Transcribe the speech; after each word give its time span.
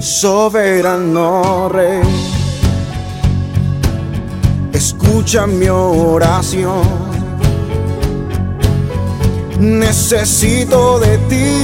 soberano 0.00 1.68
rey. 1.68 2.00
Escucha 4.72 5.46
mi 5.46 5.68
oración. 5.68 6.82
Necesito 9.58 10.98
de 11.00 11.18
ti. 11.28 11.60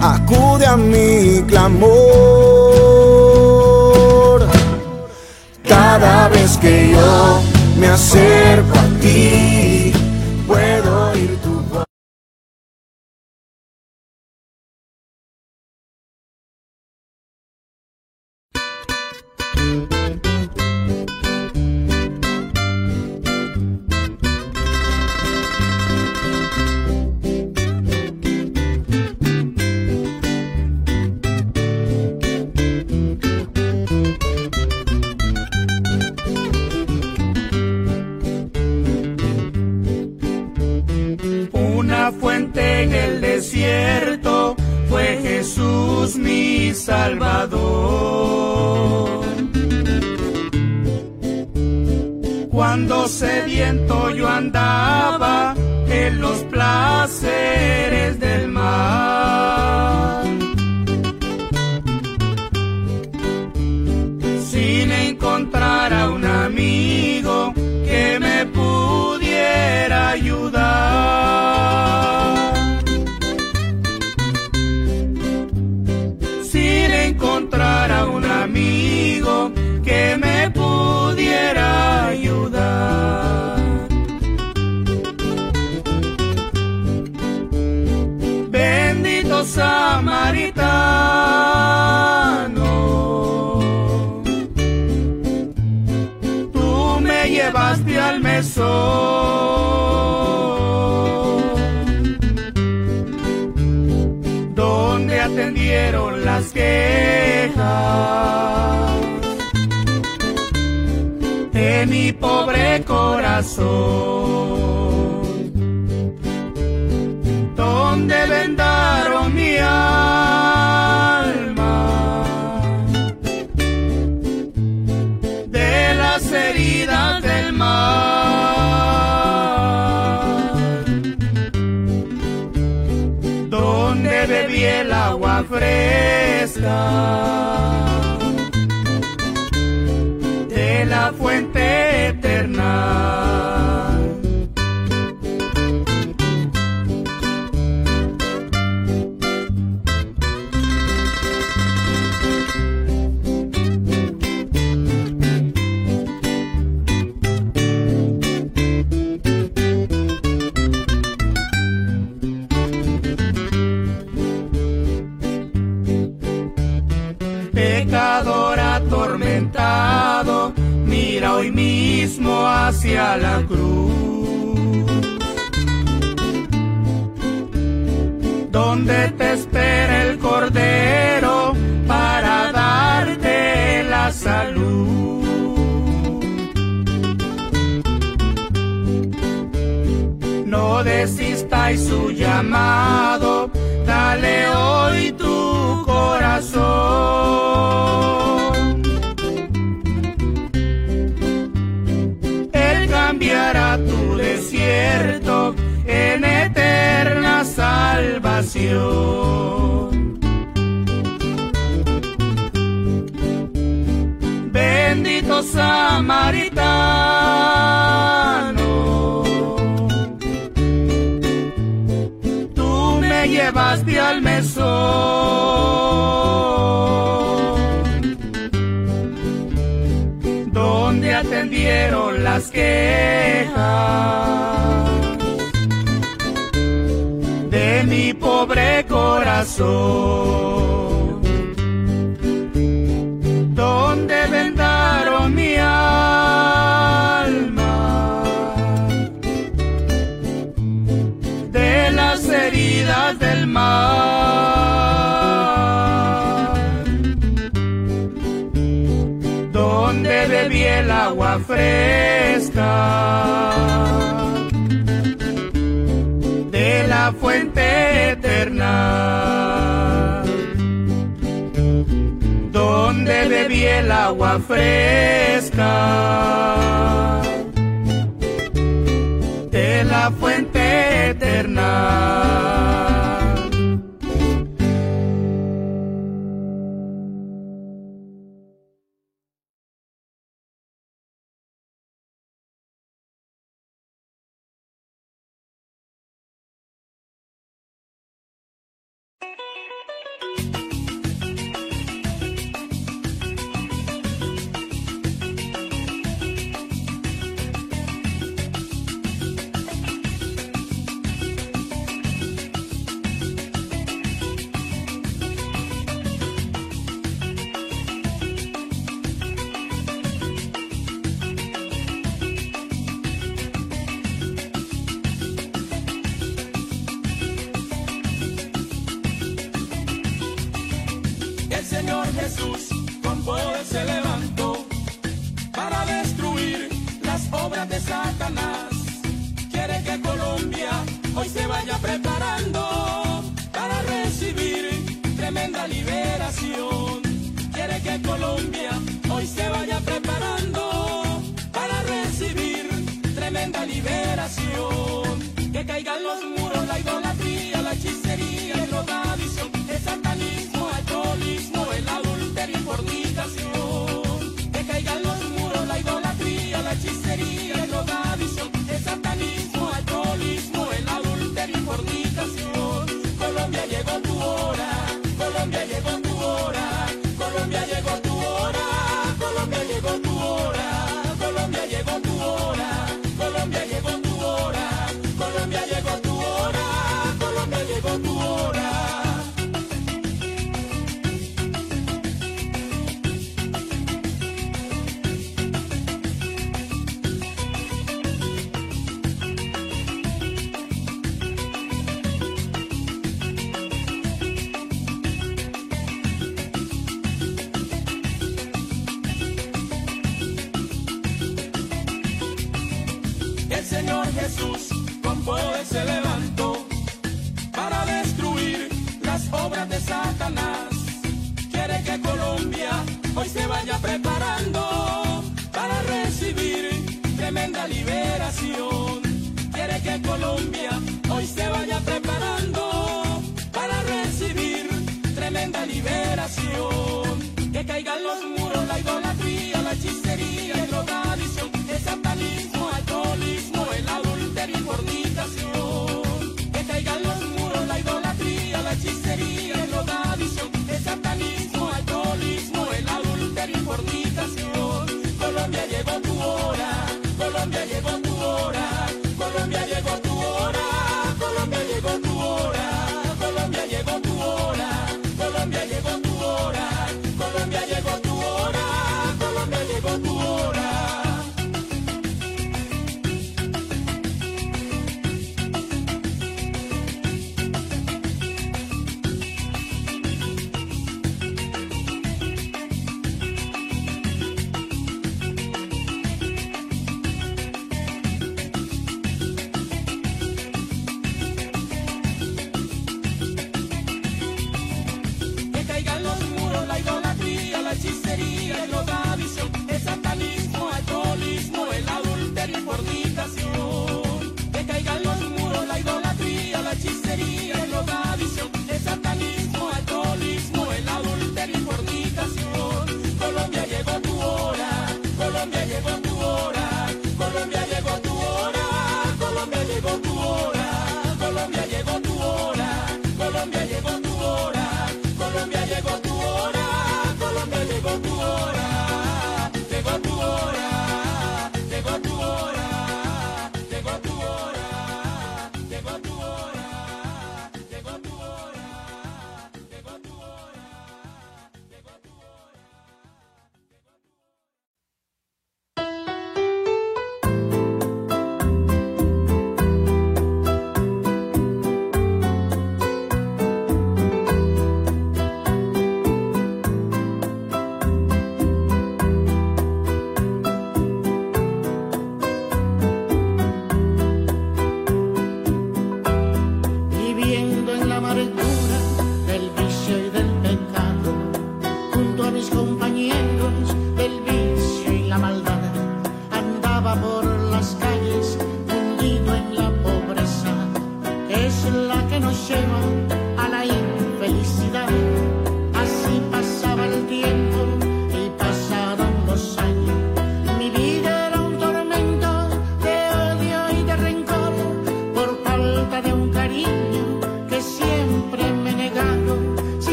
Acude 0.00 0.66
a 0.66 0.76
mi 0.76 1.42
clamor. 1.46 1.90
Cada 5.68 6.28
vez 6.28 6.56
que 6.58 6.90
yo 6.90 7.40
me 7.78 7.86
acerco 7.86 8.76
a 8.76 9.00
ti 9.00 9.59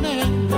running. 0.00 0.57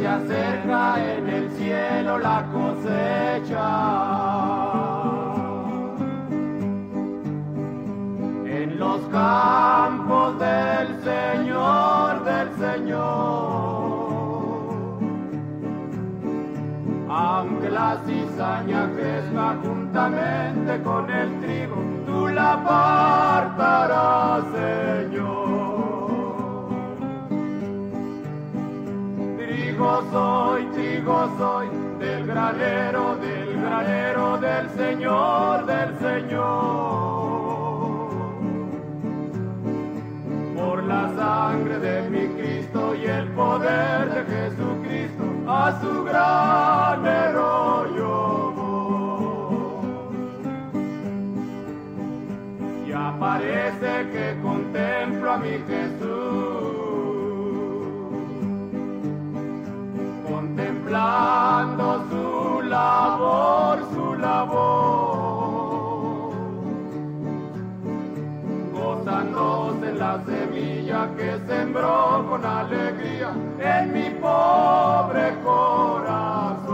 Se 0.00 0.08
acerca 0.08 1.14
en 1.14 1.28
el 1.28 1.50
cielo 1.50 2.18
la 2.18 2.46
cosecha. 2.52 3.68
En 8.46 8.78
los 8.78 9.00
campos 9.08 10.38
del 10.38 10.88
Señor, 11.04 12.24
del 12.24 12.48
Señor. 12.56 13.50
Aunque 17.10 17.68
la 17.68 17.98
cizaña 18.06 18.88
crezca 18.96 19.56
juntamente 19.62 20.82
con 20.82 21.10
el 21.10 21.40
trigo, 21.40 21.76
tú 22.06 22.28
la 22.28 22.52
apartarás, 22.54 24.44
Señor. 24.54 25.39
Soy, 29.80 30.64
trigo 30.74 31.30
soy, 31.38 31.68
del 32.00 32.26
granero, 32.26 33.16
del 33.16 33.58
granero 33.62 34.36
del 34.36 34.68
Señor, 34.76 35.64
del 35.64 35.98
Señor. 35.98 37.30
Por 40.54 40.84
la 40.84 41.10
sangre 41.16 41.78
de 41.78 42.10
mi 42.10 42.28
Cristo 42.38 42.94
y 42.94 43.06
el 43.06 43.28
poder 43.28 44.12
de 44.12 44.22
Jesucristo, 44.34 45.24
a 45.48 45.80
su 45.80 46.04
granero 46.04 47.86
yo 47.96 48.52
voy. 48.54 49.80
Y 52.86 52.92
aparece 52.92 54.10
que 54.12 54.36
contemplo 54.42 55.32
a 55.32 55.38
mi 55.38 55.58
Jesús. 55.66 55.99
Contemplando 61.20 62.04
su 62.10 62.62
labor, 62.62 63.78
su 63.92 64.14
labor, 64.16 65.52
gozándose 68.72 69.92
la 69.92 70.22
semilla 70.24 71.08
que 71.16 71.38
sembró 71.46 72.26
con 72.28 72.44
alegría 72.44 73.32
en 73.58 73.92
mi 73.92 74.10
pobre 74.20 75.34
corazón. 75.44 76.70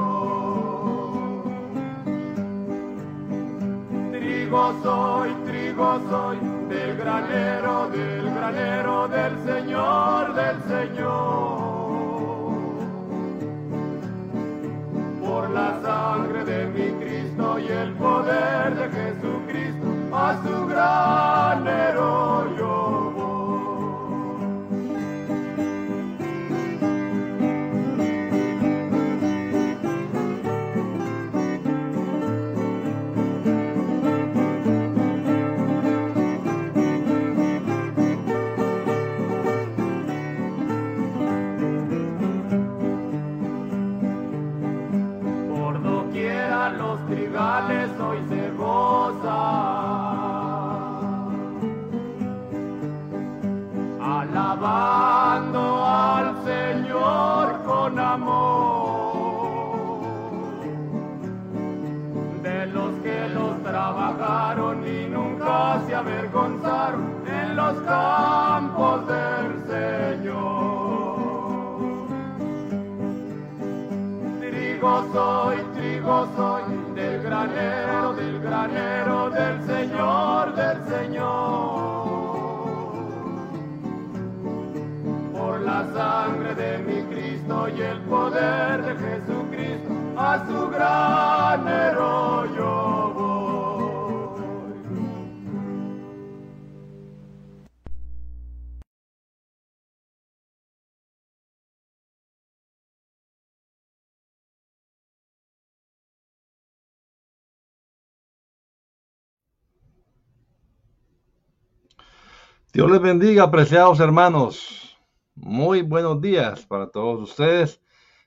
Trigo 4.13 4.75
soy, 4.83 5.35
trigo 5.47 6.01
soy, 6.09 6.39
del 6.69 6.97
granero, 6.97 7.89
del 7.91 8.35
granero 8.35 9.09
del 9.09 9.45
Señor, 9.45 10.35
del 10.35 10.63
Señor. 10.65 11.66
De 16.47 16.67
mi 16.67 17.05
Cristo 17.05 17.59
y 17.59 17.67
el 17.67 17.93
poder 17.95 18.77
de 18.77 18.89
Jesucristo, 18.89 20.17
a 20.17 20.41
su 20.45 20.69
yo 21.95 22.26
del 77.57 78.41
granero 78.41 79.31
del 79.31 79.63
Señor, 79.65 80.55
del 80.55 80.85
Señor. 80.85 81.97
Por 85.33 85.61
la 85.61 85.87
sangre 85.95 86.55
de 86.55 86.79
mi 86.79 87.03
Cristo 87.15 87.69
y 87.69 87.81
el 87.81 87.99
poder 88.03 88.83
de 88.83 88.95
Jesucristo, 88.97 89.91
a 90.19 90.47
su 90.47 90.69
granero 90.71 92.26
Dios 112.77 112.91
les 112.91 113.01
bendiga, 113.01 113.45
apreciados 113.45 114.01
hermanos. 114.01 114.99
Muy 115.35 115.81
buenos 115.81 116.21
días 116.21 116.67
para 116.67 116.91
todos 116.91 117.31
ustedes. 117.31 117.81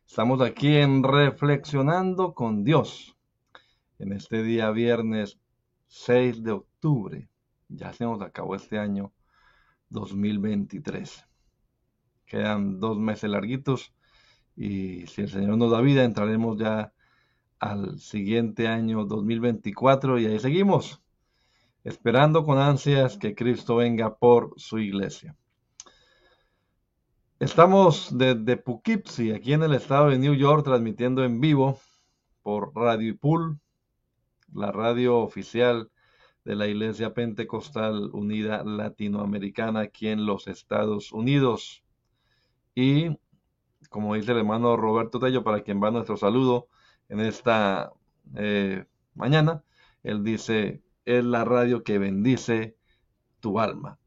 Estamos 0.08 0.41
aquí 0.41 0.75
en 0.75 1.03
Reflexionando 1.03 2.34
con 2.34 2.63
Dios. 2.63 3.15
En 4.00 4.12
este 4.12 4.41
día 4.41 4.72
viernes 4.72 5.39
6 5.89 6.41
de 6.41 6.53
octubre. 6.53 7.29
Ya 7.68 7.94
se 7.94 8.06
nos 8.06 8.24
acabó 8.24 8.56
este 8.56 8.79
año 8.79 9.13
2023. 9.89 11.27
Quedan 12.25 12.79
dos 12.79 12.98
meses 12.98 13.29
larguitos 13.29 13.94
y 14.56 15.06
si 15.06 15.22
el 15.22 15.29
Señor 15.29 15.58
nos 15.58 15.70
da 15.70 15.79
vida 15.79 16.03
entraremos 16.03 16.58
ya 16.58 16.91
al 17.60 18.00
siguiente 18.00 18.68
año 18.68 19.05
2024 19.05 20.18
y 20.18 20.25
ahí 20.25 20.40
seguimos 20.40 21.03
esperando 21.83 22.44
con 22.44 22.57
ansias 22.57 23.18
que 23.18 23.35
Cristo 23.35 23.77
venga 23.77 24.15
por 24.15 24.53
su 24.57 24.79
iglesia. 24.79 25.35
Estamos 27.39 28.18
desde 28.18 28.57
Poughkeepsie, 28.57 29.33
aquí 29.33 29.53
en 29.53 29.63
el 29.63 29.74
estado 29.74 30.09
de 30.09 30.18
New 30.18 30.35
York, 30.35 30.65
transmitiendo 30.65 31.24
en 31.24 31.39
vivo 31.39 31.79
por 32.44 32.75
Radio 32.75 33.18
Pool, 33.18 33.59
la 34.53 34.72
radio 34.72 35.18
oficial 35.20 35.89
de 36.44 36.55
la 36.55 36.68
Iglesia 36.68 37.13
Pentecostal 37.13 38.09
Unida 38.13 38.63
Latinoamericana 38.63 39.81
aquí 39.81 40.07
en 40.07 40.25
los 40.25 40.48
Estados 40.48 41.11
Unidos. 41.11 41.83
Y 42.75 43.18
como 43.89 44.15
dice 44.15 44.31
el 44.31 44.39
hermano 44.39 44.75
Roberto 44.75 45.20
Tello, 45.20 45.44
para 45.44 45.61
quien 45.61 45.81
va 45.81 45.92
nuestro 45.92 46.18
saludo 46.18 46.68
en 47.07 47.20
esta 47.22 47.92
eh, 48.35 48.85
mañana, 49.15 49.63
él 50.03 50.24
dice, 50.24 50.81
es 51.09 51.25
la 51.25 51.43
radio 51.43 51.83
que 51.83 51.98
bendice 51.98 52.77
tu 53.39 53.59
alma. 53.59 53.98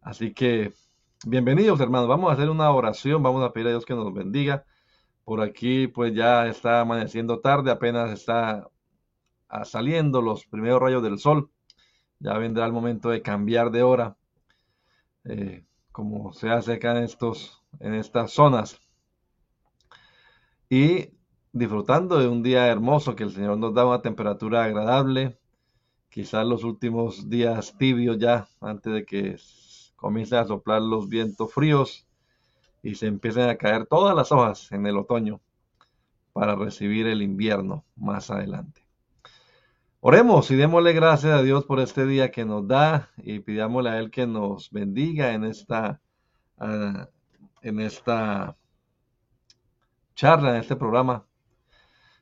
Así 0.00 0.32
que, 0.32 0.72
bienvenidos 1.26 1.80
hermanos, 1.80 2.08
vamos 2.08 2.30
a 2.30 2.32
hacer 2.32 2.48
una 2.48 2.70
oración, 2.70 3.22
vamos 3.22 3.44
a 3.44 3.52
pedir 3.52 3.66
a 3.66 3.70
Dios 3.70 3.84
que 3.84 3.94
nos 3.94 4.12
bendiga. 4.14 4.64
Por 5.24 5.42
aquí 5.42 5.86
pues 5.86 6.14
ya 6.14 6.46
está 6.46 6.80
amaneciendo 6.80 7.40
tarde, 7.40 7.70
apenas 7.70 8.10
está 8.10 8.70
ah, 9.48 9.64
saliendo 9.66 10.22
los 10.22 10.46
primeros 10.46 10.80
rayos 10.80 11.02
del 11.02 11.18
sol. 11.18 11.50
Ya 12.20 12.38
vendrá 12.38 12.64
el 12.64 12.72
momento 12.72 13.10
de 13.10 13.20
cambiar 13.20 13.70
de 13.70 13.82
hora, 13.82 14.16
eh, 15.24 15.66
como 15.92 16.32
se 16.32 16.48
hace 16.48 16.74
acá 16.74 16.96
en, 16.96 17.04
estos, 17.04 17.62
en 17.80 17.94
estas 17.94 18.30
zonas. 18.32 18.80
Y 20.70 21.10
disfrutando 21.52 22.18
de 22.18 22.28
un 22.28 22.42
día 22.42 22.66
hermoso 22.68 23.14
que 23.14 23.24
el 23.24 23.32
Señor 23.32 23.58
nos 23.58 23.74
da 23.74 23.84
una 23.84 24.00
temperatura 24.00 24.64
agradable, 24.64 25.38
quizás 26.16 26.46
los 26.46 26.64
últimos 26.64 27.28
días 27.28 27.76
tibios 27.76 28.16
ya, 28.16 28.48
antes 28.62 28.90
de 28.90 29.04
que 29.04 29.36
comiencen 29.96 30.38
a 30.38 30.46
soplar 30.46 30.80
los 30.80 31.10
vientos 31.10 31.52
fríos 31.52 32.06
y 32.82 32.94
se 32.94 33.06
empiecen 33.06 33.50
a 33.50 33.56
caer 33.56 33.84
todas 33.84 34.16
las 34.16 34.32
hojas 34.32 34.72
en 34.72 34.86
el 34.86 34.96
otoño 34.96 35.42
para 36.32 36.56
recibir 36.56 37.06
el 37.06 37.20
invierno 37.20 37.84
más 37.96 38.30
adelante. 38.30 38.80
Oremos 40.00 40.50
y 40.50 40.56
démosle 40.56 40.94
gracias 40.94 41.34
a 41.34 41.42
Dios 41.42 41.66
por 41.66 41.80
este 41.80 42.06
día 42.06 42.30
que 42.30 42.46
nos 42.46 42.66
da 42.66 43.10
y 43.18 43.40
pidámosle 43.40 43.90
a 43.90 43.98
Él 43.98 44.10
que 44.10 44.26
nos 44.26 44.70
bendiga 44.70 45.34
en 45.34 45.44
esta, 45.44 46.00
uh, 46.56 47.04
en 47.60 47.78
esta 47.78 48.56
charla, 50.14 50.54
en 50.54 50.62
este 50.62 50.76
programa 50.76 51.26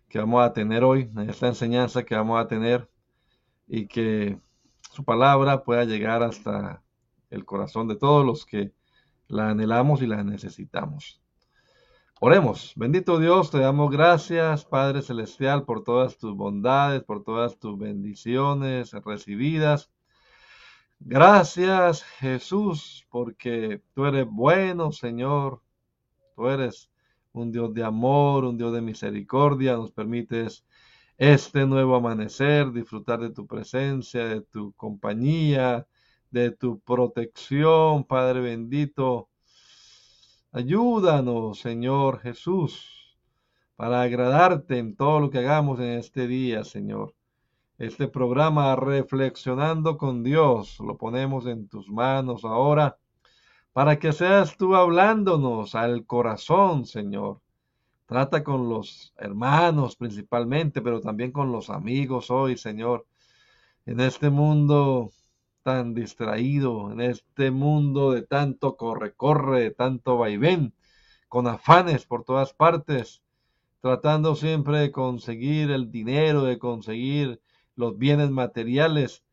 que 0.08 0.18
vamos 0.18 0.44
a 0.44 0.52
tener 0.52 0.82
hoy, 0.82 1.02
en 1.16 1.30
esta 1.30 1.46
enseñanza 1.46 2.02
que 2.02 2.16
vamos 2.16 2.44
a 2.44 2.48
tener 2.48 2.90
y 3.74 3.88
que 3.88 4.38
su 4.92 5.04
palabra 5.04 5.64
pueda 5.64 5.84
llegar 5.84 6.22
hasta 6.22 6.84
el 7.28 7.44
corazón 7.44 7.88
de 7.88 7.96
todos 7.96 8.24
los 8.24 8.46
que 8.46 8.72
la 9.26 9.50
anhelamos 9.50 10.00
y 10.00 10.06
la 10.06 10.22
necesitamos. 10.22 11.20
Oremos, 12.20 12.72
bendito 12.76 13.18
Dios, 13.18 13.50
te 13.50 13.58
damos 13.58 13.90
gracias, 13.90 14.64
Padre 14.64 15.02
Celestial, 15.02 15.64
por 15.64 15.82
todas 15.82 16.16
tus 16.18 16.36
bondades, 16.36 17.02
por 17.02 17.24
todas 17.24 17.58
tus 17.58 17.76
bendiciones 17.76 18.92
recibidas. 19.04 19.90
Gracias, 21.00 22.04
Jesús, 22.04 23.08
porque 23.10 23.82
tú 23.92 24.06
eres 24.06 24.26
bueno, 24.30 24.92
Señor. 24.92 25.62
Tú 26.36 26.46
eres 26.46 26.92
un 27.32 27.50
Dios 27.50 27.74
de 27.74 27.82
amor, 27.82 28.44
un 28.44 28.56
Dios 28.56 28.72
de 28.72 28.82
misericordia. 28.82 29.74
Nos 29.74 29.90
permites 29.90 30.64
este 31.18 31.66
nuevo 31.66 31.96
amanecer, 31.96 32.72
disfrutar 32.72 33.20
de 33.20 33.30
tu 33.30 33.46
presencia, 33.46 34.26
de 34.26 34.40
tu 34.40 34.72
compañía, 34.72 35.86
de 36.30 36.50
tu 36.50 36.80
protección, 36.80 38.04
Padre 38.04 38.40
bendito. 38.40 39.28
Ayúdanos, 40.52 41.60
Señor 41.60 42.20
Jesús, 42.20 43.16
para 43.76 44.02
agradarte 44.02 44.78
en 44.78 44.96
todo 44.96 45.20
lo 45.20 45.30
que 45.30 45.38
hagamos 45.38 45.78
en 45.80 45.98
este 45.98 46.26
día, 46.26 46.64
Señor. 46.64 47.14
Este 47.78 48.08
programa 48.08 48.74
Reflexionando 48.76 49.98
con 49.98 50.22
Dios 50.22 50.78
lo 50.80 50.96
ponemos 50.96 51.46
en 51.46 51.68
tus 51.68 51.88
manos 51.88 52.44
ahora 52.44 52.98
para 53.72 53.98
que 53.98 54.12
seas 54.12 54.56
tú 54.56 54.76
hablándonos 54.76 55.74
al 55.74 56.06
corazón, 56.06 56.86
Señor. 56.86 57.40
Trata 58.06 58.44
con 58.44 58.68
los 58.68 59.14
hermanos 59.16 59.96
principalmente, 59.96 60.82
pero 60.82 61.00
también 61.00 61.32
con 61.32 61.50
los 61.52 61.70
amigos 61.70 62.30
hoy, 62.30 62.56
Señor. 62.58 63.06
En 63.86 64.00
este 64.00 64.28
mundo 64.30 65.10
tan 65.62 65.94
distraído, 65.94 66.92
en 66.92 67.00
este 67.00 67.50
mundo 67.50 68.12
de 68.12 68.22
tanto 68.22 68.76
corre-corre, 68.76 69.60
de 69.60 69.70
tanto 69.70 70.18
vaivén, 70.18 70.74
con 71.28 71.46
afanes 71.46 72.04
por 72.04 72.24
todas 72.24 72.52
partes, 72.52 73.22
tratando 73.80 74.36
siempre 74.36 74.78
de 74.78 74.92
conseguir 74.92 75.70
el 75.70 75.90
dinero, 75.90 76.44
de 76.44 76.58
conseguir 76.58 77.40
los 77.74 77.96
bienes 77.96 78.30
materiales, 78.30 79.24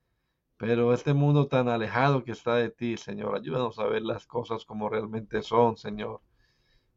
pero 0.57 0.93
este 0.93 1.13
mundo 1.13 1.47
tan 1.47 1.67
alejado 1.67 2.23
que 2.23 2.31
está 2.31 2.55
de 2.55 2.69
ti, 2.69 2.95
Señor, 2.95 3.35
ayúdanos 3.35 3.79
a 3.79 3.85
ver 3.85 4.03
las 4.03 4.25
cosas 4.27 4.63
como 4.63 4.89
realmente 4.89 5.41
son, 5.41 5.75
Señor. 5.75 6.21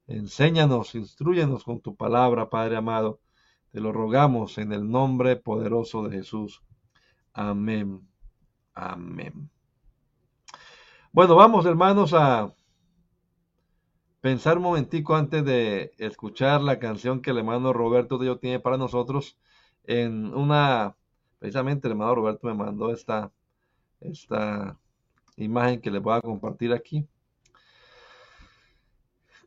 Enséñanos, 0.07 0.95
instruyenos 0.95 1.65
con 1.65 1.81
tu 1.81 1.97
palabra, 1.97 2.51
Padre 2.51 2.77
amado. 2.77 3.21
Te 3.71 3.81
lo 3.81 3.93
rogamos 3.93 4.59
en 4.59 4.73
el 4.73 4.89
nombre 4.89 5.37
poderoso 5.37 6.07
de 6.07 6.19
Jesús. 6.19 6.63
Amén. 7.33 8.07
Amén. 8.75 9.51
Bueno, 11.13 11.37
vamos 11.37 11.65
hermanos 11.65 12.13
a 12.13 12.55
pensar 14.21 14.59
un 14.59 14.65
momentico 14.65 15.15
antes 15.15 15.45
de 15.45 15.93
escuchar 15.99 16.61
la 16.61 16.79
canción 16.79 17.21
que 17.21 17.31
el 17.31 17.39
hermano 17.39 17.73
Roberto 17.73 18.19
Dios 18.19 18.41
tiene 18.41 18.61
para 18.61 18.77
nosotros 18.77 19.39
en 19.85 20.35
una, 20.35 20.97
precisamente 21.39 21.89
el 21.89 21.93
hermano 21.93 22.15
Roberto 22.15 22.47
me 22.47 22.55
mandó 22.55 22.91
esta, 22.91 23.33
esta 24.01 24.79
imagen 25.37 25.81
que 25.81 25.91
les 25.91 26.03
voy 26.03 26.15
a 26.15 26.21
compartir 26.21 26.73
aquí. 26.73 27.07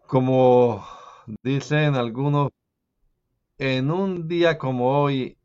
Como 0.07 0.85
dicen 1.43 1.95
algunos, 1.95 2.51
en 3.57 3.91
un 3.91 4.29
día 4.29 4.57
como 4.57 5.01
hoy 5.01 5.37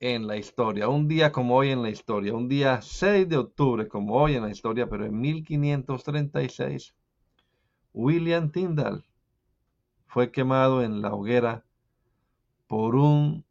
en 0.00 0.26
la 0.26 0.36
historia, 0.36 0.88
un 0.88 1.06
día 1.06 1.30
como 1.30 1.54
hoy 1.54 1.70
en 1.70 1.80
la 1.80 1.90
historia, 1.90 2.34
un 2.34 2.48
día 2.48 2.82
6 2.82 3.28
de 3.28 3.36
octubre 3.36 3.86
como 3.86 4.14
hoy 4.16 4.34
en 4.34 4.42
la 4.42 4.50
historia, 4.50 4.88
pero 4.88 5.06
en 5.06 5.20
1536, 5.20 6.92
William 7.92 8.50
Tyndall 8.50 9.04
fue 10.08 10.32
quemado 10.32 10.82
en 10.82 11.00
la 11.00 11.14
hoguera 11.14 11.64
por 12.66 12.96
un 12.96 13.44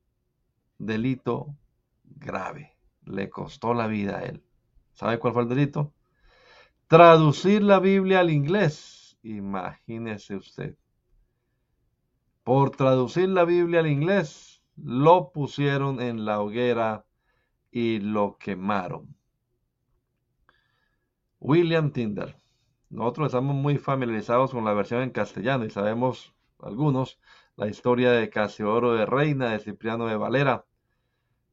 delito 0.78 1.56
grave. 2.04 2.76
Le 3.06 3.30
costó 3.30 3.74
la 3.74 3.88
vida 3.88 4.18
a 4.18 4.24
él. 4.24 4.44
¿Sabe 4.92 5.20
cuál 5.20 5.32
fue 5.32 5.44
el 5.44 5.50
delito? 5.50 5.94
Traducir 6.88 7.64
la 7.64 7.80
Biblia 7.80 8.20
al 8.20 8.30
inglés. 8.30 8.99
Imagínese 9.24 10.36
usted. 10.36 10.76
Por 12.44 12.72
traducir 12.72 13.30
la 13.30 13.46
Biblia 13.46 13.82
al 13.82 13.88
inglés, 13.88 14.64
lo 14.76 15.32
pusieron 15.32 16.02
en 16.02 16.26
la 16.26 16.42
hoguera 16.42 17.06
y 17.72 18.00
lo 18.00 18.38
quemaron. 18.38 19.16
William 21.40 21.92
Tyndall. 21.92 22.36
Nosotros 22.90 23.28
estamos 23.28 23.56
muy 23.56 23.78
familiarizados 23.78 24.52
con 24.52 24.66
la 24.66 24.74
versión 24.74 25.04
en 25.04 25.12
castellano 25.12 25.66
y 25.66 25.70
sabemos 25.70 26.34
algunos 26.60 27.20
la 27.56 27.68
historia 27.68 28.12
de 28.12 28.30
Casiodoro 28.30 28.94
de 28.94 29.06
Reina, 29.06 29.52
de 29.52 29.60
Cipriano 29.60 30.08
de 30.08 30.18
Valera. 30.18 30.66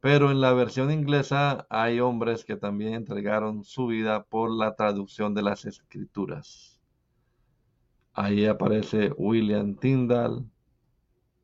Pero 0.00 0.30
en 0.30 0.40
la 0.40 0.52
versión 0.52 0.90
inglesa 0.90 1.66
hay 1.68 2.00
hombres 2.00 2.44
que 2.44 2.56
también 2.56 2.94
entregaron 2.94 3.64
su 3.64 3.88
vida 3.88 4.24
por 4.24 4.50
la 4.50 4.76
traducción 4.76 5.34
de 5.34 5.42
las 5.42 5.64
escrituras. 5.66 6.75
Ahí 8.18 8.46
aparece 8.46 9.12
William 9.18 9.76
Tyndall, 9.76 10.50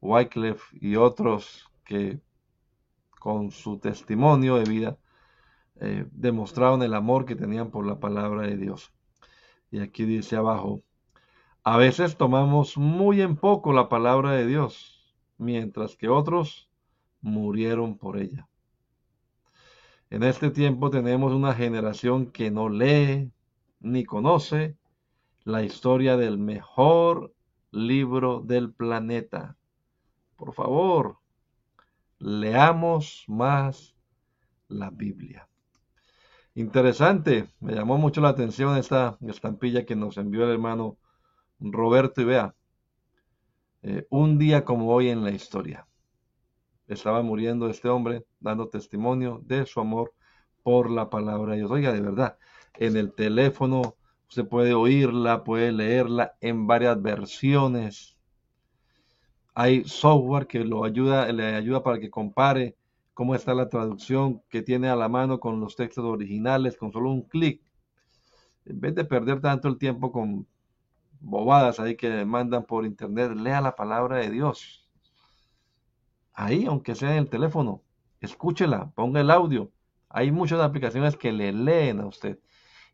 Wycliffe 0.01 0.75
y 0.81 0.97
otros 0.97 1.71
que 1.85 2.19
con 3.21 3.51
su 3.51 3.79
testimonio 3.79 4.57
de 4.57 4.65
vida 4.65 4.99
eh, 5.81 6.07
demostraron 6.11 6.83
el 6.83 6.95
amor 6.95 7.27
que 7.27 7.37
tenían 7.37 7.71
por 7.71 7.87
la 7.87 8.01
palabra 8.01 8.47
de 8.47 8.57
Dios. 8.57 8.91
Y 9.71 9.81
aquí 9.81 10.07
dice 10.07 10.37
abajo, 10.37 10.83
a 11.63 11.77
veces 11.77 12.17
tomamos 12.17 12.79
muy 12.79 13.21
en 13.21 13.37
poco 13.37 13.75
la 13.75 13.91
palabra 13.91 14.31
de 14.31 14.47
Dios, 14.47 15.15
mientras 15.37 15.95
que 15.95 16.09
otros 16.09 16.71
murieron 17.21 17.99
por 17.99 18.17
ella. 18.17 18.49
En 20.09 20.23
este 20.23 20.51
tiempo 20.51 20.89
tenemos 20.89 21.35
una 21.35 21.53
generación 21.53 22.33
que 22.33 22.51
no 22.51 22.71
lee 22.71 23.31
ni 23.79 24.05
conoce 24.05 24.79
la 25.45 25.63
historia 25.63 26.17
del 26.17 26.39
mejor 26.39 27.35
libro 27.71 28.41
del 28.41 28.73
planeta. 28.73 29.57
Por 30.37 30.55
favor, 30.55 31.19
leamos 32.19 33.25
más 33.29 33.95
la 34.69 34.91
Biblia. 34.91 35.49
Interesante, 36.55 37.49
me 37.61 37.75
llamó 37.75 37.97
mucho 37.97 38.21
la 38.21 38.29
atención 38.29 38.77
esta 38.77 39.17
estampilla 39.23 39.87
que 39.87 39.97
nos 39.97 40.19
envió 40.19 40.45
el 40.45 40.51
hermano 40.51 40.99
Roberto 41.59 42.21
y 42.21 42.25
vea, 42.25 42.55
eh, 43.83 44.07
un 44.11 44.39
día 44.39 44.65
como 44.65 44.93
hoy 44.93 45.09
en 45.09 45.25
la 45.25 45.31
historia. 45.31 45.87
Estaba 46.87 47.23
muriendo 47.23 47.69
este 47.69 47.89
hombre 47.89 48.27
dando 48.39 48.69
testimonio 48.69 49.41
de 49.45 49.65
su 49.65 49.81
amor 49.81 50.13
por 50.63 50.91
la 50.91 51.09
palabra 51.09 51.53
de 51.53 51.59
Dios. 51.59 51.71
Oiga, 51.71 51.93
de 51.93 52.01
verdad, 52.01 52.39
en 52.75 52.97
el 52.97 53.13
teléfono 53.13 53.97
se 54.33 54.45
puede 54.45 54.75
oírla, 54.75 55.45
puede 55.45 55.73
leerla 55.73 56.35
en 56.41 56.67
varias 56.67 57.01
versiones 57.01 58.13
hay 59.55 59.85
software 59.85 60.47
que 60.47 60.65
lo 60.65 60.85
ayuda, 60.85 61.31
le 61.33 61.55
ayuda 61.55 61.83
para 61.83 61.99
que 61.99 62.11
compare 62.11 62.77
cómo 63.15 63.35
está 63.35 63.55
la 63.55 63.69
traducción 63.69 64.43
que 64.49 64.63
tiene 64.63 64.89
a 64.89 64.97
la 64.97 65.09
mano 65.09 65.41
con 65.41 65.61
los 65.61 65.77
textos 65.77 66.05
originales 66.05 66.77
con 66.77 66.93
solo 66.93 67.11
un 67.11 67.23
clic. 67.23 67.63
En 68.65 68.81
vez 68.81 68.95
de 68.95 69.05
perder 69.05 69.41
tanto 69.41 69.69
el 69.69 69.77
tiempo 69.77 70.11
con 70.11 70.47
bobadas 71.21 71.81
ahí 71.81 71.97
que 71.97 72.25
mandan 72.25 72.65
por 72.65 72.87
internet, 72.87 73.33
lea 73.37 73.61
la 73.61 73.77
palabra 73.77 74.19
de 74.19 74.31
Dios. 74.31 74.89
Ahí, 76.33 76.65
aunque 76.65 76.95
sea 76.95 77.13
en 77.13 77.19
el 77.19 77.29
teléfono, 77.29 77.83
escúchela, 78.21 78.91
ponga 78.95 79.21
el 79.21 79.31
audio. 79.31 79.71
Hay 80.09 80.31
muchas 80.33 80.61
aplicaciones 80.61 81.17
que 81.17 81.33
le 81.33 81.53
leen 81.53 82.01
a 82.01 82.07
usted. 82.07 82.39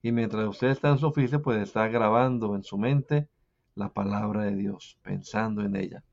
Y 0.03 0.13
mientras 0.13 0.47
usted 0.47 0.69
está 0.69 0.91
en 0.91 0.99
su 0.99 1.07
oficio, 1.07 1.43
puede 1.43 1.63
estar 1.63 1.91
grabando 1.91 2.55
en 2.55 2.63
su 2.63 2.79
mente 2.79 3.29
la 3.75 3.93
palabra 3.93 4.45
de 4.45 4.55
Dios, 4.55 4.99
pensando 5.03 5.63
en 5.63 5.77
ella 5.77 6.05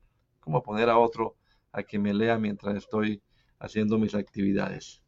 como 0.46 0.62
poner 0.62 0.88
a 0.88 0.96
otro 0.96 1.34
a 1.72 1.82
que 1.82 1.98
me 1.98 2.14
lea 2.14 2.38
mientras 2.38 2.76
estoy 2.76 3.20
haciendo 3.58 3.98
mis 3.98 4.14
actividades. 4.14 5.02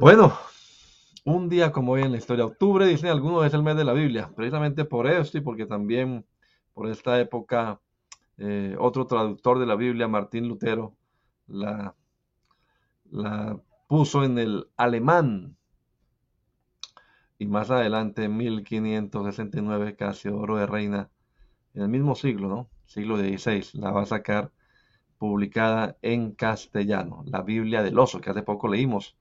Bueno, 0.00 0.32
un 1.26 1.50
día 1.50 1.70
como 1.70 1.92
hoy 1.92 2.02
en 2.02 2.12
la 2.12 2.16
historia, 2.16 2.46
octubre, 2.46 2.86
dicen 2.86 3.10
algunos, 3.10 3.44
es 3.46 3.52
el 3.52 3.62
mes 3.62 3.76
de 3.76 3.84
la 3.84 3.92
Biblia, 3.92 4.30
precisamente 4.34 4.86
por 4.86 5.06
esto 5.06 5.36
y 5.36 5.42
porque 5.42 5.66
también 5.66 6.24
por 6.72 6.88
esta 6.88 7.20
época 7.20 7.80
eh, 8.38 8.76
otro 8.78 9.06
traductor 9.06 9.58
de 9.58 9.66
la 9.66 9.76
Biblia, 9.76 10.08
Martín 10.08 10.48
Lutero, 10.48 10.96
la, 11.46 11.94
la 13.10 13.60
puso 13.86 14.24
en 14.24 14.38
el 14.38 14.66
alemán. 14.78 15.54
Y 17.44 17.46
más 17.46 17.70
adelante, 17.70 18.24
en 18.24 18.38
1569, 18.38 19.96
casi 19.96 20.30
oro 20.30 20.56
de 20.56 20.64
reina, 20.64 21.10
en 21.74 21.82
el 21.82 21.88
mismo 21.90 22.14
siglo, 22.14 22.48
¿no? 22.48 22.70
siglo 22.86 23.18
XVI. 23.18 23.78
La 23.78 23.90
va 23.90 24.00
a 24.00 24.06
sacar 24.06 24.50
publicada 25.18 25.98
en 26.00 26.32
castellano, 26.32 27.22
la 27.26 27.42
Biblia 27.42 27.82
del 27.82 27.98
Oso, 27.98 28.22
que 28.22 28.30
hace 28.30 28.42
poco 28.42 28.66
leímos. 28.66 29.18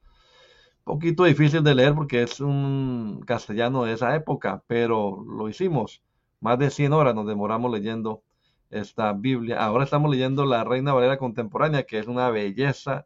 Poquito 0.86 1.26
difícil 1.26 1.66
de 1.66 1.76
leer 1.76 1.96
porque 1.96 2.24
es 2.24 2.40
un 2.40 3.24
castellano 3.28 3.84
de 3.84 3.92
esa 3.92 4.16
época, 4.16 4.64
pero 4.68 5.22
lo 5.26 5.50
hicimos. 5.50 6.02
Más 6.40 6.58
de 6.58 6.70
100 6.70 6.94
horas 6.94 7.16
nos 7.16 7.28
demoramos 7.28 7.74
leyendo 7.74 8.24
esta 8.70 9.12
Biblia. 9.12 9.62
Ahora 9.66 9.84
estamos 9.84 10.10
leyendo 10.10 10.46
la 10.46 10.64
Reina 10.64 10.94
Valera 10.94 11.18
Contemporánea, 11.18 11.84
que 11.84 12.00
es 12.00 12.08
una 12.08 12.30
belleza 12.30 13.06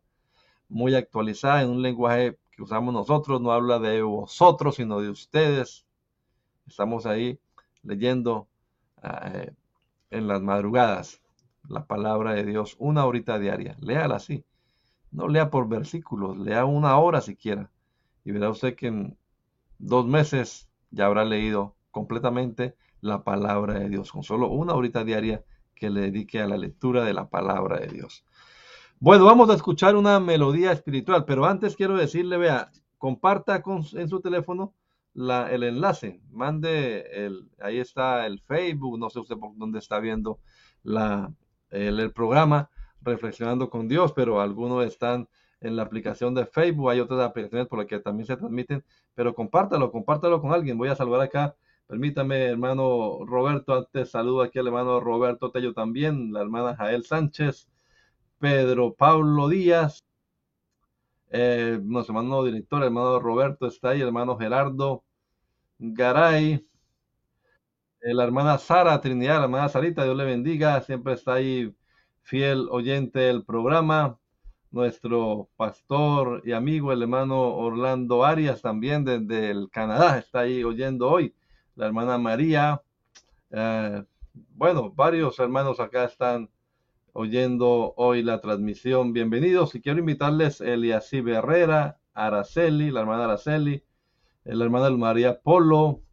muy 0.70 0.94
actualizada 0.94 1.64
en 1.64 1.70
un 1.72 1.82
lenguaje 1.82 2.38
que 2.58 2.64
usamos 2.64 2.94
nosotros. 2.94 3.40
No 3.40 3.52
habla 3.52 3.80
de 3.80 4.02
vosotros, 4.02 4.76
sino 4.76 5.00
de 5.00 5.10
ustedes. 5.10 5.86
Estamos 6.68 7.06
ahí 7.06 7.40
leyendo 7.84 8.48
eh, 9.04 9.54
en 10.10 10.28
las 10.28 10.42
madrugadas 10.42 11.22
la 11.70 11.86
palabra 11.86 12.34
de 12.34 12.44
Dios 12.44 12.76
una 12.80 13.06
horita 13.06 13.38
diaria. 13.40 13.78
Léala 13.80 14.16
así. 14.16 14.44
No 15.12 15.28
lea 15.28 15.50
por 15.50 15.70
versículos, 15.70 16.38
lea 16.38 16.66
una 16.66 16.98
hora 16.98 17.22
siquiera. 17.22 17.72
Y 18.26 18.32
verá 18.32 18.50
usted 18.50 18.76
que 18.76 18.88
en 18.88 19.18
dos 19.78 20.06
meses 20.06 20.68
ya 20.92 21.06
habrá 21.06 21.24
leído 21.24 21.76
completamente 21.92 22.76
la 23.00 23.24
palabra 23.24 23.76
de 23.76 23.90
Dios, 23.90 24.12
con 24.12 24.24
solo 24.24 24.50
una 24.50 24.74
horita 24.74 25.04
diaria 25.04 25.46
que 25.76 25.90
le 25.90 26.02
dedique 26.02 26.42
a 26.42 26.48
la 26.48 26.58
lectura 26.58 27.06
de 27.06 27.14
la 27.14 27.30
palabra 27.30 27.80
de 27.80 27.88
Dios. 27.88 28.26
Bueno, 29.00 29.26
vamos 29.26 29.48
a 29.52 29.54
escuchar 29.54 29.96
una 29.96 30.20
melodía 30.20 30.72
espiritual, 30.72 31.24
pero 31.26 31.46
antes 31.46 31.76
quiero 31.76 31.96
decirle, 31.96 32.36
vea, 32.38 32.72
comparta 32.98 33.62
con, 33.62 33.84
en 33.94 34.10
su 34.10 34.22
teléfono 34.22 34.74
la, 35.14 35.52
el 35.52 35.62
enlace, 35.62 36.20
mande 36.32 37.02
el, 37.26 37.48
ahí 37.60 37.78
está 37.78 38.26
el 38.26 38.40
Facebook, 38.40 38.98
no 38.98 39.12
sé 39.12 39.20
usted 39.20 39.38
por 39.38 39.56
dónde 39.56 39.78
está 39.78 40.00
viendo 40.00 40.40
la, 40.82 41.32
el, 41.70 42.12
programa 42.12 42.72
Reflexionando 43.02 43.70
con 43.70 43.88
Dios, 43.88 44.14
pero 44.14 44.42
algunos 44.42 44.84
están 44.84 45.30
en 45.62 45.76
la 45.76 45.84
aplicación 45.84 46.34
de 46.34 46.48
Facebook, 46.48 46.90
hay 46.90 47.00
otras 47.00 47.20
aplicaciones 47.22 47.68
por 47.68 47.78
las 47.78 47.88
que 47.88 48.00
también 48.00 48.26
se 48.26 48.36
transmiten, 48.36 48.84
pero 49.14 49.36
compártalo, 49.36 49.92
compártalo 49.92 50.42
con 50.42 50.54
alguien. 50.54 50.78
Voy 50.78 50.90
a 50.90 50.96
saludar 50.96 51.22
acá, 51.22 51.56
permítame, 51.86 52.46
hermano 52.46 53.20
Roberto, 53.26 53.76
antes 53.76 54.10
saludo 54.10 54.42
aquí 54.42 54.58
al 54.58 54.68
hermano 54.68 55.00
Roberto 55.00 55.52
Tello 55.52 55.74
también, 55.74 56.34
la 56.34 56.42
hermana 56.42 56.76
Jael 56.76 57.06
Sánchez, 57.06 57.70
Pedro 58.40 58.94
Pablo 58.94 59.50
Díaz, 59.50 60.06
eh, 61.30 61.80
nuestro 61.84 62.16
hermano 62.18 62.44
director, 62.44 62.84
hermano 62.84 63.20
Roberto 63.20 63.68
está 63.68 63.90
ahí, 63.90 64.02
hermano 64.02 64.38
Gerardo 64.38 65.04
Garay, 65.80 66.68
eh, 68.02 68.14
la 68.14 68.24
hermana 68.24 68.58
Sara 68.58 69.02
Trinidad, 69.02 69.38
la 69.38 69.44
hermana 69.44 69.70
Sarita, 69.70 70.04
Dios 70.04 70.16
le 70.16 70.26
bendiga, 70.26 70.80
siempre 70.82 71.14
está 71.14 71.34
ahí 71.34 71.74
fiel 72.22 72.68
oyente 72.72 73.20
del 73.20 73.44
programa. 73.44 74.20
Nuestro 74.70 75.50
pastor 75.56 76.42
y 76.46 76.52
amigo, 76.52 76.92
el 76.92 77.02
hermano 77.02 77.56
Orlando 77.56 78.26
Arias, 78.26 78.62
también 78.62 79.06
desde 79.06 79.50
el 79.50 79.70
Canadá, 79.70 80.18
está 80.20 80.42
ahí 80.42 80.64
oyendo 80.64 81.10
hoy. 81.10 81.34
La 81.76 81.88
hermana 81.88 82.18
María, 82.18 82.82
eh, 83.52 84.04
bueno, 84.34 84.92
varios 84.92 85.40
hermanos 85.40 85.80
acá 85.80 86.04
están 86.04 86.50
oyendo 87.20 87.96
hoy 87.98 88.22
la 88.22 88.42
transmisión. 88.42 89.12
Bienvenidos 89.12 89.74
y 89.74 89.82
quiero 89.82 89.98
invitarles 89.98 90.62
Eliasí 90.62 91.18
Herrera, 91.18 92.00
Araceli, 92.14 92.92
la 92.92 93.00
hermana 93.00 93.24
Araceli, 93.24 93.84
la 94.44 94.64
hermana 94.64 94.92
María 94.92 95.42
Polo, 95.42 96.04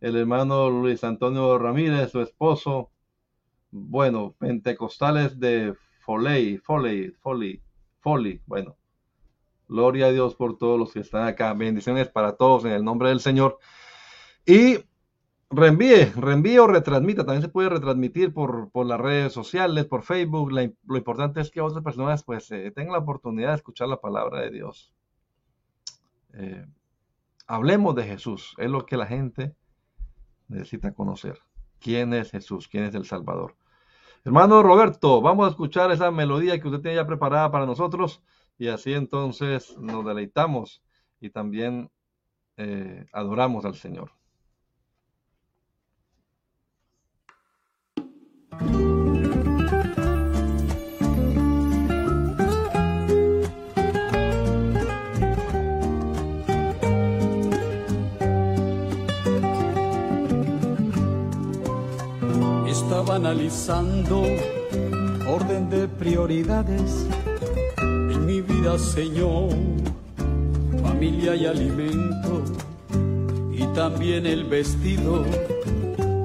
el 0.00 0.16
hermano 0.16 0.70
Luis 0.70 1.04
Antonio 1.04 1.58
Ramírez, 1.58 2.10
su 2.10 2.22
esposo, 2.22 2.90
bueno, 3.70 4.36
pentecostales 4.38 5.38
de 5.38 5.74
Foley, 6.00 6.56
Foley, 6.56 7.10
Foley, 7.10 7.62
Foley, 8.00 8.40
bueno. 8.46 8.74
Gloria 9.68 10.06
a 10.06 10.12
Dios 10.12 10.34
por 10.34 10.56
todos 10.56 10.78
los 10.78 10.94
que 10.94 11.00
están 11.00 11.28
acá. 11.28 11.52
Bendiciones 11.52 12.08
para 12.08 12.36
todos 12.36 12.64
en 12.64 12.72
el 12.72 12.84
nombre 12.84 13.10
del 13.10 13.20
Señor. 13.20 13.58
Y 14.46 14.78
reenvíe, 15.50 16.12
reenvíe 16.16 16.58
o 16.58 16.66
retransmita. 16.66 17.24
También 17.24 17.42
se 17.42 17.48
puede 17.48 17.68
retransmitir 17.68 18.32
por, 18.32 18.70
por 18.70 18.86
las 18.86 19.00
redes 19.00 19.32
sociales, 19.32 19.86
por 19.86 20.02
Facebook. 20.02 20.52
lo 20.52 20.96
importante 20.96 21.40
es 21.40 21.50
que 21.50 21.60
otras 21.60 21.82
personas 21.82 22.24
pues 22.24 22.50
eh, 22.50 22.70
tengan 22.74 22.92
la 22.92 22.98
oportunidad 22.98 23.50
de 23.50 23.56
escuchar 23.56 23.88
la 23.88 24.00
palabra 24.00 24.40
de 24.40 24.50
Dios. 24.50 24.92
Eh, 26.34 26.66
hablemos 27.46 27.94
de 27.94 28.04
Jesús. 28.04 28.54
Es 28.58 28.70
lo 28.70 28.86
que 28.86 28.96
la 28.96 29.06
gente 29.06 29.54
necesita 30.48 30.92
conocer. 30.92 31.38
¿Quién 31.80 32.14
es 32.14 32.30
Jesús? 32.30 32.68
¿Quién 32.68 32.84
es 32.84 32.94
el 32.94 33.04
Salvador? 33.04 33.56
Hermano 34.24 34.62
Roberto, 34.62 35.20
vamos 35.20 35.46
a 35.46 35.50
escuchar 35.50 35.90
esa 35.90 36.10
melodía 36.10 36.58
que 36.58 36.68
usted 36.68 36.80
tiene 36.80 36.96
ya 36.96 37.06
preparada 37.06 37.50
para 37.50 37.66
nosotros 37.66 38.22
y 38.56 38.68
así 38.68 38.94
entonces 38.94 39.76
nos 39.78 40.04
deleitamos 40.04 40.82
y 41.20 41.28
también 41.28 41.90
eh, 42.56 43.04
adoramos 43.12 43.66
al 43.66 43.74
Señor. 43.74 44.12
Analizando 62.92 64.22
orden 65.26 65.70
de 65.70 65.88
prioridades 65.88 67.06
en 67.78 68.26
mi 68.26 68.42
vida, 68.42 68.78
Señor, 68.78 69.48
familia 70.82 71.34
y 71.34 71.46
alimento 71.46 72.42
y 73.52 73.64
también 73.74 74.26
el 74.26 74.44
vestido 74.44 75.24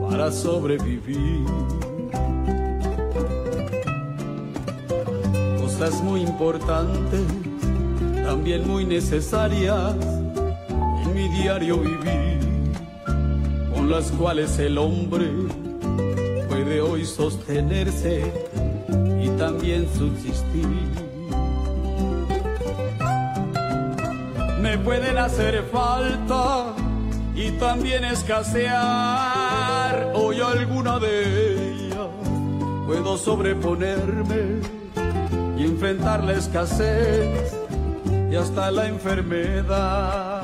para 0.10 0.32
sobrevivir. 0.32 1.46
Cosas 5.62 6.04
muy 6.04 6.22
importantes, 6.22 7.22
también 8.26 8.68
muy 8.68 8.86
necesarias 8.86 9.96
en 11.04 11.14
mi 11.14 11.30
diario 11.30 11.78
vivir, 11.78 12.40
con 13.74 13.90
las 13.90 14.12
cuales 14.12 14.60
el 14.60 14.78
hombre 14.78 15.30
hoy 16.78 17.04
sostenerse 17.04 18.32
y 19.20 19.28
también 19.30 19.88
subsistir. 19.98 20.68
Me 24.62 24.78
pueden 24.78 25.18
hacer 25.18 25.64
falta 25.72 26.76
y 27.34 27.50
también 27.52 28.06
escasear 28.06 28.76
hoy 30.14 30.42
alguna 30.42 31.00
de 31.00 31.72
ellas. 31.72 32.08
Puedo 32.86 33.18
sobreponerme 33.18 34.62
y 35.58 35.64
enfrentar 35.64 36.24
la 36.24 36.34
escasez 36.34 37.52
y 38.32 38.36
hasta 38.36 38.70
la 38.70 38.88
enfermedad. 38.88 40.44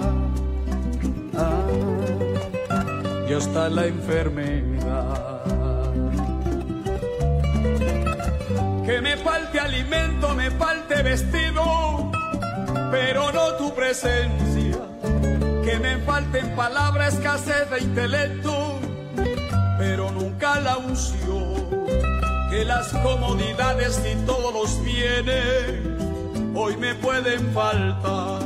Ah, 1.38 1.68
y 3.30 3.34
hasta 3.34 3.70
la 3.70 3.86
enfermedad. 3.86 4.75
Que 8.86 9.02
me 9.02 9.18
falte 9.18 9.60
alimento, 9.60 10.36
me 10.36 10.52
falte 10.52 11.02
vestido, 11.02 12.12
pero 12.92 13.32
no 13.32 13.56
tu 13.56 13.74
presencia, 13.74 14.78
que 15.64 15.80
me 15.80 15.98
falten 16.00 16.56
palabras, 16.56 17.16
escasez 17.16 17.70
de 17.72 17.80
intelecto, 17.80 18.80
pero 19.80 20.12
nunca 20.12 20.60
la 20.60 20.78
unción, 20.78 21.86
que 22.52 22.64
las 22.64 22.90
comodidades 22.90 24.00
y 24.06 24.16
todos 24.26 24.54
los 24.54 24.84
bienes 24.84 25.96
hoy 26.56 26.78
me 26.78 26.94
pueden 26.96 27.54
faltar, 27.54 28.40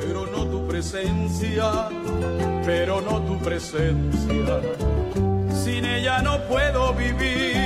pero 0.00 0.26
no 0.26 0.46
tu 0.46 0.66
presencia, 0.66 1.88
pero 2.64 3.00
no 3.02 3.20
tu 3.20 3.38
presencia, 3.38 4.60
sin 5.52 5.84
ella 5.84 6.22
no 6.22 6.40
puedo 6.48 6.94
vivir, 6.94 7.63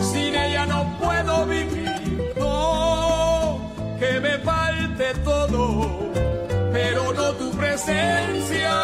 sin 0.00 0.34
ella 0.34 0.66
no 0.66 0.96
puedo 1.00 1.46
vivir. 1.46 2.34
No, 2.36 3.60
que 3.98 4.20
me 4.20 4.38
falte 4.38 5.14
todo, 5.24 6.10
pero 6.72 7.12
no 7.12 7.32
tu 7.34 7.50
presencia. 7.52 8.74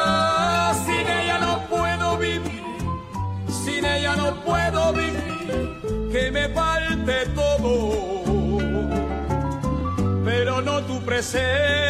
Sin 0.85 1.07
ella 1.09 1.39
no 1.39 1.67
puedo 1.69 2.19
vivir, 2.19 2.63
sin 3.49 3.85
ella 3.85 4.17
no 4.17 4.35
puedo 4.45 4.93
vivir. 4.93 6.11
Que 6.13 6.31
me 6.31 6.49
falte 6.49 7.27
todo, 7.35 7.73
pero 10.25 10.61
no 10.61 10.83
tu 10.83 11.01
presencia. 11.05 11.85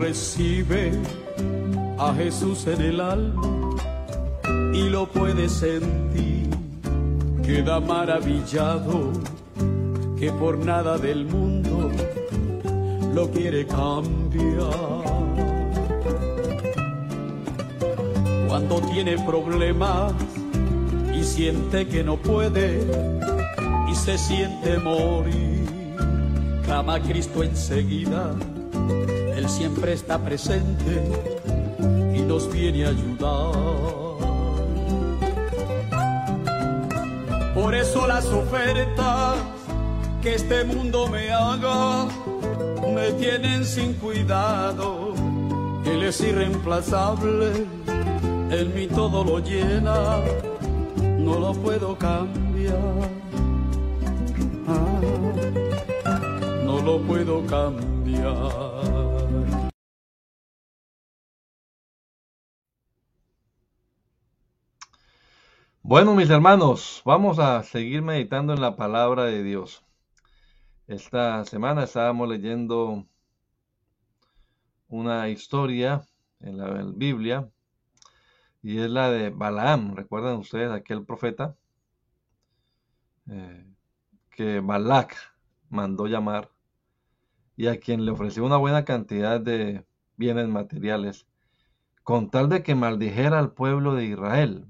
Recibe 0.00 0.92
a 1.98 2.14
Jesús 2.14 2.66
en 2.66 2.80
el 2.80 3.00
alma 3.00 3.76
y 4.72 4.88
lo 4.88 5.06
puede 5.06 5.48
sentir, 5.48 6.48
queda 7.44 7.80
maravillado 7.80 9.12
que 10.18 10.32
por 10.32 10.58
nada 10.58 10.96
del 10.96 11.26
mundo 11.26 11.90
lo 13.14 13.30
quiere 13.30 13.66
cambiar. 13.66 14.70
Cuando 18.48 18.80
tiene 18.92 19.18
problemas 19.24 20.14
y 21.14 21.22
siente 21.22 21.86
que 21.86 22.02
no 22.02 22.16
puede 22.16 22.86
y 23.90 23.94
se 23.94 24.16
siente 24.16 24.78
morir, 24.78 25.66
clama 26.64 26.94
a 26.94 27.02
Cristo 27.02 27.42
enseguida, 27.42 28.34
siempre 29.50 29.92
está 29.92 30.18
presente 30.18 31.02
y 32.14 32.20
nos 32.22 32.50
viene 32.52 32.86
a 32.86 32.88
ayudar. 32.90 33.80
Por 37.54 37.74
eso 37.74 38.06
las 38.06 38.26
ofertas 38.26 39.36
que 40.22 40.36
este 40.36 40.64
mundo 40.64 41.08
me 41.08 41.30
haga 41.32 42.06
me 42.94 43.10
tienen 43.12 43.64
sin 43.64 43.94
cuidado. 43.94 45.14
Él 45.84 46.02
es 46.04 46.20
irreemplazable, 46.20 47.66
en 48.50 48.74
mí 48.74 48.86
todo 48.86 49.24
lo 49.24 49.38
llena, 49.40 50.20
no 51.18 51.38
lo 51.38 51.52
puedo 51.52 51.96
cambiar. 51.98 53.10
Ah, 54.68 55.00
no 56.64 56.80
lo 56.80 57.00
puedo 57.00 57.44
cambiar. 57.46 58.99
Bueno, 65.90 66.14
mis 66.14 66.30
hermanos, 66.30 67.02
vamos 67.04 67.40
a 67.40 67.64
seguir 67.64 68.00
meditando 68.00 68.54
en 68.54 68.60
la 68.60 68.76
palabra 68.76 69.24
de 69.24 69.42
Dios. 69.42 69.84
Esta 70.86 71.44
semana 71.44 71.82
estábamos 71.82 72.28
leyendo 72.28 73.08
una 74.86 75.28
historia 75.30 76.02
en 76.38 76.58
la 76.58 76.84
Biblia 76.94 77.50
y 78.62 78.78
es 78.78 78.88
la 78.88 79.10
de 79.10 79.30
Balaam. 79.30 79.96
¿Recuerdan 79.96 80.36
ustedes 80.36 80.70
aquel 80.70 81.04
profeta 81.04 81.56
eh, 83.28 83.66
que 84.30 84.60
Balak 84.60 85.16
mandó 85.70 86.06
llamar 86.06 86.52
y 87.56 87.66
a 87.66 87.80
quien 87.80 88.04
le 88.04 88.12
ofreció 88.12 88.44
una 88.44 88.58
buena 88.58 88.84
cantidad 88.84 89.40
de 89.40 89.84
bienes 90.16 90.46
materiales 90.46 91.26
con 92.04 92.30
tal 92.30 92.48
de 92.48 92.62
que 92.62 92.76
maldijera 92.76 93.40
al 93.40 93.54
pueblo 93.54 93.96
de 93.96 94.04
Israel? 94.04 94.68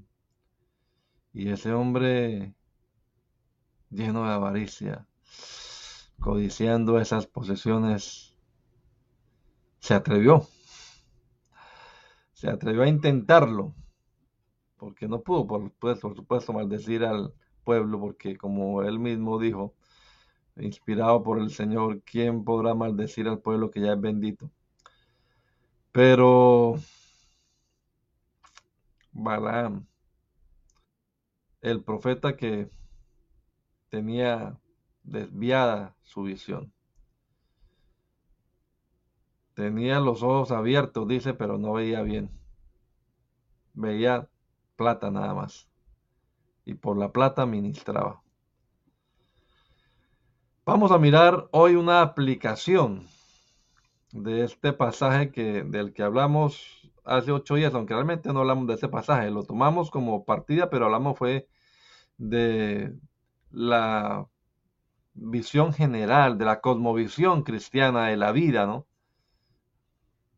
Y 1.33 1.51
ese 1.51 1.73
hombre 1.73 2.55
lleno 3.91 4.25
de 4.25 4.33
avaricia, 4.33 5.07
codiciando 6.19 6.99
esas 7.01 7.27
posesiones, 7.27 8.37
se 9.79 9.95
atrevió. 9.95 10.47
Se 12.33 12.49
atrevió 12.49 12.83
a 12.83 12.89
intentarlo, 12.89 13.75
porque 14.77 15.07
no 15.07 15.21
pudo, 15.21 15.47
por, 15.47 15.71
pues, 15.73 16.01
por 16.01 16.17
supuesto, 16.17 16.53
maldecir 16.53 17.05
al 17.05 17.35
pueblo, 17.65 18.01
porque 18.01 18.37
como 18.37 18.83
él 18.83 18.99
mismo 18.99 19.39
dijo, 19.39 19.75
inspirado 20.57 21.23
por 21.23 21.39
el 21.39 21.51
Señor, 21.51 22.03
¿quién 22.03 22.45
podrá 22.45 22.75
maldecir 22.75 23.29
al 23.29 23.41
pueblo 23.41 23.71
que 23.71 23.81
ya 23.81 23.93
es 23.93 24.01
bendito? 24.01 24.51
Pero 25.93 26.77
Balaam 29.13 29.87
el 31.63 31.83
profeta 31.83 32.37
que 32.37 32.71
tenía 33.89 34.59
desviada 35.03 35.97
su 36.03 36.23
visión. 36.23 36.73
Tenía 39.55 40.01
los 40.01 40.23
ojos 40.23 40.53
abiertos, 40.53 41.07
dice, 41.07 41.35
pero 41.35 41.59
no 41.59 41.75
veía 41.75 42.03
bien. 42.03 42.31
Veía 43.75 44.29
plata 44.77 45.11
nada 45.11 45.35
más. 45.35 45.69
Y 46.65 46.75
por 46.75 46.97
la 46.97 47.13
plata 47.13 47.45
ministraba. 47.47 48.23
Vamos 50.65 50.93
a 50.93 50.99
mirar 50.99 51.49
hoy 51.51 51.75
una 51.75 52.01
aplicación 52.01 53.07
de 54.13 54.45
este 54.45 54.73
pasaje 54.73 55.31
que, 55.31 55.63
del 55.65 55.93
que 55.93 56.03
hablamos 56.03 56.90
hace 57.11 57.33
ocho 57.33 57.57
días, 57.57 57.75
aunque 57.75 57.93
realmente 57.95 58.33
no 58.33 58.41
hablamos 58.41 58.69
de 58.69 58.75
ese 58.75 58.89
pasaje, 58.89 59.31
lo 59.31 59.43
tomamos 59.43 59.91
como 59.91 60.25
partida, 60.25 60.71
pero 60.71 60.87
hablamos 60.87 61.19
fue 61.19 61.49
de 62.17 62.95
la 63.51 64.29
visión 65.15 65.73
general, 65.73 66.39
de 66.39 66.45
la 66.45 66.61
cosmovisión 66.61 67.43
cristiana 67.43 68.07
de 68.07 68.17
la 68.17 68.31
vida, 68.31 68.65
¿no? 68.65 68.87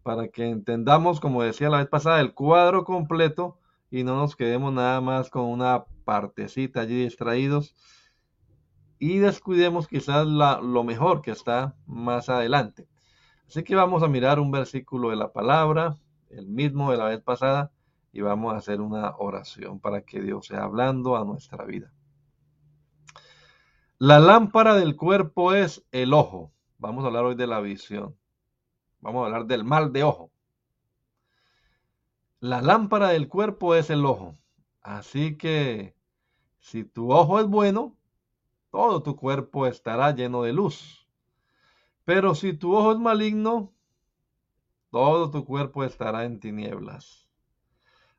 Para 0.02 0.28
que 0.28 0.48
entendamos, 0.48 1.20
como 1.20 1.42
decía 1.42 1.68
la 1.68 1.78
vez 1.78 1.88
pasada, 1.88 2.20
el 2.20 2.32
cuadro 2.32 2.84
completo 2.84 3.58
y 3.90 4.02
no 4.02 4.16
nos 4.16 4.34
quedemos 4.34 4.72
nada 4.72 5.00
más 5.02 5.28
con 5.28 5.44
una 5.44 5.84
partecita 6.04 6.80
allí 6.80 7.04
distraídos 7.04 7.76
y 8.98 9.18
descuidemos 9.18 9.88
quizás 9.88 10.26
lo 10.26 10.84
mejor 10.84 11.20
que 11.20 11.32
está 11.32 11.76
más 11.86 12.30
adelante. 12.30 12.88
Así 13.46 13.62
que 13.62 13.74
vamos 13.74 14.02
a 14.02 14.08
mirar 14.08 14.40
un 14.40 14.50
versículo 14.50 15.10
de 15.10 15.16
la 15.16 15.32
palabra, 15.32 15.96
el 16.32 16.48
mismo 16.48 16.90
de 16.90 16.98
la 16.98 17.06
vez 17.06 17.22
pasada, 17.22 17.72
y 18.12 18.20
vamos 18.20 18.52
a 18.52 18.56
hacer 18.56 18.80
una 18.80 19.16
oración 19.16 19.80
para 19.80 20.02
que 20.02 20.20
Dios 20.20 20.46
sea 20.46 20.64
hablando 20.64 21.16
a 21.16 21.24
nuestra 21.24 21.64
vida. 21.64 21.92
La 23.98 24.18
lámpara 24.18 24.74
del 24.74 24.96
cuerpo 24.96 25.54
es 25.54 25.84
el 25.92 26.12
ojo. 26.12 26.52
Vamos 26.78 27.04
a 27.04 27.06
hablar 27.06 27.24
hoy 27.24 27.36
de 27.36 27.46
la 27.46 27.60
visión. 27.60 28.16
Vamos 29.00 29.22
a 29.22 29.26
hablar 29.26 29.46
del 29.46 29.64
mal 29.64 29.92
de 29.92 30.02
ojo. 30.02 30.32
La 32.40 32.60
lámpara 32.60 33.10
del 33.10 33.28
cuerpo 33.28 33.74
es 33.74 33.88
el 33.90 34.04
ojo. 34.04 34.36
Así 34.80 35.36
que 35.36 35.94
si 36.58 36.84
tu 36.84 37.12
ojo 37.12 37.38
es 37.38 37.46
bueno, 37.46 37.96
todo 38.70 39.02
tu 39.02 39.16
cuerpo 39.16 39.66
estará 39.66 40.12
lleno 40.12 40.42
de 40.42 40.52
luz. 40.52 41.06
Pero 42.04 42.34
si 42.34 42.52
tu 42.52 42.74
ojo 42.74 42.92
es 42.92 42.98
maligno, 42.98 43.72
todo 44.92 45.30
tu 45.30 45.46
cuerpo 45.46 45.84
estará 45.84 46.26
en 46.26 46.38
tinieblas. 46.38 47.26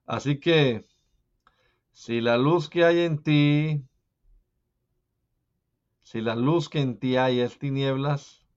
Así 0.08 0.40
que, 0.40 0.84
si 1.92 2.20
la 2.20 2.36
luz 2.38 2.68
que 2.68 2.84
hay 2.84 3.02
en 3.02 3.22
ti, 3.22 3.86
si 6.02 6.20
la 6.20 6.36
luz 6.36 6.70
que 6.70 6.82
en 6.82 6.98
ti 6.98 7.16
hay 7.16 7.42
es 7.42 7.60
tinieblas, 7.60 8.48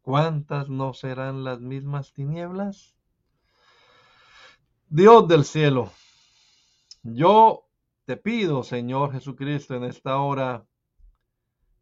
¿cuántas 0.00 0.68
no 0.68 0.94
serán 0.94 1.42
las 1.42 1.60
mismas 1.60 2.12
tinieblas? 2.12 2.96
Dios 4.88 5.26
del 5.26 5.44
cielo, 5.44 5.90
yo 7.02 7.66
te 8.04 8.16
pido, 8.16 8.62
Señor 8.62 9.10
Jesucristo, 9.10 9.74
en 9.74 9.82
esta 9.82 10.18
hora, 10.18 10.64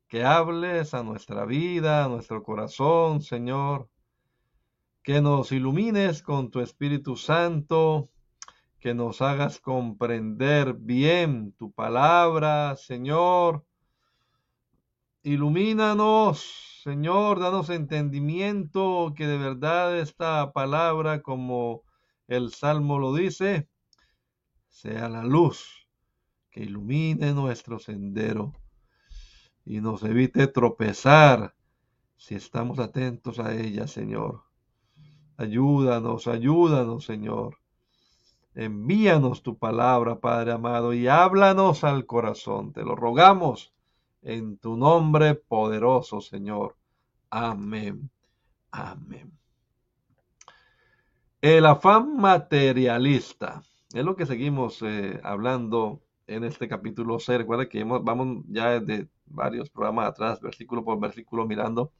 que 0.08 0.24
hables 0.24 0.94
a 0.94 1.02
nuestra 1.02 1.44
vida, 1.44 2.06
a 2.06 2.08
nuestro 2.08 2.42
corazón, 2.42 3.20
Señor, 3.20 3.90
que 5.04 5.20
nos 5.20 5.52
ilumines 5.52 6.22
con 6.22 6.50
tu 6.50 6.60
Espíritu 6.60 7.16
Santo, 7.16 8.10
que 8.80 8.94
nos 8.94 9.20
hagas 9.20 9.60
comprender 9.60 10.72
bien 10.72 11.52
tu 11.52 11.72
palabra, 11.72 12.74
Señor. 12.76 13.66
Ilumínanos, 15.22 16.80
Señor, 16.82 17.38
danos 17.38 17.68
entendimiento 17.68 19.12
que 19.14 19.26
de 19.26 19.36
verdad 19.36 19.98
esta 19.98 20.54
palabra, 20.54 21.20
como 21.20 21.82
el 22.26 22.50
Salmo 22.50 22.98
lo 22.98 23.14
dice, 23.14 23.68
sea 24.68 25.10
la 25.10 25.22
luz 25.22 25.86
que 26.50 26.62
ilumine 26.62 27.34
nuestro 27.34 27.78
sendero 27.78 28.54
y 29.66 29.82
nos 29.82 30.02
evite 30.02 30.46
tropezar 30.46 31.54
si 32.16 32.36
estamos 32.36 32.78
atentos 32.78 33.38
a 33.38 33.54
ella, 33.54 33.86
Señor. 33.86 34.53
Ayúdanos, 35.36 36.28
ayúdanos, 36.28 37.04
Señor. 37.04 37.58
Envíanos 38.54 39.42
tu 39.42 39.58
palabra, 39.58 40.20
Padre 40.20 40.52
amado, 40.52 40.92
y 40.92 41.08
háblanos 41.08 41.82
al 41.82 42.06
corazón. 42.06 42.72
Te 42.72 42.84
lo 42.84 42.94
rogamos 42.94 43.72
en 44.22 44.58
tu 44.58 44.76
nombre 44.76 45.34
poderoso, 45.34 46.20
Señor. 46.20 46.76
Amén. 47.30 48.10
Amén. 48.70 49.32
El 51.40 51.66
afán 51.66 52.16
materialista. 52.16 53.62
Es 53.92 54.04
lo 54.04 54.16
que 54.16 54.26
seguimos 54.26 54.82
eh, 54.82 55.20
hablando 55.22 56.00
en 56.26 56.44
este 56.44 56.68
capítulo 56.68 57.18
6. 57.18 57.38
Recuerda 57.38 57.68
que 57.68 57.84
vamos 57.84 58.44
ya 58.48 58.80
de 58.80 59.08
varios 59.26 59.68
programas 59.68 60.08
atrás, 60.08 60.40
versículo 60.40 60.84
por 60.84 60.98
versículo, 61.00 61.46
mirando 61.46 61.92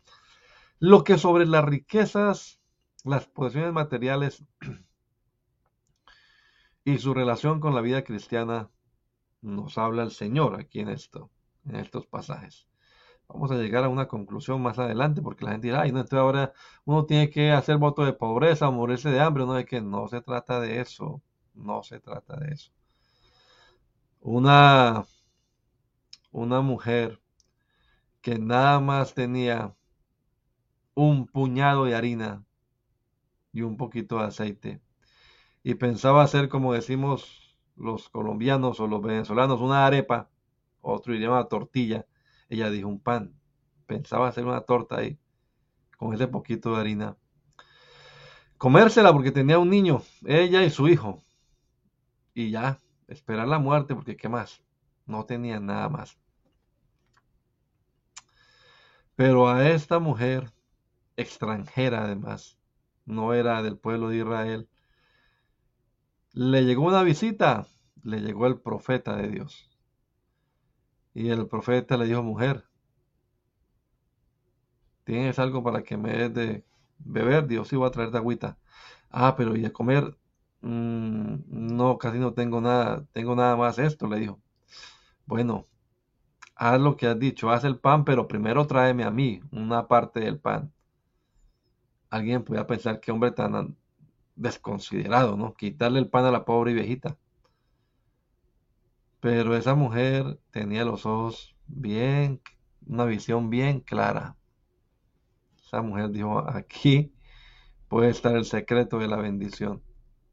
lo 0.78 1.04
que 1.04 1.18
sobre 1.18 1.46
las 1.46 1.64
riquezas 1.64 2.60
las 3.04 3.26
posesiones 3.26 3.72
materiales 3.72 4.44
y 6.84 6.98
su 6.98 7.14
relación 7.14 7.60
con 7.60 7.74
la 7.74 7.82
vida 7.82 8.02
cristiana 8.02 8.70
nos 9.42 9.76
habla 9.78 10.02
el 10.02 10.10
Señor 10.10 10.58
aquí 10.58 10.80
en 10.80 10.88
esto, 10.88 11.30
en 11.66 11.76
estos 11.76 12.06
pasajes. 12.06 12.66
Vamos 13.28 13.50
a 13.50 13.56
llegar 13.56 13.84
a 13.84 13.88
una 13.88 14.08
conclusión 14.08 14.62
más 14.62 14.78
adelante 14.78 15.22
porque 15.22 15.44
la 15.44 15.52
gente 15.52 15.68
dirá, 15.68 15.82
ay, 15.82 15.92
no, 15.92 16.00
entonces 16.00 16.18
ahora 16.18 16.52
uno 16.84 17.04
tiene 17.06 17.30
que 17.30 17.52
hacer 17.52 17.78
voto 17.78 18.04
de 18.04 18.12
pobreza 18.12 18.70
morirse 18.70 19.10
de 19.10 19.20
hambre. 19.20 19.44
No, 19.44 19.56
es 19.56 19.66
que 19.66 19.80
no 19.80 20.08
se 20.08 20.20
trata 20.20 20.60
de 20.60 20.80
eso, 20.80 21.22
no 21.54 21.82
se 21.82 22.00
trata 22.00 22.36
de 22.36 22.52
eso. 22.52 22.72
Una, 24.20 25.04
una 26.32 26.60
mujer 26.60 27.20
que 28.20 28.38
nada 28.38 28.80
más 28.80 29.14
tenía 29.14 29.74
un 30.94 31.26
puñado 31.26 31.84
de 31.84 31.94
harina 31.94 32.44
y 33.54 33.62
un 33.62 33.78
poquito 33.78 34.18
de 34.18 34.24
aceite 34.24 34.82
y 35.62 35.76
pensaba 35.76 36.22
hacer 36.22 36.50
como 36.50 36.74
decimos 36.74 37.56
los 37.76 38.10
colombianos 38.10 38.78
o 38.80 38.86
los 38.86 39.00
venezolanos, 39.00 39.62
una 39.62 39.86
arepa, 39.86 40.28
otro 40.82 41.14
idioma 41.14 41.48
tortilla 41.48 42.06
ella 42.48 42.70
dijo 42.70 42.88
un 42.88 43.00
pan. 43.00 43.34
Pensaba 43.86 44.28
hacer 44.28 44.44
una 44.44 44.60
torta 44.60 44.98
ahí 44.98 45.18
con 45.98 46.14
ese 46.14 46.28
poquito 46.28 46.74
de 46.74 46.80
harina. 46.80 47.16
Comérsela 48.58 49.12
porque 49.12 49.32
tenía 49.32 49.58
un 49.58 49.70
niño, 49.70 50.02
ella 50.24 50.62
y 50.62 50.70
su 50.70 50.88
hijo. 50.88 51.22
Y 52.34 52.50
ya, 52.50 52.78
esperar 53.08 53.48
la 53.48 53.58
muerte 53.58 53.94
porque 53.94 54.16
¿qué 54.16 54.28
más? 54.28 54.62
No 55.06 55.24
tenía 55.24 55.60
nada 55.60 55.88
más. 55.88 56.18
Pero 59.16 59.48
a 59.48 59.68
esta 59.70 59.98
mujer, 59.98 60.52
extranjera 61.16 62.04
además, 62.04 62.58
no 63.06 63.34
era 63.34 63.62
del 63.62 63.76
pueblo 63.76 64.08
de 64.08 64.18
Israel, 64.18 64.68
le 66.32 66.62
llegó 66.64 66.84
una 66.86 67.02
visita, 67.02 67.66
le 68.02 68.20
llegó 68.20 68.46
el 68.46 68.58
profeta 68.60 69.16
de 69.16 69.28
Dios. 69.28 69.70
Y 71.14 71.30
el 71.30 71.46
profeta 71.46 71.96
le 71.96 72.06
dijo, 72.06 72.22
mujer, 72.22 72.64
¿tienes 75.04 75.38
algo 75.38 75.62
para 75.62 75.82
que 75.82 75.96
me 75.96 76.12
des 76.12 76.34
de 76.34 76.64
beber? 76.98 77.46
Dios 77.46 77.72
iba 77.72 77.86
a 77.86 77.90
traer 77.90 78.10
de 78.10 78.18
agüita. 78.18 78.58
Ah, 79.10 79.34
pero 79.36 79.56
¿y 79.56 79.60
de 79.62 79.72
comer? 79.72 80.16
Mm, 80.62 81.36
no, 81.76 81.98
casi 81.98 82.18
no 82.18 82.32
tengo 82.34 82.60
nada, 82.60 83.06
tengo 83.12 83.34
nada 83.36 83.56
más 83.56 83.78
esto, 83.78 84.08
le 84.08 84.18
dijo. 84.20 84.40
Bueno, 85.26 85.64
haz 86.56 86.80
lo 86.80 86.96
que 86.96 87.06
has 87.08 87.18
dicho, 87.18 87.50
haz 87.50 87.64
el 87.64 87.78
pan, 87.78 88.04
pero 88.04 88.28
primero 88.28 88.66
tráeme 88.66 89.04
a 89.04 89.10
mí 89.10 89.40
una 89.52 89.88
parte 89.88 90.20
del 90.20 90.38
pan. 90.40 90.72
Alguien 92.14 92.44
podría 92.44 92.64
pensar 92.64 93.00
que 93.00 93.10
hombre 93.10 93.32
tan 93.32 93.76
desconsiderado, 94.36 95.36
¿no? 95.36 95.54
Quitarle 95.54 95.98
el 95.98 96.08
pan 96.08 96.24
a 96.24 96.30
la 96.30 96.44
pobre 96.44 96.72
viejita. 96.72 97.18
Pero 99.18 99.56
esa 99.56 99.74
mujer 99.74 100.38
tenía 100.52 100.84
los 100.84 101.06
ojos 101.06 101.56
bien, 101.66 102.40
una 102.86 103.04
visión 103.04 103.50
bien 103.50 103.80
clara. 103.80 104.36
Esa 105.60 105.82
mujer 105.82 106.10
dijo, 106.10 106.38
aquí 106.48 107.12
puede 107.88 108.10
estar 108.10 108.36
el 108.36 108.44
secreto 108.44 109.00
de 109.00 109.08
la 109.08 109.16
bendición. 109.16 109.82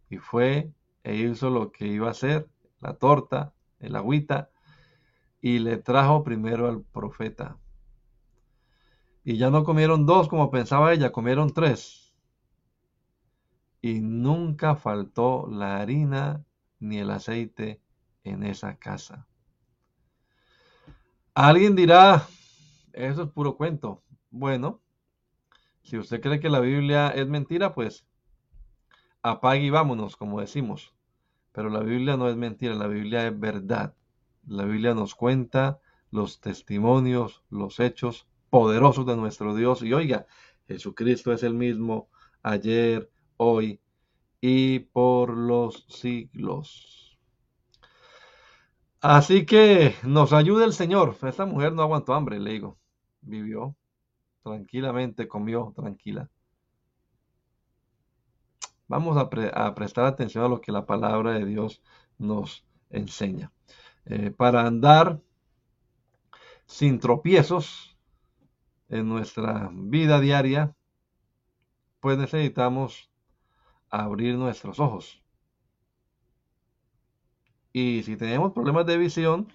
Y 0.07 0.17
fue 0.17 0.71
e 1.03 1.15
hizo 1.15 1.49
lo 1.49 1.71
que 1.71 1.87
iba 1.87 2.09
a 2.09 2.11
hacer, 2.11 2.47
la 2.79 2.93
torta, 2.93 3.55
el 3.79 3.95
agüita, 3.95 4.51
y 5.41 5.57
le 5.57 5.77
trajo 5.77 6.23
primero 6.23 6.69
al 6.69 6.83
profeta. 6.83 7.57
Y 9.23 9.37
ya 9.37 9.49
no 9.49 9.63
comieron 9.63 10.05
dos 10.05 10.27
como 10.27 10.49
pensaba 10.49 10.93
ella, 10.93 11.11
comieron 11.11 11.53
tres. 11.53 12.13
Y 13.81 13.99
nunca 13.99 14.75
faltó 14.75 15.47
la 15.49 15.77
harina 15.77 16.43
ni 16.79 16.97
el 16.97 17.11
aceite 17.11 17.81
en 18.23 18.43
esa 18.43 18.77
casa. 18.77 19.27
Alguien 21.33 21.75
dirá, 21.75 22.27
eso 22.93 23.23
es 23.23 23.29
puro 23.29 23.55
cuento. 23.55 24.03
Bueno, 24.29 24.81
si 25.81 25.97
usted 25.97 26.21
cree 26.21 26.39
que 26.39 26.49
la 26.49 26.59
Biblia 26.59 27.09
es 27.09 27.27
mentira, 27.27 27.73
pues 27.73 28.05
apague 29.21 29.63
y 29.63 29.69
vámonos, 29.69 30.17
como 30.17 30.41
decimos. 30.41 30.93
Pero 31.51 31.69
la 31.69 31.81
Biblia 31.81 32.17
no 32.17 32.29
es 32.29 32.35
mentira, 32.35 32.75
la 32.75 32.87
Biblia 32.87 33.27
es 33.27 33.39
verdad. 33.39 33.95
La 34.45 34.65
Biblia 34.65 34.93
nos 34.93 35.15
cuenta 35.15 35.79
los 36.09 36.41
testimonios, 36.41 37.43
los 37.49 37.79
hechos 37.79 38.27
poderosos 38.51 39.07
de 39.07 39.15
nuestro 39.15 39.55
Dios. 39.55 39.81
Y 39.81 39.93
oiga, 39.93 40.27
Jesucristo 40.67 41.33
es 41.33 41.41
el 41.41 41.55
mismo 41.55 42.09
ayer, 42.43 43.09
hoy 43.37 43.81
y 44.39 44.79
por 44.79 45.35
los 45.35 45.85
siglos. 45.89 47.17
Así 49.01 49.45
que 49.47 49.95
nos 50.03 50.33
ayude 50.33 50.65
el 50.65 50.73
Señor. 50.73 51.15
Esta 51.23 51.45
mujer 51.47 51.73
no 51.73 51.81
aguantó 51.81 52.13
hambre, 52.13 52.39
le 52.39 52.51
digo. 52.51 52.77
Vivió 53.21 53.75
tranquilamente, 54.43 55.27
comió 55.27 55.73
tranquila. 55.75 56.29
Vamos 58.87 59.17
a, 59.17 59.29
prestar 59.29 60.05
atención 60.05 60.43
a 60.43 60.49
lo 60.49 60.59
que 60.59 60.71
la 60.71 60.85
palabra 60.85 61.31
de 61.31 61.45
Dios 61.45 61.81
nos 62.17 62.65
enseña. 62.89 63.51
Eh, 64.05 64.31
para 64.31 64.67
andar 64.67 65.21
sin 66.65 66.99
tropiezos 66.99 67.90
en 68.91 69.07
nuestra 69.07 69.69
vida 69.73 70.19
diaria, 70.19 70.75
pues 72.01 72.17
necesitamos 72.17 73.09
abrir 73.89 74.35
nuestros 74.35 74.79
ojos. 74.79 75.23
Y 77.73 78.03
si 78.03 78.17
tenemos 78.17 78.51
problemas 78.51 78.85
de 78.85 78.97
visión, 78.97 79.47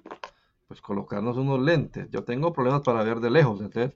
pues 0.66 0.80
colocarnos 0.80 1.36
unos 1.36 1.60
lentes. 1.60 2.08
Yo 2.10 2.24
tengo 2.24 2.52
problemas 2.52 2.80
para 2.80 3.02
ver 3.02 3.20
de 3.20 3.30
lejos, 3.30 3.60
entonces, 3.60 3.94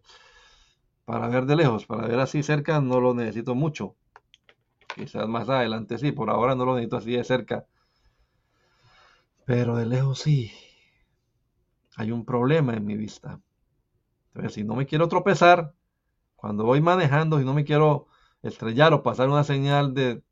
para 1.07 1.27
ver 1.29 1.47
de 1.47 1.57
lejos, 1.57 1.87
para 1.87 2.07
ver 2.07 2.21
así 2.21 2.43
cerca 2.43 2.81
no 2.81 3.01
lo 3.01 3.15
necesito 3.15 3.55
mucho. 3.55 3.97
Quizás 4.95 5.27
más 5.27 5.49
adelante 5.49 5.97
sí, 5.97 6.13
por 6.13 6.29
ahora 6.29 6.55
no 6.55 6.67
lo 6.67 6.75
necesito 6.75 6.99
así 6.99 7.13
de 7.13 7.25
cerca. 7.25 7.65
Pero 9.47 9.75
de 9.75 9.87
lejos 9.87 10.19
sí. 10.19 10.53
Hay 11.97 12.13
un 12.13 12.27
problema 12.27 12.75
en 12.75 12.85
mi 12.85 12.97
vista. 12.97 13.41
Entonces, 14.31 14.55
si 14.55 14.65
no 14.65 14.75
me 14.75 14.87
quiero 14.87 15.09
tropezar, 15.09 15.75
cuando 16.37 16.65
voy 16.65 16.81
manejando, 16.81 17.39
si 17.39 17.45
no 17.45 17.55
me 17.55 17.65
quiero 17.65 18.07
estrellar 18.43 18.93
o 18.95 19.03
pasar 19.03 19.29
una 19.29 19.45
señal 19.45 19.95
de 19.95 20.23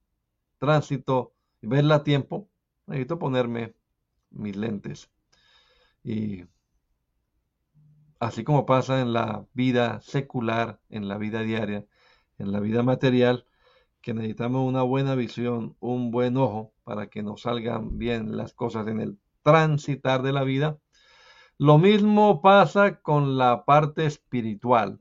tránsito 0.59 1.35
y 1.61 1.67
verla 1.67 1.97
a 1.97 2.05
tiempo, 2.05 2.49
necesito 2.87 3.19
ponerme 3.19 3.75
mis 4.31 4.57
lentes. 4.57 5.11
Y 6.03 6.47
así 8.21 8.45
como 8.45 8.67
pasa 8.67 9.01
en 9.01 9.13
la 9.13 9.47
vida 9.53 10.01
secular, 10.01 10.81
en 10.89 11.09
la 11.09 11.19
vida 11.19 11.43
diaria, 11.43 11.87
en 12.39 12.53
la 12.53 12.61
vida 12.61 12.83
material, 12.83 13.47
que 14.01 14.15
necesitamos 14.15 14.67
una 14.67 14.83
buena 14.83 15.15
visión, 15.15 15.77
un 15.81 16.11
buen 16.11 16.37
ojo 16.37 16.73
para 16.85 17.09
que 17.09 17.23
nos 17.23 17.43
salgan 17.43 17.99
bien 17.99 18.37
las 18.37 18.55
cosas 18.55 18.87
en 18.87 19.01
el 19.01 19.19
transitar 19.43 20.23
de 20.23 20.33
la 20.33 20.45
vida. 20.45 20.79
Lo 21.61 21.77
mismo 21.77 22.41
pasa 22.41 23.01
con 23.01 23.37
la 23.37 23.65
parte 23.65 24.07
espiritual. 24.07 25.01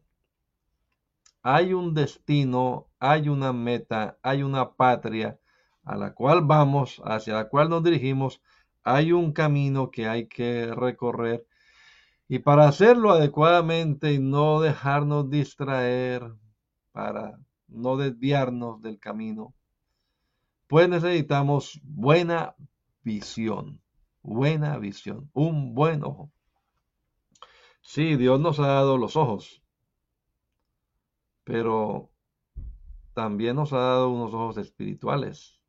Hay 1.44 1.72
un 1.74 1.94
destino, 1.94 2.88
hay 3.00 3.30
una 3.30 3.54
meta, 3.54 4.18
hay 4.24 4.42
una 4.42 4.72
patria 4.74 5.40
a 5.84 5.96
la 5.96 6.16
cual 6.16 6.42
vamos, 6.42 7.00
hacia 7.06 7.36
la 7.36 7.48
cual 7.48 7.70
nos 7.70 7.84
dirigimos, 7.84 8.42
hay 8.84 9.12
un 9.12 9.34
camino 9.34 9.92
que 9.92 10.08
hay 10.08 10.28
que 10.28 10.74
recorrer 10.74 11.46
y 12.28 12.40
para 12.40 12.68
hacerlo 12.68 13.12
adecuadamente 13.12 14.14
y 14.14 14.20
no 14.20 14.60
dejarnos 14.60 15.30
distraer, 15.30 16.34
para 16.92 17.40
no 17.68 17.98
desviarnos 17.98 18.82
del 18.82 19.00
camino, 19.00 19.54
pues 20.66 20.90
necesitamos 20.90 21.80
buena 21.84 22.56
visión, 23.04 23.80
buena 24.24 24.80
visión, 24.80 25.30
un 25.34 25.76
buen 25.76 26.04
ojo. 26.04 26.32
Sí, 27.88 28.18
Dios 28.18 28.38
nos 28.42 28.60
ha 28.60 28.68
dado 28.68 28.98
los 28.98 29.16
ojos, 29.16 29.64
pero 31.46 32.12
también 33.14 33.56
nos 33.56 33.72
ha 33.72 33.78
dado 33.78 34.10
unos 34.10 34.34
ojos 34.34 34.58
espirituales, 34.58 35.62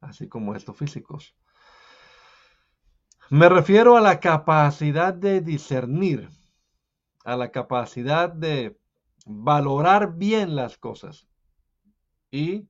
así 0.00 0.30
como 0.30 0.54
estos 0.54 0.78
físicos. 0.78 1.36
Me 3.28 3.50
refiero 3.50 3.98
a 3.98 4.00
la 4.00 4.18
capacidad 4.18 5.12
de 5.12 5.42
discernir, 5.42 6.30
a 7.22 7.36
la 7.36 7.52
capacidad 7.52 8.32
de 8.32 8.80
valorar 9.26 10.16
bien 10.16 10.56
las 10.56 10.78
cosas 10.78 11.28
y 12.30 12.66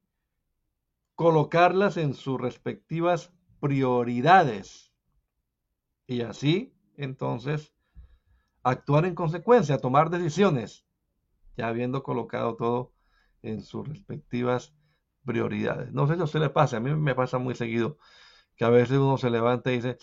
colocarlas 1.15 1.97
en 1.97 2.15
sus 2.15 2.41
respectivas 2.41 3.33
prioridades. 3.61 4.93
Y 6.09 6.23
así, 6.23 6.75
entonces, 6.97 7.78
actuar 8.63 9.07
en 9.07 9.15
consecuencia, 9.15 9.79
tomar 9.79 10.11
decisiones, 10.11 10.85
ya 11.57 11.69
habiendo 11.69 12.03
colocado 12.03 12.57
todo 12.57 12.93
en 13.43 13.63
sus 13.63 13.89
respectivas 13.89 14.75
prioridades. 15.25 15.93
No 15.93 16.07
sé 16.07 16.15
si 16.15 16.21
a 16.21 16.25
usted 16.25 16.41
le 16.41 16.51
pasa, 16.51 16.79
a 16.79 16.81
mí 16.81 16.95
me 16.95 17.15
pasa 17.15 17.39
muy 17.39 17.55
seguido 17.55 17.99
que 18.57 18.65
a 18.65 18.71
veces 18.71 18.99
uno 18.99 19.17
se 19.19 19.31
levanta 19.31 19.71
y 19.71 19.77
dice, 19.77 19.99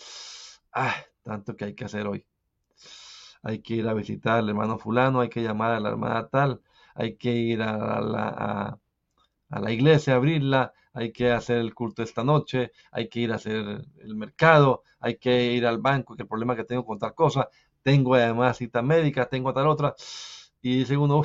ah, 0.72 0.94
tanto 1.22 1.56
que 1.56 1.66
hay 1.66 1.74
que 1.74 1.84
hacer 1.84 2.06
hoy. 2.06 2.26
Hay 3.42 3.60
que 3.60 3.74
ir 3.74 3.88
a 3.88 3.94
visitar 3.94 4.38
al 4.38 4.48
hermano 4.48 4.78
fulano, 4.78 5.20
hay 5.20 5.28
que 5.28 5.42
llamar 5.42 5.72
a 5.72 5.80
la 5.80 5.90
hermana 5.90 6.28
tal, 6.28 6.62
hay 6.94 7.16
que 7.16 7.32
ir 7.32 7.62
a 7.62 8.00
la, 8.00 8.78
a, 9.50 9.60
la 9.60 9.72
iglesia, 9.72 10.14
abrirla, 10.16 10.72
hay 10.94 11.12
que 11.12 11.32
hacer 11.32 11.58
el 11.58 11.74
culto 11.74 12.02
esta 12.02 12.24
noche, 12.24 12.72
hay 12.90 13.08
que 13.08 13.20
ir 13.20 13.32
a 13.32 13.36
hacer 13.36 13.84
el 13.98 14.16
mercado, 14.16 14.82
hay 15.00 15.18
que 15.18 15.52
ir 15.52 15.66
al 15.66 15.78
banco, 15.78 16.16
que 16.16 16.22
el 16.22 16.28
problema 16.28 16.56
que 16.56 16.64
tengo 16.64 16.84
con 16.84 16.98
tal 16.98 17.14
cosa, 17.14 17.48
tengo 17.86 18.16
además 18.16 18.56
cita 18.56 18.82
médica, 18.82 19.28
tengo 19.28 19.54
tal 19.54 19.68
otra, 19.68 19.94
y 20.60 20.78
dice 20.78 20.96
uno, 20.96 21.22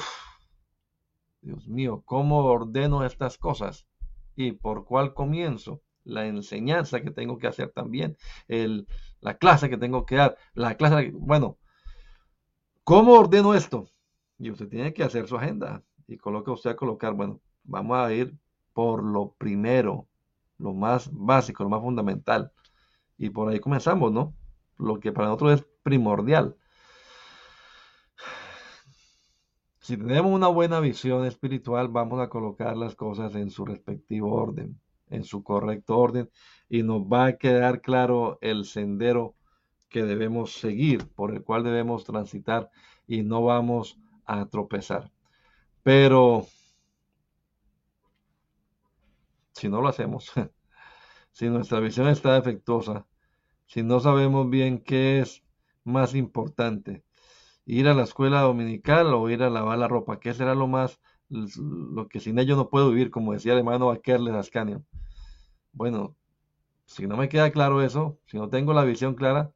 Dios 1.41 1.68
mío, 1.68 2.03
¿cómo 2.05 2.45
ordeno 2.45 3.03
estas 3.03 3.39
cosas? 3.39 3.88
¿Y 4.36 4.51
por 4.51 4.86
cuál 4.86 5.16
comienzo? 5.16 5.82
La 6.03 6.28
enseñanza 6.28 7.01
que 7.01 7.09
tengo 7.09 7.39
que 7.39 7.47
hacer 7.47 7.72
también, 7.72 8.16
el, 8.47 8.88
la 9.22 9.39
clase 9.39 9.72
que 9.72 9.78
tengo 9.78 10.05
que 10.05 10.18
dar, 10.18 10.38
la 10.53 10.76
clase, 10.78 11.12
bueno, 11.16 11.57
¿cómo 12.84 13.14
ordeno 13.14 13.55
esto? 13.55 13.88
Y 14.38 14.51
usted 14.51 14.70
tiene 14.70 14.93
que 14.93 15.03
hacer 15.03 15.28
su 15.28 15.38
agenda 15.38 15.82
y 16.07 16.18
coloca 16.18 16.51
usted 16.51 16.70
a 16.70 16.76
colocar, 16.76 17.14
bueno, 17.14 17.41
vamos 17.64 17.97
a 17.97 18.14
ir 18.14 18.38
por 18.74 19.03
lo 19.03 19.34
primero, 19.34 20.07
lo 20.59 20.76
más 20.76 21.09
básico, 21.12 21.64
lo 21.64 21.70
más 21.72 21.82
fundamental. 21.82 22.51
Y 23.18 23.32
por 23.32 23.49
ahí 23.49 23.59
comenzamos, 23.59 24.12
¿no? 24.12 24.36
Lo 24.82 24.99
que 24.99 25.11
para 25.11 25.27
nosotros 25.27 25.61
es 25.61 25.67
primordial. 25.84 26.57
Si 29.79 29.95
tenemos 29.95 30.32
una 30.32 30.47
buena 30.47 30.79
visión 30.79 31.25
espiritual, 31.25 31.88
vamos 31.88 32.19
a 32.19 32.29
colocar 32.29 32.75
las 32.77 32.95
cosas 32.95 33.36
en 33.36 33.51
su 33.51 33.65
respectivo 33.65 34.34
orden, 34.34 34.79
en 35.09 35.23
su 35.23 35.43
correcto 35.43 35.97
orden, 35.97 36.32
y 36.67 36.84
nos 36.84 37.03
va 37.03 37.25
a 37.25 37.38
quedar 37.38 37.82
claro 37.82 38.39
el 38.41 38.65
sendero 38.65 39.36
que 39.89 40.03
debemos 40.03 40.53
seguir, 40.53 41.07
por 41.09 41.32
el 41.32 41.43
cual 41.43 41.63
debemos 41.63 42.03
transitar, 42.03 42.71
y 43.07 43.21
no 43.21 43.43
vamos 43.43 43.99
a 44.25 44.47
tropezar. 44.47 45.11
Pero 45.84 46.47
si 49.53 49.69
no 49.69 49.82
lo 49.82 49.89
hacemos, 49.89 50.32
si 51.32 51.49
nuestra 51.49 51.79
visión 51.79 52.07
está 52.07 52.34
defectuosa, 52.34 53.05
si 53.72 53.84
no 53.84 54.01
sabemos 54.01 54.49
bien 54.49 54.80
qué 54.80 55.22
es 55.22 55.43
más 55.86 56.13
importante, 56.13 57.05
ir 57.65 57.88
a 57.88 57.93
la 57.93 58.03
escuela 58.03 58.41
dominical 58.41 59.13
o 59.13 59.30
ir 59.30 59.43
a 59.43 59.49
lavar 59.49 59.78
la 59.78 59.88
ropa, 59.88 60.19
qué 60.19 60.34
será 60.34 60.55
lo 60.55 60.67
más, 60.67 60.99
lo 61.30 62.09
que 62.09 62.19
sin 62.19 62.38
ello 62.38 62.57
no 62.57 62.69
puedo 62.69 62.89
vivir, 62.89 63.11
como 63.11 63.32
decía 63.32 63.53
el 63.53 63.59
hermano 63.59 63.89
Akerles 63.89 64.36
Ascanio. 64.36 64.84
Bueno, 65.72 66.17
si 66.86 67.07
no 67.07 67.15
me 67.15 67.30
queda 67.30 67.49
claro 67.51 67.82
eso, 67.82 68.19
si 68.26 68.36
no 68.36 68.49
tengo 68.49 68.74
la 68.74 68.84
visión 68.84 69.15
clara, 69.15 69.53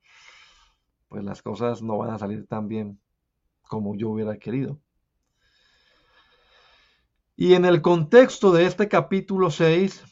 pues 1.10 1.22
las 1.26 1.42
cosas 1.42 1.82
no 1.82 1.98
van 1.98 2.12
a 2.12 2.18
salir 2.18 2.48
tan 2.48 2.70
bien 2.70 3.02
como 3.64 3.98
yo 3.98 4.12
hubiera 4.12 4.38
querido. 4.38 4.80
Y 7.36 7.56
en 7.56 7.66
el 7.66 7.82
contexto 7.82 8.54
de 8.54 8.66
este 8.66 8.88
capítulo 8.88 9.52
6, 9.52 10.06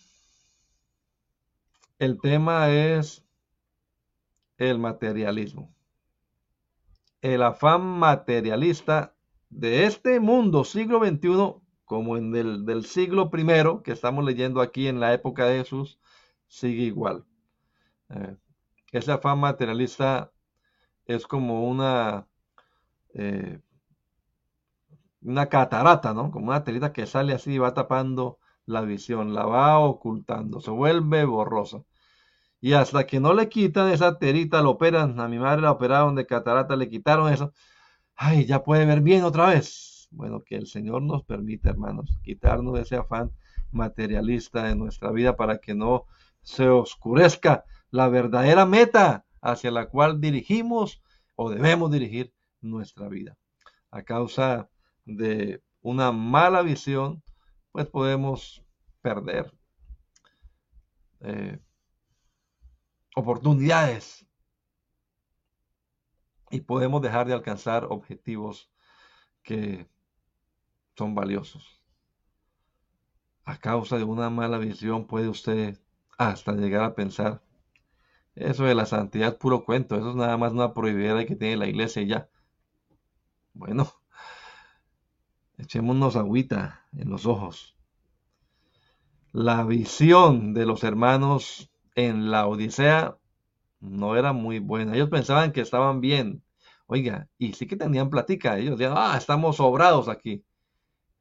el 2.00 2.20
tema 2.20 2.70
es 2.70 3.24
el 4.58 4.80
materialismo. 4.80 5.74
El 7.22 7.44
afán 7.44 7.82
materialista 7.82 9.16
de 9.50 9.86
este 9.86 10.20
mundo 10.20 10.64
siglo 10.64 11.00
XXI, 11.00 11.56
como 11.86 12.18
en 12.18 12.36
el 12.36 12.66
del 12.66 12.86
siglo 12.86 13.30
I 13.34 13.84
que 13.84 13.92
estamos 13.92 14.26
leyendo 14.26 14.62
aquí 14.62 14.88
en 14.88 15.00
la 15.00 15.14
época 15.14 15.46
de 15.46 15.60
Jesús, 15.60 16.00
sigue 16.48 16.84
igual. 16.84 17.26
Eh, 18.10 18.36
ese 18.92 19.12
afán 19.12 19.40
materialista 19.40 20.32
es 21.06 21.28
como 21.28 21.68
una 21.68 22.28
eh, 23.14 23.60
una 25.24 25.48
catarata, 25.48 26.14
¿no? 26.14 26.32
Como 26.32 26.48
una 26.48 26.64
telita 26.64 26.94
que 26.94 27.06
sale 27.08 27.34
así 27.34 27.54
y 27.54 27.58
va 27.58 27.74
tapando 27.74 28.40
la 28.66 28.82
visión, 28.82 29.34
la 29.34 29.46
va 29.46 29.80
ocultando, 29.80 30.60
se 30.60 30.72
vuelve 30.72 31.26
borrosa. 31.26 31.84
Y 32.64 32.72
hasta 32.72 33.06
que 33.06 33.20
no 33.20 33.34
le 33.34 33.50
quitan 33.50 33.90
esa 33.90 34.18
telita, 34.18 34.62
lo 34.62 34.70
operan, 34.70 35.20
a 35.20 35.28
mi 35.28 35.38
madre 35.38 35.62
la 35.64 35.72
operaron 35.72 36.16
de 36.16 36.26
catarata, 36.26 36.78
le 36.78 36.88
quitaron 36.88 37.30
eso, 37.34 37.52
ay, 38.16 38.46
ya 38.46 38.64
puede 38.64 38.86
ver 38.86 39.02
bien 39.02 39.26
otra 39.26 39.48
vez. 39.48 40.08
Bueno, 40.12 40.44
que 40.46 40.56
el 40.56 40.68
Señor 40.68 41.02
nos 41.02 41.26
permita, 41.26 41.72
hermanos, 41.72 42.18
quitarnos 42.24 42.80
ese 42.80 42.96
afán 42.96 43.34
materialista 43.74 44.64
de 44.64 44.78
nuestra 44.78 45.12
vida 45.12 45.36
para 45.36 45.58
que 45.58 45.76
no 45.76 46.06
se 46.42 46.70
oscurezca 46.70 47.66
la 47.92 48.08
verdadera 48.08 48.66
meta 48.66 49.26
hacia 49.42 49.70
la 49.70 49.88
cual 49.90 50.22
dirigimos 50.22 51.04
o 51.36 51.50
debemos 51.50 51.92
dirigir 51.92 52.34
nuestra 52.62 53.10
vida. 53.10 53.36
A 53.92 54.04
causa 54.04 54.70
de 55.04 55.62
una 55.82 56.14
mala 56.14 56.62
visión, 56.62 57.24
pues 57.74 57.88
podemos 57.88 58.64
perder 59.02 59.52
eh, 61.20 61.60
oportunidades 63.16 64.26
y 66.52 66.62
podemos 66.62 67.02
dejar 67.02 67.28
de 67.28 67.34
alcanzar 67.34 67.86
objetivos 67.86 68.72
que 69.44 69.88
son 70.96 71.16
valiosos. 71.16 71.82
A 73.46 73.58
causa 73.58 73.98
de 73.98 74.04
una 74.04 74.30
mala 74.30 74.58
visión 74.58 75.06
puede 75.08 75.28
usted 75.28 75.80
hasta 76.18 76.54
llegar 76.54 76.84
a 76.84 76.96
pensar, 76.96 77.42
eso 78.36 78.64
de 78.64 78.76
la 78.76 78.86
santidad 78.86 79.38
puro 79.38 79.66
cuento, 79.66 79.96
eso 79.96 80.12
es 80.12 80.16
nada 80.16 80.38
más 80.38 80.54
una 80.54 80.74
prohibida 80.74 81.26
que 81.26 81.36
tiene 81.36 81.58
la 81.58 81.68
iglesia 81.68 82.02
y 82.02 82.08
ya. 82.08 82.30
Bueno, 83.54 83.92
Echémonos 85.58 86.16
agüita 86.16 86.86
en 86.98 87.10
los 87.10 87.26
ojos. 87.26 87.76
La 89.32 89.64
visión 89.64 90.54
de 90.54 90.66
los 90.66 90.84
hermanos 90.84 91.72
en 91.96 92.32
la 92.32 92.48
Odisea 92.48 93.18
no 93.80 94.16
era 94.16 94.34
muy 94.34 94.60
buena. 94.60 94.96
Ellos 94.96 95.10
pensaban 95.10 95.52
que 95.52 95.62
estaban 95.62 96.02
bien. 96.02 96.44
Oiga, 96.88 97.28
y 97.38 97.54
sí 97.54 97.68
que 97.68 97.76
tenían 97.76 98.10
platica. 98.10 98.58
Ellos 98.58 98.78
decían, 98.78 98.96
ah, 98.98 99.16
estamos 99.18 99.58
sobrados 99.58 100.08
aquí. 100.10 100.44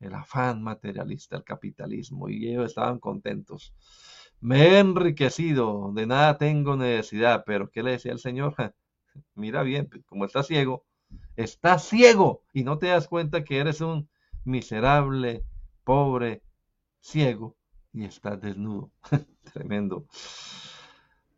El 0.01 0.15
afán 0.15 0.63
materialista, 0.63 1.37
el 1.37 1.45
capitalismo, 1.45 2.29
y 2.29 2.49
ellos 2.49 2.67
estaban 2.67 2.99
contentos. 2.99 3.75
Me 4.41 4.63
he 4.67 4.79
enriquecido, 4.81 5.93
de 5.95 6.07
nada 6.07 6.37
tengo 6.39 6.77
necesidad, 6.77 7.45
pero 7.47 7.71
¿qué 7.71 7.83
le 7.83 7.93
decía 7.93 8.13
el 8.13 8.19
Señor? 8.19 8.55
Mira 9.35 9.63
bien, 9.63 9.89
como 10.07 10.25
está 10.25 10.43
ciego, 10.43 10.85
está 11.37 11.79
ciego 11.79 12.43
y 12.53 12.65
no 12.65 12.79
te 12.79 12.89
das 12.89 13.07
cuenta 13.07 13.45
que 13.45 13.59
eres 13.59 13.81
un 13.81 14.09
miserable, 14.45 15.45
pobre, 15.85 16.43
ciego 17.01 17.57
y 17.93 18.05
está 18.05 18.37
desnudo. 18.37 18.91
Tremendo. 19.53 20.07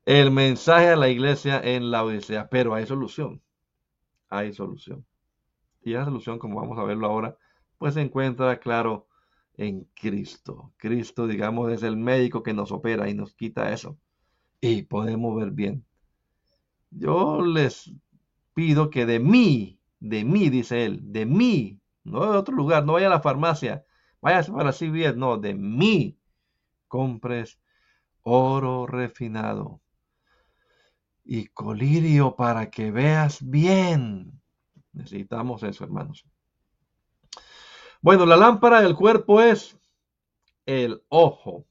El 0.04 0.30
mensaje 0.30 0.88
a 0.88 0.96
la 0.96 1.08
iglesia 1.08 1.60
en 1.62 1.90
la 1.90 2.04
Odisea, 2.04 2.48
pero 2.48 2.74
hay 2.74 2.86
solución. 2.86 3.42
Hay 4.28 4.52
solución. 4.52 5.04
Y 5.82 5.94
esa 5.94 6.04
solución, 6.06 6.38
como 6.38 6.60
vamos 6.60 6.78
a 6.78 6.84
verlo 6.84 7.06
ahora, 7.06 7.36
pues 7.78 7.94
se 7.94 8.02
encuentra 8.02 8.58
claro 8.58 9.08
en 9.56 9.88
Cristo. 9.94 10.72
Cristo, 10.76 11.26
digamos, 11.26 11.72
es 11.72 11.82
el 11.82 11.96
médico 11.96 12.42
que 12.42 12.54
nos 12.54 12.72
opera 12.72 13.08
y 13.08 13.14
nos 13.14 13.34
quita 13.34 13.72
eso. 13.72 13.98
Y 14.60 14.82
podemos 14.82 15.36
ver 15.36 15.50
bien. 15.50 15.84
Yo 16.90 17.42
les 17.44 17.92
pido 18.54 18.90
que 18.90 19.06
de 19.06 19.18
mí, 19.20 19.80
de 20.00 20.24
mí, 20.24 20.48
dice 20.48 20.84
él, 20.84 21.00
de 21.02 21.26
mí 21.26 21.80
no 22.04 22.30
de 22.30 22.38
otro 22.38 22.54
lugar, 22.54 22.84
no 22.84 22.92
vaya 22.92 23.06
a 23.06 23.10
la 23.10 23.20
farmacia, 23.20 23.84
vaya 24.20 24.42
para 24.52 24.70
bien, 24.90 25.18
no, 25.18 25.38
de 25.38 25.54
mí 25.54 26.18
compres 26.94 27.58
oro 28.22 28.86
refinado 28.86 29.80
y 31.24 31.46
colirio 31.48 32.36
para 32.36 32.70
que 32.70 32.92
veas 32.92 33.40
bien. 33.42 34.40
Necesitamos 34.92 35.64
eso, 35.64 35.82
hermanos. 35.82 36.24
Bueno, 38.00 38.24
la 38.26 38.36
lámpara 38.36 38.80
del 38.80 38.94
cuerpo 38.94 39.40
es 39.40 39.76
el 40.66 41.02
ojo. 41.08 41.66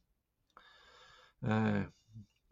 Eh, 1.42 1.88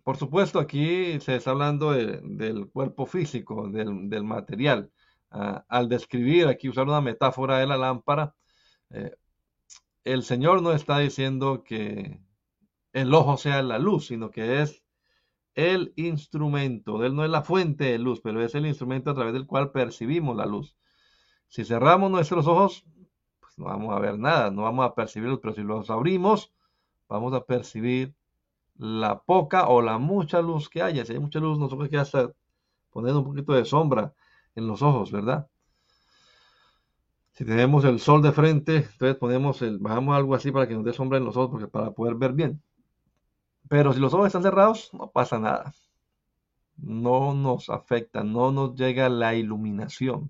por 0.01 0.15
supuesto, 0.15 0.57
aquí 0.57 1.19
se 1.19 1.36
está 1.36 1.51
hablando 1.51 1.91
del 1.91 2.69
cuerpo 2.69 3.05
físico, 3.05 3.67
del 3.67 4.24
material 4.24 4.89
al 5.32 5.89
describir 5.89 6.47
aquí, 6.47 6.69
usar 6.69 6.88
una 6.88 7.01
metáfora 7.01 7.57
de 7.57 7.67
la 7.67 7.78
lámpara, 7.78 8.34
eh, 8.91 9.15
el 10.05 10.24
Señor 10.24 10.61
no 10.61 10.72
está 10.72 10.99
diciendo 10.99 11.63
que 11.63 12.22
el 12.94 13.14
ojo 13.14 13.38
sea 13.38 13.62
la 13.62 13.80
luz, 13.80 14.08
sino 14.08 14.32
que 14.32 14.62
es 14.62 14.84
el 15.56 15.94
instrumento. 15.96 17.04
Él 17.04 17.16
no 17.16 17.24
es 17.24 17.30
la 17.30 17.44
fuente 17.44 17.86
de 17.86 18.00
luz, 18.00 18.22
pero 18.22 18.42
es 18.44 18.56
el 18.56 18.66
instrumento 18.66 19.12
a 19.12 19.16
través 19.16 19.34
del 19.34 19.48
cual 19.48 19.72
percibimos 19.72 20.36
la 20.36 20.46
luz. 20.46 20.76
Si 21.48 21.66
cerramos 21.66 22.12
nuestros 22.12 22.48
ojos, 22.48 22.86
pues 23.39 23.58
no 23.58 23.66
vamos 23.66 23.96
a 23.96 24.00
ver 24.00 24.18
nada, 24.18 24.52
no 24.52 24.64
vamos 24.64 24.86
a 24.86 24.96
percibir 24.96 25.39
pero 25.42 25.54
si 25.54 25.64
los 25.64 25.89
abrimos, 25.89 26.54
vamos 27.10 27.34
a 27.34 27.46
percibir 27.46 28.16
la 28.78 29.22
poca 29.22 29.68
o 29.68 29.82
la 29.82 29.98
mucha 29.98 30.42
luz 30.42 30.70
que 30.70 30.82
haya. 30.82 31.06
Si 31.06 31.14
hay 31.14 31.20
mucha 31.20 31.39
luz, 31.39 31.60
nosotros 31.60 31.89
que 31.89 31.98
hasta 31.98 32.32
poner 32.89 33.14
un 33.16 33.26
poquito 33.26 33.54
de 33.54 33.66
sombra 33.66 34.14
en 34.56 34.68
los 34.68 34.82
ojos, 34.82 35.12
¿verdad? 35.12 35.48
Si 37.34 37.46
tenemos 37.46 37.86
el 37.86 38.00
sol 38.00 38.22
de 38.22 38.32
frente, 38.32 38.76
entonces 38.78 39.16
ponemos 39.16 39.62
el, 39.62 39.80
bajamos 39.80 40.16
algo 40.16 40.36
así 40.36 40.52
para 40.52 40.68
que 40.68 40.76
nos 40.76 40.84
dé 40.84 40.94
sombra 40.94 41.18
en 41.18 41.26
los 41.26 41.38
ojos, 41.38 41.50
porque 41.52 41.68
para 41.68 41.92
poder 41.92 42.16
ver 42.16 42.34
bien. 42.34 42.62
Pero 43.72 43.93
si 43.93 44.01
los 44.01 44.13
ojos 44.13 44.28
están 44.28 44.43
cerrados, 44.43 44.89
no 44.91 45.11
pasa 45.11 45.39
nada. 45.39 45.74
No 46.76 47.34
nos 47.34 47.69
afecta, 47.69 48.22
no 48.22 48.51
nos 48.51 48.76
llega 48.76 49.07
la 49.07 49.34
iluminación. 49.34 50.30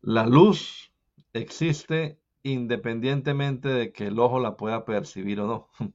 La 0.00 0.26
luz 0.26 0.92
existe 1.32 2.18
independientemente 2.42 3.68
de 3.68 3.92
que 3.92 4.08
el 4.08 4.18
ojo 4.18 4.40
la 4.40 4.56
pueda 4.56 4.84
percibir 4.84 5.38
o 5.38 5.46
no. 5.46 5.68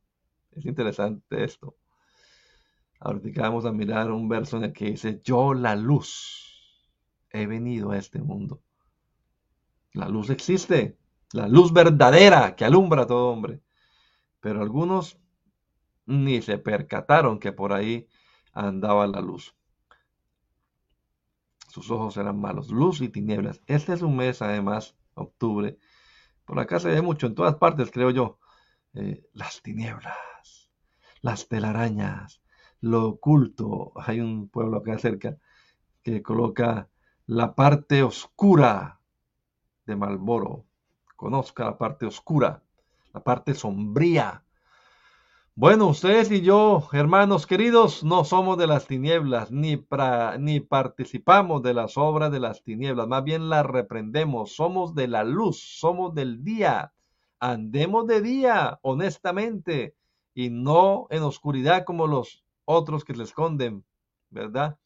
Es 0.52 0.66
interesante 0.66 1.44
esto. 1.44 1.76
Ahorita 3.02 3.42
vamos 3.42 3.66
a 3.66 3.74
mirar 3.74 4.12
un 4.12 4.30
verso 4.30 4.56
en 4.56 4.64
el 4.64 4.72
que 4.72 4.92
dice, 4.92 5.20
yo 5.26 5.54
la 5.54 5.76
luz 5.76 6.88
he 7.32 7.48
venido 7.48 7.92
a 7.92 7.98
este 7.98 8.20
mundo. 8.20 8.62
La 9.92 10.08
luz 10.08 10.30
existe, 10.30 10.98
la 11.34 11.50
luz 11.50 11.74
verdadera 11.74 12.56
que 12.56 12.64
alumbra 12.64 13.02
a 13.02 13.08
todo 13.08 13.28
hombre. 13.28 13.60
Pero 14.42 14.62
algunos 14.62 15.18
ni 16.06 16.42
se 16.42 16.58
percataron 16.58 17.40
que 17.40 17.54
por 17.54 17.72
ahí 17.72 18.08
andaba 18.54 19.08
la 19.08 19.22
luz. 19.22 19.56
Sus 21.70 21.90
ojos 21.90 22.18
eran 22.18 22.40
malos, 22.40 22.70
luz 22.70 23.00
y 23.00 23.08
tinieblas. 23.08 23.62
Este 23.66 23.94
es 23.94 24.02
un 24.02 24.18
mes, 24.18 24.42
además, 24.42 24.98
octubre. 25.14 25.78
Por 26.44 26.60
acá 26.60 26.80
se 26.80 26.90
ve 26.90 27.02
mucho, 27.02 27.28
en 27.28 27.36
todas 27.36 27.56
partes, 27.56 27.92
creo 27.92 28.10
yo. 28.10 28.40
Eh, 28.94 29.26
las 29.32 29.62
tinieblas, 29.62 30.70
las 31.22 31.48
telarañas, 31.48 32.42
lo 32.82 33.08
oculto. 33.08 33.94
Hay 33.96 34.20
un 34.20 34.50
pueblo 34.50 34.78
acá 34.78 34.98
cerca 34.98 35.38
que 36.04 36.22
coloca 36.22 36.90
la 37.26 37.56
parte 37.56 38.04
oscura 38.04 39.00
de 39.86 39.96
Malboro. 39.96 40.66
Conozca 41.16 41.64
la 41.66 41.78
parte 41.78 42.06
oscura, 42.06 42.64
la 43.14 43.24
parte 43.24 43.54
sombría. 43.54 44.44
Bueno, 45.54 45.88
ustedes 45.88 46.32
y 46.32 46.42
yo, 46.42 46.88
hermanos 46.94 47.46
queridos, 47.46 48.04
no 48.04 48.24
somos 48.24 48.58
de 48.58 48.68
las 48.68 48.88
tinieblas, 48.88 49.52
ni, 49.52 49.86
ni 50.40 50.60
participamos 50.62 51.62
de 51.62 51.74
las 51.74 51.98
obras 51.98 52.32
de 52.32 52.40
las 52.40 52.64
tinieblas, 52.64 53.08
más 53.08 53.24
bien 53.24 53.50
las 53.50 53.66
reprendemos, 53.66 54.56
somos 54.56 54.96
de 54.96 55.08
la 55.10 55.24
luz, 55.24 55.60
somos 55.60 56.16
del 56.16 56.44
día, 56.44 56.94
andemos 57.40 58.08
de 58.08 58.22
día, 58.22 58.80
honestamente, 58.82 59.96
y 60.34 60.50
no 60.50 61.08
en 61.10 61.24
oscuridad 61.24 61.84
como 61.84 62.08
los 62.08 62.46
otros 62.64 63.04
que 63.04 63.14
se 63.14 63.24
esconden, 63.24 63.84
¿verdad? 64.30 64.80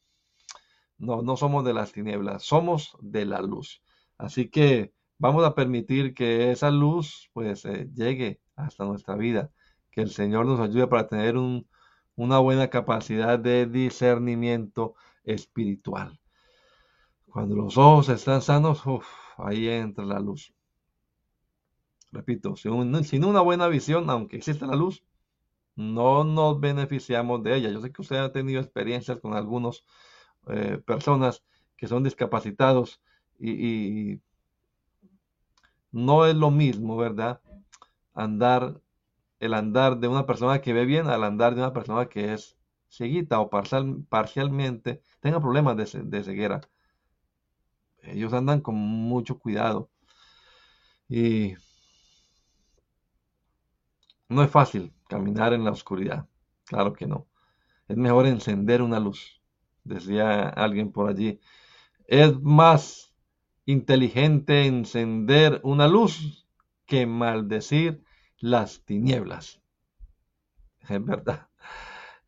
No, 0.98 1.22
no 1.22 1.36
somos 1.36 1.64
de 1.64 1.74
las 1.74 1.92
tinieblas, 1.92 2.42
somos 2.42 2.96
de 3.00 3.24
la 3.24 3.40
luz. 3.40 3.82
Así 4.18 4.48
que 4.48 4.92
vamos 5.18 5.44
a 5.44 5.54
permitir 5.54 6.14
que 6.14 6.50
esa 6.50 6.70
luz 6.70 7.30
pues 7.32 7.64
eh, 7.64 7.88
llegue 7.94 8.40
hasta 8.56 8.84
nuestra 8.84 9.16
vida, 9.16 9.50
que 9.90 10.02
el 10.02 10.10
Señor 10.10 10.46
nos 10.46 10.60
ayude 10.60 10.86
para 10.86 11.08
tener 11.08 11.36
una 12.16 12.38
buena 12.38 12.68
capacidad 12.68 13.38
de 13.38 13.66
discernimiento 13.66 14.94
espiritual. 15.24 16.20
Cuando 17.26 17.54
los 17.54 17.76
ojos 17.76 18.08
están 18.08 18.40
sanos, 18.40 18.82
ahí 19.36 19.68
entra 19.68 20.04
la 20.04 20.20
luz. 20.20 20.54
Repito, 22.12 22.56
sin, 22.56 23.24
una 23.24 23.40
buena 23.42 23.68
visión, 23.68 24.08
aunque 24.08 24.38
exista 24.38 24.66
la 24.66 24.76
luz, 24.76 25.04
no 25.74 26.24
nos 26.24 26.58
beneficiamos 26.60 27.42
de 27.42 27.56
ella. 27.56 27.70
Yo 27.70 27.82
sé 27.82 27.92
que 27.92 28.00
usted 28.00 28.16
ha 28.16 28.32
tenido 28.32 28.60
experiencias 28.60 29.18
con 29.20 29.34
algunas 29.34 29.84
eh, 30.48 30.80
personas 30.86 31.44
que 31.76 31.88
son 31.88 32.04
discapacitados 32.04 33.02
y, 33.38 34.20
no 35.96 36.26
es 36.26 36.34
lo 36.36 36.50
mismo, 36.50 36.96
¿verdad? 36.98 37.40
Andar, 38.14 38.82
el 39.40 39.54
andar 39.54 39.98
de 39.98 40.08
una 40.08 40.26
persona 40.26 40.60
que 40.60 40.74
ve 40.74 40.84
bien 40.84 41.06
al 41.08 41.24
andar 41.24 41.54
de 41.54 41.62
una 41.62 41.72
persona 41.72 42.06
que 42.06 42.34
es 42.34 42.58
ceguita 42.90 43.40
o 43.40 43.48
parcial, 43.48 44.04
parcialmente 44.08 45.02
tenga 45.20 45.40
problemas 45.40 45.76
de, 45.76 46.02
de 46.02 46.22
ceguera. 46.22 46.60
Ellos 48.02 48.32
andan 48.34 48.60
con 48.60 48.74
mucho 48.76 49.38
cuidado. 49.38 49.90
Y 51.08 51.54
no 54.28 54.42
es 54.42 54.50
fácil 54.50 54.92
caminar 55.08 55.54
en 55.54 55.64
la 55.64 55.70
oscuridad, 55.70 56.28
claro 56.66 56.92
que 56.92 57.06
no. 57.06 57.26
Es 57.88 57.96
mejor 57.96 58.26
encender 58.26 58.82
una 58.82 59.00
luz, 59.00 59.40
decía 59.84 60.48
alguien 60.48 60.92
por 60.92 61.08
allí. 61.08 61.40
Es 62.06 62.40
más 62.40 63.05
inteligente 63.66 64.64
encender 64.66 65.60
una 65.64 65.88
luz 65.88 66.46
que 66.86 67.06
maldecir 67.06 68.02
las 68.38 68.84
tinieblas. 68.84 69.60
Es 70.88 71.04
verdad. 71.04 71.48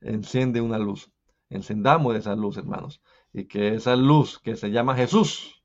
Enciende 0.00 0.60
una 0.60 0.78
luz. 0.78 1.10
Encendamos 1.48 2.16
esa 2.16 2.34
luz, 2.34 2.56
hermanos. 2.56 3.00
Y 3.32 3.44
que 3.44 3.74
esa 3.74 3.94
luz 3.94 4.38
que 4.40 4.56
se 4.56 4.70
llama 4.70 4.96
Jesús 4.96 5.62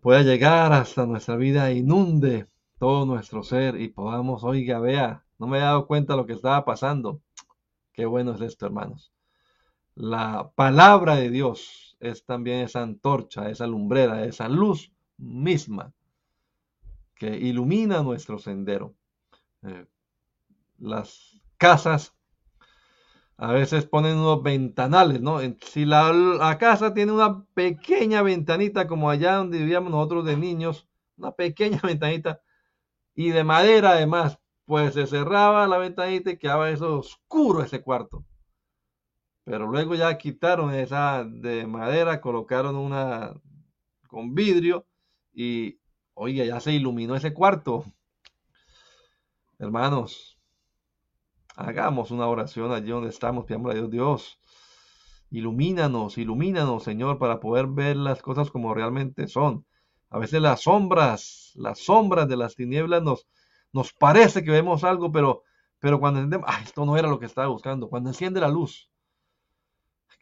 pueda 0.00 0.22
llegar 0.22 0.74
hasta 0.74 1.06
nuestra 1.06 1.36
vida 1.36 1.70
e 1.70 1.76
inunde 1.76 2.48
todo 2.78 3.06
nuestro 3.06 3.42
ser 3.42 3.80
y 3.80 3.88
podamos, 3.88 4.44
oiga, 4.44 4.78
vea, 4.78 5.24
no 5.38 5.46
me 5.46 5.56
he 5.56 5.62
dado 5.62 5.86
cuenta 5.86 6.16
lo 6.16 6.26
que 6.26 6.34
estaba 6.34 6.66
pasando. 6.66 7.22
Qué 7.92 8.04
bueno 8.04 8.32
es 8.32 8.42
esto, 8.42 8.66
hermanos. 8.66 9.12
La 9.94 10.50
palabra 10.54 11.16
de 11.16 11.30
Dios 11.30 11.93
es 12.04 12.24
también 12.24 12.60
esa 12.60 12.82
antorcha, 12.82 13.48
esa 13.48 13.66
lumbrera, 13.66 14.24
esa 14.24 14.48
luz 14.48 14.92
misma 15.16 15.92
que 17.14 17.36
ilumina 17.36 18.02
nuestro 18.02 18.38
sendero. 18.38 18.94
Eh, 19.62 19.86
las 20.78 21.40
casas 21.56 22.14
a 23.36 23.52
veces 23.52 23.86
ponen 23.86 24.18
unos 24.18 24.42
ventanales, 24.42 25.20
¿no? 25.20 25.38
Si 25.62 25.84
la, 25.84 26.12
la, 26.12 26.58
casa 26.58 26.94
tiene 26.94 27.12
una 27.12 27.44
pequeña 27.54 28.22
ventanita 28.22 28.86
como 28.86 29.10
allá 29.10 29.36
donde 29.36 29.58
vivíamos 29.58 29.90
nosotros 29.90 30.24
de 30.24 30.36
niños, 30.36 30.86
una 31.16 31.32
pequeña 31.32 31.80
ventanita, 31.82 32.42
y 33.14 33.30
de 33.30 33.44
madera 33.44 33.92
además, 33.92 34.38
pues 34.66 34.94
se 34.94 35.06
cerraba 35.06 35.66
la 35.66 35.78
ventanita 35.78 36.30
y 36.30 36.38
quedaba 36.38 36.70
eso 36.70 36.98
oscuro 36.98 37.62
ese 37.62 37.82
cuarto. 37.82 38.24
Pero 39.44 39.66
luego 39.66 39.94
ya 39.94 40.16
quitaron 40.16 40.74
esa 40.74 41.24
de 41.24 41.66
madera, 41.66 42.20
colocaron 42.20 42.76
una 42.76 43.34
con 44.08 44.34
vidrio 44.34 44.86
y, 45.32 45.78
oye, 46.14 46.46
ya 46.46 46.60
se 46.60 46.72
iluminó 46.72 47.14
ese 47.14 47.34
cuarto. 47.34 47.84
Hermanos, 49.58 50.38
hagamos 51.56 52.10
una 52.10 52.26
oración 52.26 52.72
allí 52.72 52.90
donde 52.90 53.10
estamos, 53.10 53.44
pidamos 53.44 53.72
a 53.72 53.74
Dios, 53.74 53.90
Dios, 53.90 54.40
ilumínanos, 55.30 56.16
ilumínanos, 56.18 56.84
Señor, 56.84 57.18
para 57.18 57.40
poder 57.40 57.66
ver 57.66 57.96
las 57.96 58.22
cosas 58.22 58.50
como 58.50 58.74
realmente 58.74 59.28
son. 59.28 59.66
A 60.10 60.18
veces 60.18 60.40
las 60.40 60.62
sombras, 60.62 61.52
las 61.56 61.80
sombras 61.80 62.28
de 62.28 62.36
las 62.36 62.54
tinieblas 62.54 63.02
nos, 63.02 63.26
nos 63.72 63.92
parece 63.92 64.44
que 64.44 64.52
vemos 64.52 64.84
algo, 64.84 65.12
pero, 65.12 65.42
pero 65.80 66.00
cuando 66.00 66.20
entendemos, 66.20 66.48
ah, 66.48 66.60
esto 66.62 66.86
no 66.86 66.96
era 66.96 67.08
lo 67.08 67.18
que 67.18 67.26
estaba 67.26 67.48
buscando, 67.48 67.88
cuando 67.88 68.10
enciende 68.10 68.40
la 68.40 68.48
luz, 68.48 68.88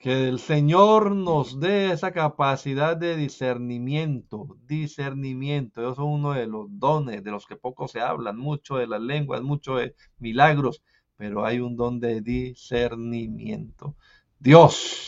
que 0.03 0.29
el 0.29 0.41
Señor 0.41 1.15
nos 1.15 1.61
dé 1.61 1.93
esa 1.93 2.11
capacidad 2.11 2.97
de 2.97 3.15
discernimiento, 3.15 4.57
discernimiento. 4.67 5.81
Eso 5.81 5.93
es 5.93 5.99
uno 6.01 6.33
de 6.33 6.49
los 6.49 6.67
dones 6.69 7.23
de 7.23 7.31
los 7.31 7.47
que 7.47 7.55
poco 7.55 7.87
se 7.87 8.01
hablan, 8.01 8.37
mucho 8.37 8.79
de 8.79 8.89
las 8.89 9.01
lenguas, 9.01 9.43
mucho 9.43 9.77
de 9.77 9.95
milagros, 10.19 10.83
pero 11.17 11.45
hay 11.45 11.61
un 11.61 11.77
don 11.77 12.01
de 12.01 12.21
discernimiento. 12.21 13.95
Dios, 14.41 15.07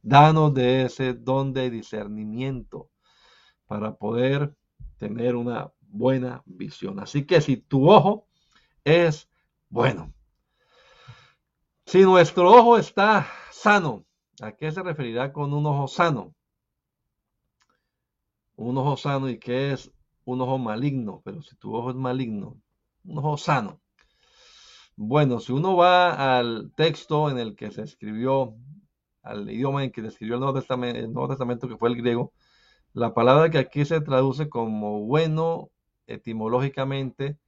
danos 0.00 0.54
de 0.54 0.86
ese 0.86 1.12
don 1.12 1.52
de 1.52 1.68
discernimiento 1.68 2.88
para 3.66 3.94
poder 3.94 4.56
tener 4.96 5.36
una 5.36 5.70
buena 5.82 6.42
visión. 6.46 6.98
Así 6.98 7.26
que 7.26 7.42
si 7.42 7.58
tu 7.58 7.90
ojo 7.90 8.26
es 8.84 9.28
bueno, 9.68 10.14
si 11.84 12.00
nuestro 12.00 12.50
ojo 12.50 12.78
está 12.78 13.26
sano, 13.52 14.06
¿a 14.40 14.52
qué 14.52 14.70
se 14.72 14.82
referirá 14.82 15.32
con 15.32 15.52
un 15.52 15.66
ojo 15.66 15.88
sano? 15.88 16.34
Un 18.56 18.78
ojo 18.78 18.96
sano 18.96 19.28
y 19.28 19.38
qué 19.38 19.72
es 19.72 19.92
un 20.24 20.40
ojo 20.40 20.58
maligno, 20.58 21.20
pero 21.24 21.42
si 21.42 21.56
tu 21.56 21.74
ojo 21.74 21.90
es 21.90 21.96
maligno, 21.96 22.56
un 23.04 23.18
ojo 23.18 23.36
sano. 23.36 23.80
Bueno, 24.96 25.40
si 25.40 25.52
uno 25.52 25.76
va 25.76 26.38
al 26.38 26.72
texto 26.76 27.30
en 27.30 27.38
el 27.38 27.56
que 27.56 27.70
se 27.70 27.82
escribió, 27.82 28.54
al 29.22 29.50
idioma 29.50 29.84
en 29.84 29.90
que 29.90 30.02
se 30.02 30.08
escribió 30.08 30.34
el 30.34 30.40
Nuevo 30.40 30.58
Testamento, 30.58 30.98
el 30.98 31.12
Nuevo 31.12 31.28
Testamento 31.28 31.68
que 31.68 31.76
fue 31.76 31.88
el 31.88 31.96
griego, 31.96 32.32
La 32.92 33.12
palabra 33.12 33.50
que 33.50 33.58
aquí 33.58 33.84
se 33.84 34.00
traduce 34.00 34.48
como 34.48 35.00
bueno 35.00 35.70
etimológicamente 36.06 37.38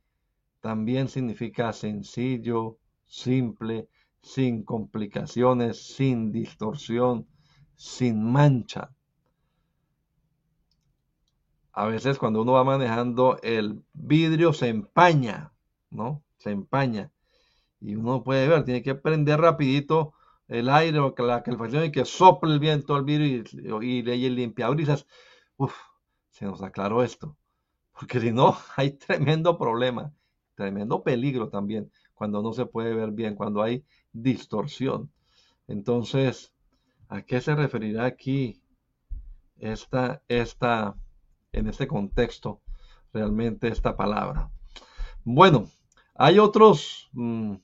también 0.61 1.09
significa 1.09 1.72
sencillo, 1.72 2.78
simple, 3.07 3.89
sin 4.22 4.64
complicaciones, 4.64 5.94
sin 5.94 6.32
distorsión, 6.32 7.26
sin 7.76 8.22
mancha. 8.22 8.90
A 11.72 11.86
veces 11.86 12.18
cuando 12.18 12.42
uno 12.42 12.52
va 12.52 12.64
manejando 12.64 13.38
el 13.42 13.84
vidrio 13.92 14.52
se 14.52 14.68
empaña, 14.68 15.52
¿no? 15.90 16.24
Se 16.38 16.50
empaña. 16.50 17.12
Y 17.80 17.96
uno 17.96 18.24
puede 18.24 18.48
ver, 18.48 18.64
tiene 18.64 18.82
que 18.82 18.94
prender 18.94 19.40
rapidito 19.40 20.14
el 20.48 20.68
aire 20.70 20.98
o 20.98 21.14
la 21.18 21.42
calefacción 21.42 21.84
y 21.84 21.92
que 21.92 22.04
sople 22.04 22.54
el 22.54 22.60
viento 22.60 22.94
al 22.94 23.04
vidrio 23.04 23.44
y, 23.80 24.00
y, 24.00 24.10
y 24.10 24.26
el 24.26 24.36
limpiabrisas. 24.36 25.06
Uf, 25.56 25.74
se 26.30 26.46
nos 26.46 26.62
aclaró 26.62 27.02
esto. 27.02 27.36
Porque 27.92 28.20
si 28.20 28.32
no, 28.32 28.56
hay 28.76 28.92
tremendo 28.92 29.58
problema, 29.58 30.12
tremendo 30.54 31.02
peligro 31.02 31.48
también 31.48 31.90
cuando 32.16 32.42
no 32.42 32.52
se 32.54 32.66
puede 32.66 32.94
ver 32.94 33.12
bien, 33.12 33.34
cuando 33.36 33.62
hay 33.62 33.84
distorsión. 34.22 35.10
Entonces, 35.68 36.52
¿a 37.08 37.22
qué 37.22 37.40
se 37.40 37.54
referirá 37.54 38.04
aquí 38.04 38.62
esta, 39.58 40.22
esta, 40.28 40.96
en 41.52 41.68
este 41.68 41.86
contexto, 41.86 42.60
realmente 43.12 43.68
esta 43.68 43.96
palabra? 43.96 44.50
Bueno, 45.24 45.68
hay 46.14 46.38
otros 46.38 47.10
mm, 47.12 47.56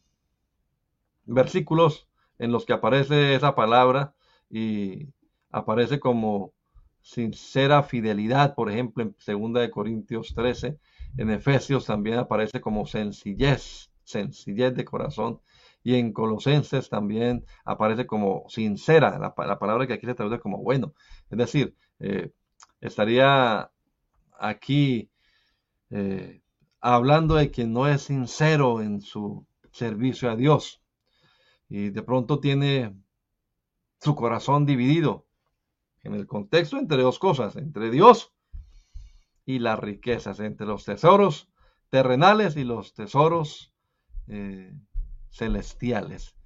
versículos 1.27 2.09
en 2.39 2.53
los 2.53 2.67
que 2.67 2.73
aparece 2.73 3.35
esa 3.35 3.55
palabra 3.55 4.15
y 4.51 5.09
aparece 5.51 6.01
como 6.01 6.53
sincera 7.01 7.83
fidelidad, 7.83 8.55
por 8.55 8.71
ejemplo, 8.71 9.03
en 9.03 9.15
2 9.27 9.53
de 9.61 9.71
Corintios 9.71 10.35
13, 10.35 10.79
en 11.19 11.31
Efesios 11.31 11.87
también 11.87 12.19
aparece 12.19 12.61
como 12.61 12.87
sencillez, 12.87 13.91
sencillez 14.05 14.75
de 14.75 14.85
corazón, 14.85 15.41
y 15.85 15.97
en 15.97 16.13
Colosenses 16.13 16.89
también 16.89 17.45
aparece 17.65 18.07
como 18.07 18.45
sincera, 18.49 19.19
la, 19.19 19.35
palabra 19.35 19.87
que 19.87 19.95
aquí 19.95 20.07
se 20.07 20.15
traduce 20.15 20.41
como 20.41 20.59
bueno. 20.59 20.95
Es 21.31 21.39
decir, 21.39 21.75
eh, 21.99 22.31
estaría 22.81 23.71
aquí 24.39 25.11
eh, 25.91 26.43
hablando 26.81 27.37
de 27.37 27.51
quien 27.51 27.73
no 27.73 27.87
es 27.89 28.03
sincero 28.03 28.81
en 28.81 29.01
su 29.01 29.47
servicio 29.73 30.31
a 30.31 30.37
Dios 30.37 30.83
y 31.69 31.91
de 31.91 32.03
pronto 32.03 32.39
tiene 32.39 32.95
su 34.01 34.15
corazón 34.15 34.67
dividido 34.67 35.27
en 36.03 36.15
el 36.15 36.27
contexto 36.27 36.79
entre 36.79 37.03
dos 37.03 37.19
cosas, 37.19 37.57
entre 37.57 37.91
Dios 37.91 38.33
y 39.47 39.59
las 39.59 39.79
riquezas, 39.79 40.41
entre 40.41 40.67
los 40.67 40.85
tesoros 40.85 41.49
terrenales 41.89 42.57
y 42.57 42.65
los 42.65 42.95
tesoros 42.95 43.73
eh, 44.27 44.75
celestiales. 45.33 46.37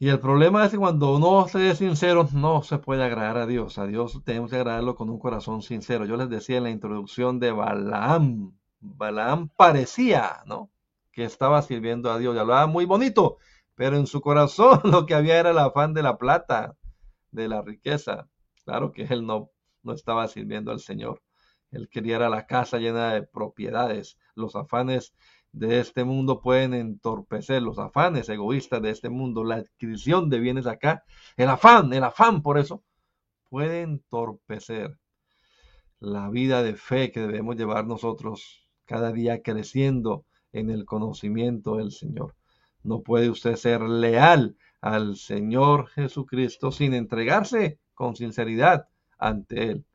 Y 0.00 0.08
el 0.10 0.20
problema 0.20 0.64
es 0.64 0.70
que 0.70 0.78
cuando 0.78 1.16
uno 1.16 1.48
se 1.48 1.70
es 1.70 1.78
sincero, 1.78 2.28
no 2.32 2.62
se 2.62 2.78
puede 2.78 3.02
agradar 3.02 3.36
a 3.38 3.46
Dios. 3.46 3.78
A 3.78 3.86
Dios 3.86 4.20
tenemos 4.24 4.50
que 4.50 4.56
agradarlo 4.56 4.94
con 4.94 5.10
un 5.10 5.18
corazón 5.18 5.60
sincero. 5.60 6.04
Yo 6.04 6.16
les 6.16 6.30
decía 6.30 6.58
en 6.58 6.62
la 6.64 6.70
introducción 6.70 7.40
de 7.40 7.50
Balaam. 7.50 8.56
Balaam 8.80 9.48
parecía, 9.48 10.42
¿no? 10.46 10.70
Que 11.10 11.24
estaba 11.24 11.62
sirviendo 11.62 12.12
a 12.12 12.18
Dios. 12.18 12.36
Y 12.36 12.38
hablaba 12.38 12.68
muy 12.68 12.84
bonito, 12.84 13.38
pero 13.74 13.96
en 13.96 14.06
su 14.06 14.20
corazón 14.20 14.80
lo 14.84 15.04
que 15.04 15.14
había 15.14 15.40
era 15.40 15.50
el 15.50 15.58
afán 15.58 15.94
de 15.94 16.04
la 16.04 16.16
plata, 16.16 16.76
de 17.32 17.48
la 17.48 17.62
riqueza. 17.62 18.28
Claro 18.64 18.92
que 18.92 19.02
él 19.02 19.26
no, 19.26 19.50
no 19.82 19.92
estaba 19.94 20.28
sirviendo 20.28 20.70
al 20.70 20.78
Señor. 20.78 21.22
Él 21.72 21.88
quería 21.88 22.20
la 22.28 22.46
casa 22.46 22.78
llena 22.78 23.14
de 23.14 23.22
propiedades. 23.22 24.16
Los 24.36 24.54
afanes 24.54 25.12
de 25.52 25.80
este 25.80 26.04
mundo 26.04 26.40
pueden 26.40 26.74
entorpecer, 26.74 27.62
los 27.62 27.78
afanes 27.78 28.28
egoístas 28.28 28.82
de 28.82 28.90
este 28.90 29.08
mundo, 29.08 29.44
la 29.44 29.56
adquisición 29.56 30.30
de 30.30 30.40
bienes 30.40 30.66
acá, 30.66 31.04
el 31.36 31.48
afán, 31.48 31.92
el 31.92 32.04
afán 32.04 32.42
por 32.42 32.58
eso, 32.58 32.82
puede 33.48 33.82
entorpecer 33.82 34.98
la 36.00 36.28
vida 36.28 36.62
de 36.62 36.74
fe 36.74 37.10
que 37.10 37.20
debemos 37.20 37.56
llevar 37.56 37.86
nosotros 37.86 38.68
cada 38.84 39.12
día 39.12 39.42
creciendo 39.42 40.24
en 40.52 40.70
el 40.70 40.84
conocimiento 40.84 41.76
del 41.76 41.92
Señor. 41.92 42.34
No 42.82 43.02
puede 43.02 43.30
usted 43.30 43.56
ser 43.56 43.82
leal 43.82 44.56
al 44.80 45.16
Señor 45.16 45.88
Jesucristo 45.88 46.70
sin 46.70 46.94
entregarse 46.94 47.80
con 47.94 48.14
sinceridad 48.16 48.88
ante 49.18 49.70
Él. 49.70 49.86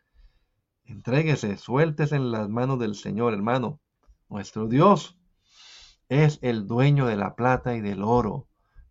Entréguese, 0.86 1.58
suéltese 1.58 2.18
en 2.18 2.32
las 2.32 2.50
manos 2.50 2.80
del 2.80 2.96
Señor, 2.96 3.34
hermano. 3.34 3.80
Nuestro 4.28 4.68
Dios 4.68 5.18
es 6.14 6.40
el 6.42 6.68
dueño 6.68 7.06
de 7.06 7.16
la 7.16 7.36
plata 7.36 7.76
y 7.76 7.82
del 7.82 8.04
oro. 8.04 8.48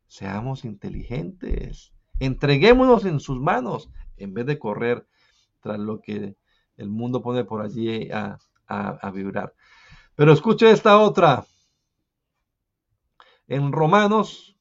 Seamos 0.06 0.64
inteligentes. 0.64 1.92
Entreguémonos 2.18 3.04
en 3.04 3.20
sus 3.20 3.40
manos 3.40 3.90
en 4.16 4.34
vez 4.34 4.46
de 4.46 4.58
correr 4.58 5.06
tras 5.60 5.78
lo 5.78 6.00
que 6.00 6.36
el 6.76 6.88
mundo 6.88 7.22
pone 7.22 7.44
por 7.44 7.62
allí 7.62 8.10
a, 8.10 8.38
a 8.66 9.10
vibrar. 9.10 9.54
Pero 10.14 10.32
escuche 10.32 10.70
esta 10.70 10.98
otra. 10.98 11.46
En 13.46 13.72
Romanos 13.72 14.56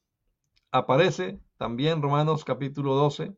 aparece 0.71 1.39
también 1.57 2.01
Romanos 2.01 2.43
capítulo 2.43 2.95
12 2.95 3.35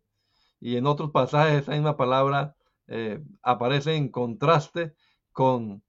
y 0.62 0.78
en 0.78 0.88
otros 0.88 1.12
pasajes 1.12 1.64
esa 1.64 1.74
misma 1.74 1.98
palabra 1.98 2.56
eh, 2.88 3.22
aparece 3.42 3.96
en 3.96 4.10
contraste 4.10 4.94
con, 5.32 5.84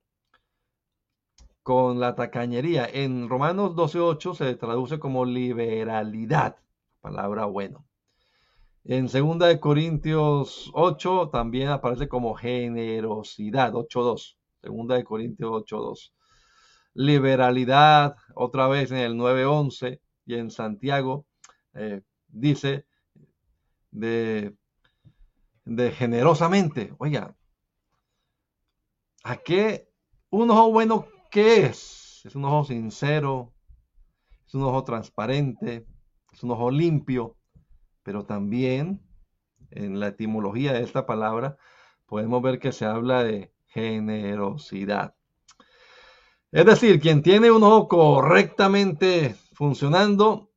con 1.64 1.98
la 1.98 2.14
tacañería. 2.14 2.86
En 2.92 3.28
Romanos 3.28 3.72
12.8 3.74 4.34
se 4.36 4.54
traduce 4.54 4.98
como 5.00 5.24
liberalidad, 5.24 6.56
palabra 7.00 7.46
bueno. 7.46 7.86
En 8.84 9.06
2 9.06 9.38
de 9.38 9.58
Corintios 9.58 10.70
8 10.74 11.30
también 11.32 11.70
aparece 11.70 12.06
como 12.06 12.34
generosidad, 12.34 13.72
8.2. 13.72 14.36
2 14.62 14.88
de 14.88 15.04
Corintios 15.04 15.50
8.2. 15.50 16.12
Liberalidad, 16.92 18.16
otra 18.34 18.68
vez 18.68 18.92
en 18.92 18.98
el 18.98 19.14
9.11 19.14 20.00
y 20.26 20.34
en 20.34 20.50
Santiago 20.50 21.24
eh, 21.72 22.02
dice 22.28 22.84
de, 23.90 24.54
generosamente. 25.96 26.94
Oiga, 26.98 27.34
¿a 29.22 29.38
qué 29.38 29.88
un 30.28 30.50
ojo 30.50 30.70
bueno 30.70 31.06
qué 31.34 31.66
es? 31.66 32.22
Es 32.24 32.36
un 32.36 32.44
ojo 32.44 32.62
sincero, 32.64 33.52
es 34.46 34.54
un 34.54 34.62
ojo 34.62 34.84
transparente, 34.84 35.84
es 36.32 36.44
un 36.44 36.52
ojo 36.52 36.70
limpio, 36.70 37.36
pero 38.04 38.24
también 38.24 39.02
en 39.72 39.98
la 39.98 40.06
etimología 40.06 40.74
de 40.74 40.84
esta 40.84 41.06
palabra 41.06 41.56
podemos 42.06 42.40
ver 42.40 42.60
que 42.60 42.70
se 42.70 42.84
habla 42.84 43.24
de 43.24 43.52
generosidad. 43.66 45.16
Es 46.52 46.66
decir, 46.66 47.00
quien 47.00 47.20
tiene 47.20 47.50
un 47.50 47.64
ojo 47.64 47.88
correctamente 47.88 49.34
funcionando 49.54 50.52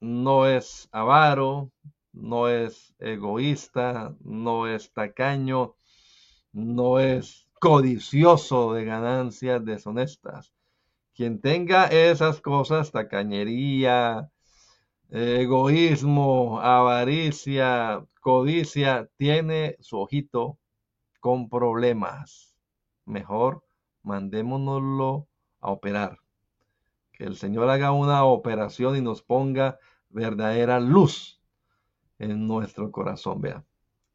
no 0.00 0.46
es 0.46 0.86
avaro, 0.92 1.72
no 2.12 2.48
es 2.48 2.94
egoísta, 2.98 4.14
no 4.20 4.66
es 4.66 4.92
tacaño, 4.92 5.76
no 6.52 7.00
es 7.00 7.43
codicioso 7.64 8.74
de 8.74 8.84
ganancias 8.84 9.64
deshonestas. 9.64 10.52
Quien 11.14 11.40
tenga 11.40 11.86
esas 11.86 12.42
cosas, 12.42 12.92
tacañería, 12.92 14.28
egoísmo, 15.08 16.60
avaricia, 16.60 18.04
codicia, 18.20 19.08
tiene 19.16 19.78
su 19.80 19.98
ojito 19.98 20.58
con 21.20 21.48
problemas. 21.48 22.54
Mejor 23.06 23.64
mandémonoslo 24.02 25.26
a 25.62 25.70
operar. 25.70 26.18
Que 27.12 27.24
el 27.24 27.36
Señor 27.36 27.70
haga 27.70 27.92
una 27.92 28.24
operación 28.24 28.94
y 28.94 29.00
nos 29.00 29.22
ponga 29.22 29.78
verdadera 30.10 30.80
luz 30.80 31.40
en 32.18 32.46
nuestro 32.46 32.92
corazón. 32.92 33.40
Vea, 33.40 33.64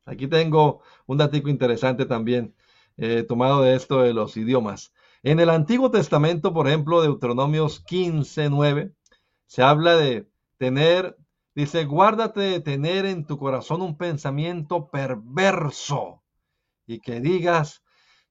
aquí 0.06 0.28
tengo 0.28 0.82
un 1.08 1.18
dato 1.18 1.36
interesante 1.38 2.06
también, 2.06 2.54
eh, 3.02 3.24
tomado 3.24 3.62
de 3.62 3.76
esto 3.76 4.02
de 4.02 4.14
los 4.14 4.36
idiomas. 4.36 4.93
En 5.24 5.39
el 5.39 5.50
Antiguo 5.50 5.89
Testamento, 5.89 6.54
por 6.54 6.68
ejemplo, 6.68 7.02
Deuteronomios 7.02 7.80
15, 7.86 8.50
9, 8.50 8.93
se 9.45 9.64
habla 9.64 9.95
de 9.95 10.30
tener, 10.58 11.18
dice, 11.56 11.86
guárdate 11.86 12.41
de 12.41 12.60
tener 12.60 13.06
en 13.06 13.26
tu 13.26 13.38
corazón 13.38 13.82
un 13.82 13.97
pensamiento 13.97 14.89
perverso 14.89 16.24
y 16.86 17.00
que 17.00 17.22
digas, 17.22 17.84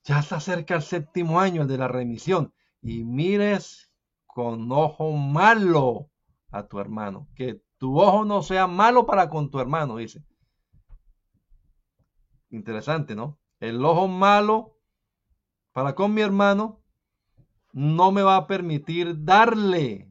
ya 0.05 0.19
está 0.19 0.39
cerca 0.39 0.75
el 0.75 0.83
séptimo 0.83 1.41
año, 1.41 1.62
el 1.62 1.69
de 1.69 1.79
la 1.79 1.89
remisión, 1.89 2.53
y 2.83 3.05
mires 3.05 3.91
con 4.27 4.71
ojo 4.71 5.12
malo 5.12 6.11
a 6.51 6.66
tu 6.66 6.79
hermano, 6.79 7.29
que 7.35 7.62
tu 7.79 8.01
ojo 8.01 8.25
no 8.25 8.43
sea 8.43 8.66
malo 8.66 9.07
para 9.07 9.31
con 9.31 9.51
tu 9.51 9.61
hermano, 9.61 9.97
dice. 9.97 10.23
Interesante, 12.51 13.14
¿no? 13.14 13.39
El 13.61 13.85
ojo 13.85 14.07
malo 14.09 14.79
para 15.73 15.95
con 15.95 16.15
mi 16.15 16.23
hermano 16.23 16.83
no 17.73 18.13
me 18.13 18.23
va 18.23 18.37
a 18.37 18.47
permitir 18.47 19.25
darle 19.25 20.09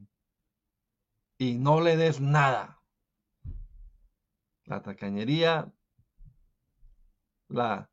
y 1.38 1.54
no 1.54 1.80
le 1.80 1.96
des 1.96 2.20
nada. 2.20 2.82
La 4.64 4.82
tacañería, 4.82 5.72
la, 7.48 7.90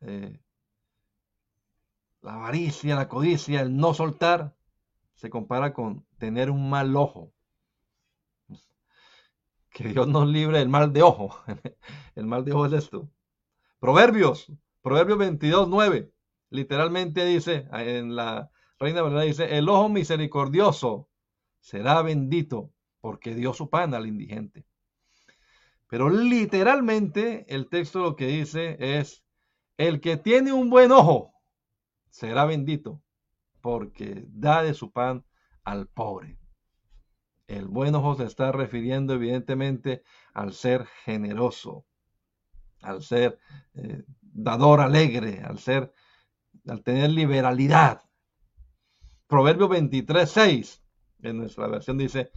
eh, 0.00 0.38
la 2.20 2.34
avaricia, 2.34 2.96
la 2.96 3.08
codicia, 3.08 3.62
el 3.62 3.76
no 3.76 3.94
soltar, 3.94 4.54
se 5.14 5.30
compara 5.30 5.72
con 5.72 6.06
tener 6.18 6.50
un 6.50 6.68
mal 6.68 6.94
ojo. 6.96 7.32
Que 9.70 9.88
Dios 9.88 10.08
nos 10.08 10.28
libre 10.28 10.58
del 10.58 10.68
mal 10.68 10.92
de 10.92 11.02
ojo. 11.02 11.36
El 12.14 12.26
mal 12.26 12.44
de 12.44 12.52
ojo 12.52 12.66
es 12.66 12.72
esto. 12.72 13.08
Proverbios, 13.78 14.50
Proverbios 14.88 15.18
22, 15.18 15.68
9. 15.68 16.10
Literalmente 16.48 17.22
dice, 17.26 17.68
en 17.72 18.16
la 18.16 18.50
Reina 18.78 19.02
Valera 19.02 19.20
dice, 19.20 19.58
el 19.58 19.68
ojo 19.68 19.90
misericordioso 19.90 21.10
será 21.60 22.00
bendito 22.00 22.72
porque 23.02 23.34
dio 23.34 23.52
su 23.52 23.68
pan 23.68 23.92
al 23.92 24.06
indigente. 24.06 24.64
Pero 25.88 26.08
literalmente 26.08 27.44
el 27.54 27.68
texto 27.68 27.98
lo 27.98 28.16
que 28.16 28.28
dice 28.28 28.78
es, 28.80 29.22
el 29.76 30.00
que 30.00 30.16
tiene 30.16 30.54
un 30.54 30.70
buen 30.70 30.90
ojo 30.90 31.34
será 32.08 32.46
bendito 32.46 33.02
porque 33.60 34.24
da 34.28 34.62
de 34.62 34.72
su 34.72 34.90
pan 34.90 35.22
al 35.64 35.86
pobre. 35.86 36.38
El 37.46 37.68
buen 37.68 37.94
ojo 37.94 38.14
se 38.14 38.24
está 38.24 38.52
refiriendo 38.52 39.12
evidentemente 39.12 40.02
al 40.32 40.54
ser 40.54 40.86
generoso, 41.04 41.84
al 42.80 43.02
ser 43.02 43.38
eh, 43.74 44.02
dador 44.42 44.80
alegre, 44.80 45.42
al 45.44 45.58
ser, 45.58 45.92
al 46.66 46.82
tener 46.82 47.10
liberalidad. 47.10 48.02
Proverbio 49.26 49.68
23, 49.68 50.30
6, 50.30 50.82
en 51.22 51.38
nuestra 51.38 51.66
versión 51.66 51.98
dice, 51.98 52.30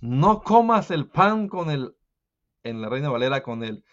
no 0.00 0.42
comas 0.42 0.90
el 0.90 1.08
pan 1.08 1.48
con 1.48 1.70
el, 1.70 1.96
en 2.62 2.80
la 2.80 2.88
Reina 2.88 3.08
Valera, 3.08 3.42
con 3.42 3.64
el 3.64 3.84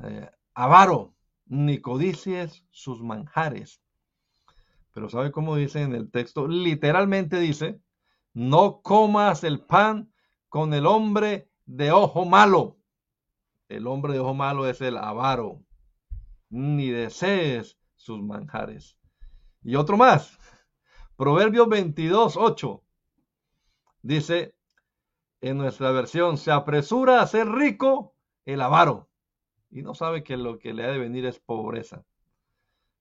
eh, 0.00 0.30
avaro, 0.54 1.14
ni 1.46 1.80
codicies 1.80 2.64
sus 2.70 3.02
manjares. 3.02 3.82
Pero 4.92 5.08
¿sabe 5.08 5.30
cómo 5.30 5.56
dice 5.56 5.82
en 5.82 5.94
el 5.94 6.10
texto? 6.10 6.48
Literalmente 6.48 7.38
dice, 7.38 7.80
no 8.32 8.80
comas 8.82 9.44
el 9.44 9.60
pan 9.60 10.12
con 10.48 10.72
el 10.74 10.86
hombre 10.86 11.50
de 11.66 11.92
ojo 11.92 12.24
malo. 12.24 12.78
El 13.68 13.86
hombre 13.86 14.14
de 14.14 14.20
ojo 14.20 14.34
malo 14.34 14.66
es 14.66 14.80
el 14.80 14.96
avaro. 14.96 15.62
Ni 16.52 16.90
desees 16.90 17.78
sus 17.96 18.22
manjares. 18.22 18.98
Y 19.62 19.76
otro 19.76 19.96
más. 19.96 20.38
Proverbios 21.16 21.66
22, 21.66 22.36
8. 22.36 22.84
Dice 24.02 24.54
en 25.40 25.56
nuestra 25.56 25.90
versión, 25.92 26.36
se 26.36 26.52
apresura 26.52 27.22
a 27.22 27.26
ser 27.26 27.48
rico 27.48 28.14
el 28.44 28.60
avaro. 28.60 29.08
Y 29.70 29.82
no 29.82 29.94
sabe 29.94 30.22
que 30.22 30.36
lo 30.36 30.58
que 30.58 30.74
le 30.74 30.84
ha 30.84 30.90
de 30.90 30.98
venir 30.98 31.24
es 31.24 31.38
pobreza. 31.38 32.04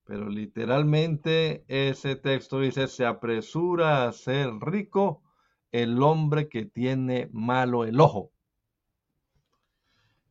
Pero 0.06 0.30
literalmente 0.30 1.66
ese 1.68 2.16
texto 2.16 2.62
dice, 2.62 2.88
se 2.88 3.06
apresura 3.06 4.08
a 4.08 4.14
ser 4.14 4.49
rico 4.62 5.24
el 5.74 6.02
hombre 6.02 6.47
que 6.47 6.66
tiene 6.66 7.30
malo 7.34 7.84
el 7.84 7.99
ojo. 7.99 8.32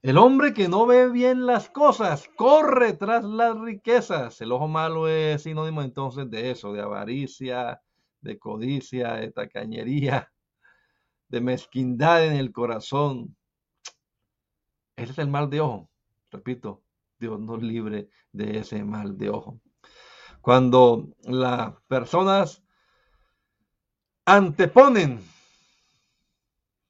El 0.03 0.17
hombre 0.17 0.55
que 0.55 0.67
no 0.67 0.87
ve 0.87 1.11
bien 1.11 1.45
las 1.45 1.69
cosas 1.69 2.27
corre 2.35 2.95
tras 2.95 3.23
las 3.23 3.59
riquezas. 3.61 4.41
El 4.41 4.51
ojo 4.51 4.67
malo 4.67 5.09
es 5.09 5.43
sinónimo 5.43 5.83
entonces 5.83 6.31
de 6.31 6.51
eso, 6.51 6.73
de 6.73 6.81
avaricia, 6.81 7.83
de 8.23 8.39
codicia, 8.39 9.15
de 9.17 9.31
tacañería, 9.31 10.33
de 11.29 11.41
mezquindad 11.43 12.25
en 12.25 12.33
el 12.33 12.51
corazón. 12.51 13.37
Ese 14.97 15.13
es 15.13 15.19
el 15.19 15.29
mal 15.29 15.51
de 15.51 15.61
ojo. 15.61 15.91
Repito, 16.31 16.83
Dios 17.19 17.39
nos 17.39 17.63
libre 17.63 18.09
de 18.33 18.61
ese 18.61 18.83
mal 18.83 19.19
de 19.19 19.29
ojo. 19.29 19.61
Cuando 20.41 21.11
las 21.25 21.75
personas 21.89 22.63
anteponen, 24.25 25.21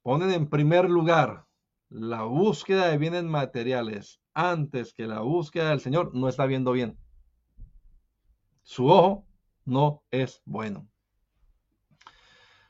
ponen 0.01 0.31
en 0.31 0.49
primer 0.49 0.89
lugar 0.89 1.45
la 1.91 2.23
búsqueda 2.23 2.87
de 2.87 2.97
bienes 2.97 3.25
materiales 3.25 4.21
antes 4.33 4.93
que 4.93 5.07
la 5.07 5.19
búsqueda 5.19 5.69
del 5.69 5.81
Señor, 5.81 6.15
no 6.15 6.29
está 6.29 6.45
viendo 6.45 6.71
bien. 6.71 6.97
Su 8.63 8.87
ojo 8.87 9.25
no 9.65 10.01
es 10.09 10.41
bueno. 10.45 10.87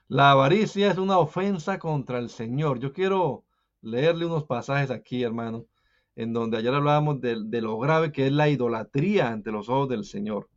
La 0.08 0.32
avaricia 0.32 0.90
es 0.92 0.98
una 0.98 1.20
ofensa 1.20 1.78
contra 1.78 2.18
el 2.18 2.30
Señor. 2.30 2.80
Yo 2.80 2.92
quiero 2.94 3.46
leerle 3.82 4.26
unos 4.26 4.46
pasajes 4.46 4.90
aquí, 4.90 5.22
hermano, 5.22 5.68
en 6.16 6.34
donde 6.34 6.58
ayer 6.58 6.74
hablábamos 6.74 7.22
de, 7.22 7.62
lo 7.62 7.78
grave 7.78 8.12
que 8.12 8.26
es 8.26 8.32
la 8.32 8.50
idolatría 8.50 9.30
ante 9.30 9.52
los 9.52 9.70
ojos 9.70 9.88
del 9.90 10.04
Señor. 10.04 10.50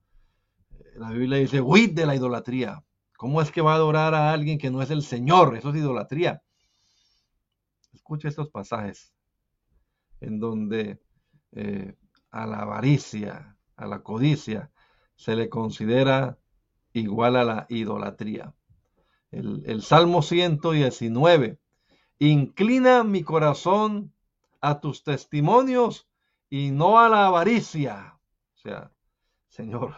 La 0.97 1.11
Biblia 1.11 1.39
dice, 1.39 1.61
huid 1.61 1.93
de 1.93 2.07
la 2.07 2.17
idolatría. 2.17 2.83
¿Cómo 3.19 3.43
es 3.43 3.51
que 3.51 3.61
va 3.61 3.73
a 3.73 3.77
adorar 3.77 4.15
a 4.15 4.33
alguien 4.33 4.59
que 4.59 4.71
no 4.71 4.81
es 4.81 4.91
el 4.91 5.03
Señor? 5.03 5.55
Eso 5.55 5.69
es 5.69 5.77
idolatría. 5.77 6.43
Escucha 8.05 8.29
estos 8.29 8.51
pasajes 8.51 9.15
en 10.21 10.39
donde 10.39 11.01
eh, 11.53 11.97
a 12.31 12.47
la 12.47 12.59
avaricia, 12.59 13.57
a 13.77 13.87
la 13.87 14.03
codicia, 14.03 14.71
se 15.17 15.35
le 15.35 15.49
considera 15.49 16.39
igual 16.93 17.37
a 17.37 17.45
la 17.45 17.67
idolatría. 17.71 18.53
El, 19.31 19.63
el 19.65 19.81
Salmo 19.81 20.21
119, 20.21 21.59
inclina 22.19 23.05
mi 23.05 23.23
corazón 23.23 24.13
a 24.61 24.81
tus 24.81 25.03
testimonios 25.03 26.07
y 26.51 26.73
no 26.73 26.99
a 26.99 27.09
la 27.09 27.29
avaricia. 27.29 28.21
O 28.55 28.59
sea, 28.59 28.93
Señor, 29.49 29.95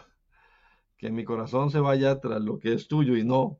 que 0.95 1.11
mi 1.11 1.25
corazón 1.25 1.71
se 1.71 1.81
vaya 1.81 2.21
tras 2.21 2.41
lo 2.41 2.57
que 2.57 2.71
es 2.71 2.87
tuyo 2.87 3.17
y 3.17 3.25
no 3.25 3.59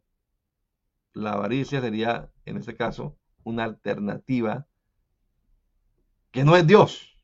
la 1.11 1.33
avaricia 1.33 1.81
sería, 1.81 2.31
en 2.45 2.55
este 2.55 2.75
caso, 2.75 3.17
una 3.47 3.63
alternativa 3.63 4.67
que 6.31 6.43
no 6.43 6.57
es 6.57 6.67
Dios, 6.67 7.17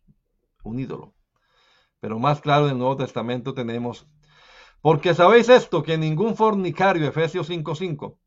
un 0.64 0.80
ídolo. 0.80 1.14
Pero 2.00 2.18
más 2.18 2.40
claro 2.40 2.66
en 2.66 2.72
el 2.72 2.78
Nuevo 2.78 2.96
Testamento 2.96 3.54
tenemos, 3.54 4.08
porque 4.82 5.14
sabéis 5.14 5.50
esto, 5.50 5.84
que 5.84 5.98
ningún 5.98 6.36
fornicario, 6.38 7.06
Efesios 7.08 7.50
5:5, 7.50 8.18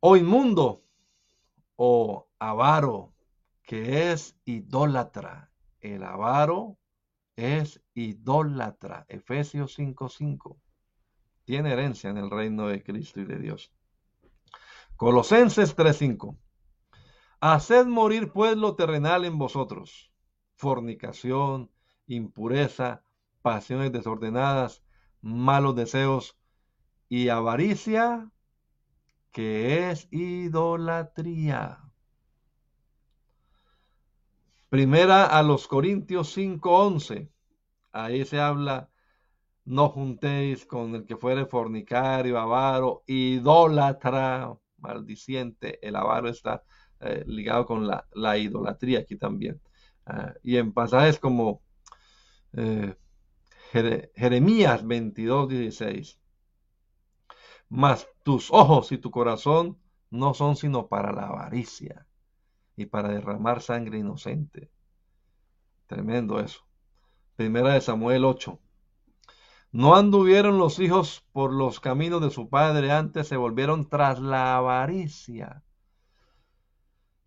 o 0.00 0.16
inmundo, 0.16 0.80
o 1.76 2.28
avaro, 2.38 3.12
que 3.62 4.10
es 4.10 4.36
idólatra. 4.46 5.50
El 5.80 6.02
avaro 6.04 6.78
es 7.36 7.82
idólatra. 7.94 9.04
Efesios 9.08 9.74
5:5. 9.74 10.58
Tiene 11.44 11.72
herencia 11.72 12.08
en 12.08 12.16
el 12.16 12.30
reino 12.30 12.68
de 12.68 12.82
Cristo 12.82 13.20
y 13.20 13.24
de 13.24 13.38
Dios. 13.38 13.72
Colosenses 14.96 15.74
3:5. 15.74 16.38
Haced 17.44 17.86
morir 17.86 18.30
pues 18.30 18.56
lo 18.56 18.76
terrenal 18.76 19.24
en 19.24 19.36
vosotros, 19.36 20.12
fornicación, 20.54 21.72
impureza, 22.06 23.02
pasiones 23.42 23.90
desordenadas, 23.90 24.84
malos 25.22 25.74
deseos 25.74 26.38
y 27.08 27.30
avaricia, 27.30 28.30
que 29.32 29.90
es 29.90 30.06
idolatría. 30.12 31.80
Primera 34.68 35.26
a 35.26 35.42
los 35.42 35.66
Corintios 35.66 36.28
5:11. 36.28 37.28
Ahí 37.90 38.24
se 38.24 38.38
habla, 38.38 38.88
no 39.64 39.88
juntéis 39.88 40.64
con 40.64 40.94
el 40.94 41.06
que 41.06 41.16
fuere 41.16 41.46
fornicario, 41.46 42.38
avaro, 42.38 43.02
idólatra, 43.08 44.56
maldiciente. 44.78 45.84
El 45.84 45.96
avaro 45.96 46.28
está 46.28 46.62
eh, 47.02 47.24
ligado 47.26 47.66
con 47.66 47.86
la, 47.86 48.38
idolatría 48.38 49.00
aquí 49.00 49.16
también. 49.16 49.60
Ah, 50.06 50.34
y 50.42 50.56
en 50.56 50.72
pasajes 50.72 51.18
como 51.18 51.62
eh, 52.52 52.96
Jeremías 53.72 54.86
22, 54.86 55.48
16. 55.48 56.20
Mas 57.68 58.06
tus 58.22 58.52
ojos 58.52 58.92
y 58.92 58.98
tu 58.98 59.10
corazón 59.10 59.78
no 60.10 60.34
son 60.34 60.56
sino 60.56 60.86
para 60.86 61.12
la 61.12 61.26
avaricia 61.26 62.06
y 62.76 62.86
para 62.86 63.08
derramar 63.08 63.62
sangre 63.62 63.98
inocente. 63.98 64.70
Tremendo 65.86 66.38
eso. 66.38 66.60
Primera 67.34 67.74
de 67.74 67.80
Samuel 67.80 68.24
8. 68.24 68.60
No 69.72 69.96
anduvieron 69.96 70.58
los 70.58 70.78
hijos 70.78 71.26
por 71.32 71.52
los 71.52 71.80
caminos 71.80 72.20
de 72.20 72.30
su 72.30 72.48
padre, 72.48 72.92
antes 72.92 73.26
se 73.26 73.36
volvieron 73.36 73.88
tras 73.88 74.20
la 74.20 74.56
avaricia 74.56 75.64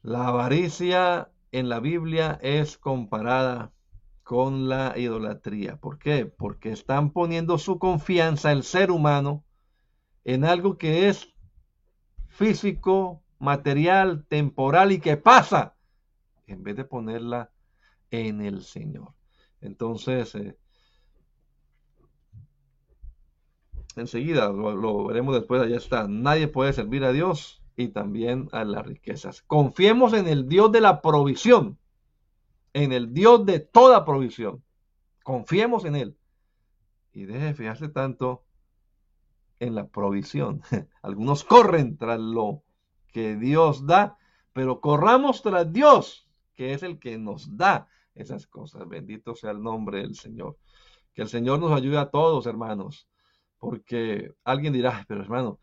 la 0.06 0.28
avaricia 0.28 1.32
en 1.52 1.68
la 1.68 1.80
Biblia 1.80 2.38
es 2.44 2.78
comparada 2.78 3.74
con 4.22 4.70
la 4.70 4.94
idolatría. 4.96 5.78
¿Por 5.78 5.98
qué? 5.98 6.28
Porque 6.28 6.72
están 6.72 7.10
poniendo 7.10 7.58
su 7.58 7.80
confianza 7.80 8.52
el 8.52 8.62
ser 8.62 8.92
humano 8.92 9.44
en 10.24 10.46
algo 10.46 10.78
que 10.78 11.10
es 11.10 11.34
físico, 12.28 13.24
material, 13.40 14.28
temporal 14.28 14.92
y 14.92 15.00
que 15.00 15.18
pasa, 15.18 15.76
en 16.46 16.62
vez 16.62 16.76
de 16.76 16.86
ponerla 16.86 17.52
en 18.12 18.42
el 18.42 18.62
Señor. 18.62 19.16
Entonces, 19.60 20.36
eh, 20.36 20.56
enseguida 23.96 24.50
lo, 24.50 25.08
veremos 25.08 25.34
después, 25.34 25.64
allá 25.64 25.78
está. 25.78 26.08
Nadie 26.08 26.48
puede 26.48 26.74
servir 26.74 27.04
a 27.06 27.12
Dios 27.12 27.65
y 27.78 27.90
también 27.90 28.48
a 28.52 28.64
las 28.64 28.86
riquezas. 28.86 29.42
Confiemos 29.42 30.14
en 30.14 30.28
el 30.28 30.48
Dios 30.48 30.72
de 30.72 30.82
la 30.82 31.02
provisión, 31.02 31.78
en 32.74 32.92
el 32.92 33.14
Dios 33.14 33.46
de 33.46 33.60
toda 33.60 34.06
provisión. 34.06 34.64
Confiemos 35.24 35.86
en 35.86 35.96
Él. 35.96 36.18
Y 37.12 37.26
deje 37.26 37.46
de 37.46 37.54
fijarse 37.54 37.90
tanto 37.90 38.46
en 39.60 39.76
la 39.76 39.88
provisión. 39.88 40.62
Algunos 41.02 41.44
corren 41.44 41.98
tras 41.98 42.20
lo 42.20 42.64
que 43.08 43.36
Dios 43.36 43.86
da, 43.86 44.18
pero 44.54 44.82
corramos 44.82 45.42
tras 45.42 45.72
Dios, 45.72 46.28
que 46.54 46.74
es 46.74 46.84
el 46.84 47.00
que 47.00 47.18
nos 47.18 47.58
da 47.58 47.88
esas 48.14 48.48
cosas. 48.48 48.88
Bendito 48.88 49.36
sea 49.36 49.52
el 49.52 49.62
nombre 49.62 50.00
del 50.00 50.16
Señor. 50.16 50.58
Que 51.14 51.22
el 51.22 51.30
Señor 51.30 51.60
nos 51.60 51.72
ayude 51.72 51.98
a 51.98 52.10
todos, 52.10 52.46
hermanos, 52.46 53.08
porque 53.58 54.34
alguien 54.44 54.74
dirá, 54.74 55.06
pero 55.08 55.22
hermano, 55.22 55.60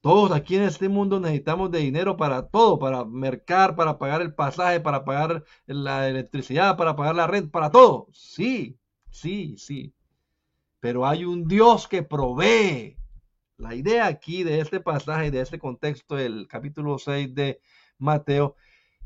todos 0.00 0.32
aquí 0.32 0.56
en 0.56 0.62
este 0.62 0.88
mundo 0.88 1.20
necesitamos 1.20 1.70
de 1.70 1.80
dinero 1.80 2.16
para 2.16 2.48
todo, 2.48 2.78
para 2.78 3.04
mercar, 3.04 3.76
para 3.76 3.98
pagar 3.98 4.22
el 4.22 4.34
pasaje, 4.34 4.80
para 4.80 5.04
pagar 5.04 5.44
la 5.66 6.08
electricidad, 6.08 6.76
para 6.76 6.96
pagar 6.96 7.14
la 7.14 7.26
renta, 7.26 7.50
para 7.50 7.70
todo. 7.70 8.08
Sí, 8.12 8.78
sí, 9.10 9.56
sí. 9.58 9.94
Pero 10.80 11.06
hay 11.06 11.24
un 11.24 11.46
Dios 11.46 11.86
que 11.86 12.02
provee. 12.02 12.96
La 13.58 13.74
idea 13.74 14.06
aquí 14.06 14.42
de 14.42 14.60
este 14.60 14.80
pasaje, 14.80 15.30
de 15.30 15.42
este 15.42 15.58
contexto 15.58 16.16
del 16.16 16.48
capítulo 16.48 16.98
6 16.98 17.34
de 17.34 17.60
Mateo, 17.98 18.56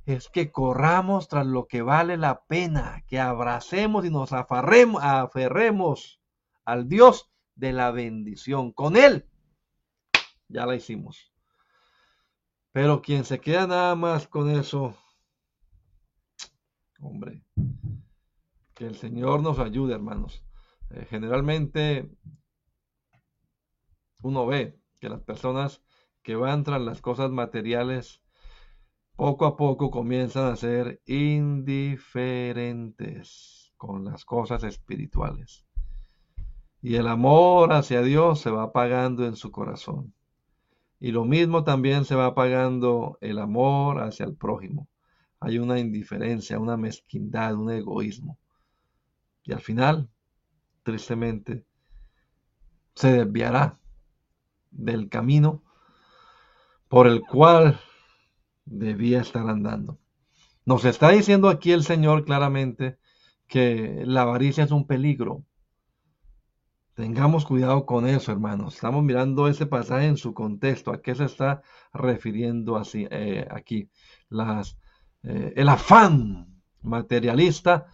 es 0.07 0.28
que 0.28 0.53
corramos 0.53 1.26
tras 1.26 1.45
lo 1.45 1.66
que 1.66 1.82
vale 1.82 2.16
la 2.16 2.45
pena, 2.45 3.03
que 3.09 3.18
abracemos 3.18 4.05
y 4.07 4.11
nos 4.11 4.32
aferremos, 4.32 6.20
al 6.64 6.88
Dios 6.88 7.30
de 7.57 7.72
la 7.72 7.90
bendición. 7.90 8.70
Con 8.70 8.97
Él 8.97 9.26
ya 10.49 10.66
la 10.66 10.74
hicimos. 10.74 11.32
Pero 12.72 13.03
quien 13.03 13.24
se 13.24 13.40
queda 13.40 13.66
nada 13.66 13.95
más 13.95 14.26
con 14.26 14.51
eso, 14.51 14.97
hombre, 17.01 17.42
que 18.74 18.86
el 18.86 18.97
Señor 18.97 19.42
nos 19.42 19.59
ayude, 19.59 19.95
hermanos. 19.95 20.45
Eh, 20.90 21.07
generalmente 21.09 22.11
uno 24.22 24.47
ve 24.47 24.78
que 25.01 25.09
las 25.09 25.22
personas 25.22 25.82
que 26.22 26.34
van 26.34 26.64
tras 26.64 26.80
las 26.80 27.01
cosas 27.01 27.30
materiales 27.30 28.24
poco 29.16 29.47
a 29.47 29.57
poco 29.57 29.90
comienzan 29.90 30.53
a 30.53 30.57
ser 30.57 31.01
indiferentes 31.07 33.72
con 33.76 34.05
las 34.05 34.24
cosas 34.24 34.64
espirituales. 34.64 35.64
Y 36.82 36.97
el 36.97 37.07
amor 37.07 37.72
hacia 37.72 38.03
Dios 38.03 38.40
se 38.40 38.51
va 38.51 38.64
apagando 38.64 39.26
en 39.26 39.36
su 39.36 39.51
corazón. 39.51 40.12
Y 41.01 41.12
lo 41.12 41.24
mismo 41.24 41.64
también 41.64 42.05
se 42.05 42.14
va 42.14 42.26
apagando 42.26 43.18
el 43.20 43.38
amor 43.38 44.03
hacia 44.03 44.26
el 44.26 44.34
prójimo. 44.34 44.88
Hay 45.40 45.59
una 45.59 45.78
indiferencia, 45.78 46.59
una 46.59 46.76
mezquindad, 46.76 47.55
un 47.55 47.70
egoísmo. 47.70 48.38
Y 49.45 49.53
al 49.53 49.61
final, 49.61 50.09
tristemente, 50.82 51.64
se 52.95 53.12
desviará 53.12 53.78
del 54.70 55.09
camino 55.09 55.62
por 56.88 57.07
el 57.07 57.22
cual 57.22 57.78
debía 58.64 59.20
estar 59.20 59.49
andando. 59.49 59.99
Nos 60.64 60.84
está 60.84 61.11
diciendo 61.11 61.49
aquí 61.49 61.72
el 61.72 61.84
Señor 61.84 62.24
claramente 62.24 62.99
que 63.47 64.03
la 64.07 64.22
avaricia 64.22 64.64
es 64.64 64.70
un 64.70 64.86
peligro, 64.86 65.45
Tengamos 66.95 67.45
cuidado 67.45 67.86
con 67.86 68.07
eso, 68.07 68.30
hermanos. 68.30 68.76
Estamos 68.76 69.03
mirando 69.03 69.49
ese 69.49 69.66
pasaje 69.66 70.07
en 70.07 70.16
su 70.16 70.32
contexto. 70.32 70.92
¿A 70.92 71.03
qué 71.03 71.16
se 71.16 71.24
está 71.24 71.61
refiriendo 71.92 72.76
así, 72.76 73.09
eh, 73.11 73.47
aquí? 73.51 73.90
Eh, 75.24 75.53
el 75.57 75.68
afán 75.68 76.62
materialista 76.82 77.86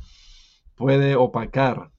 puede 0.74 1.16
opacar 1.16 1.92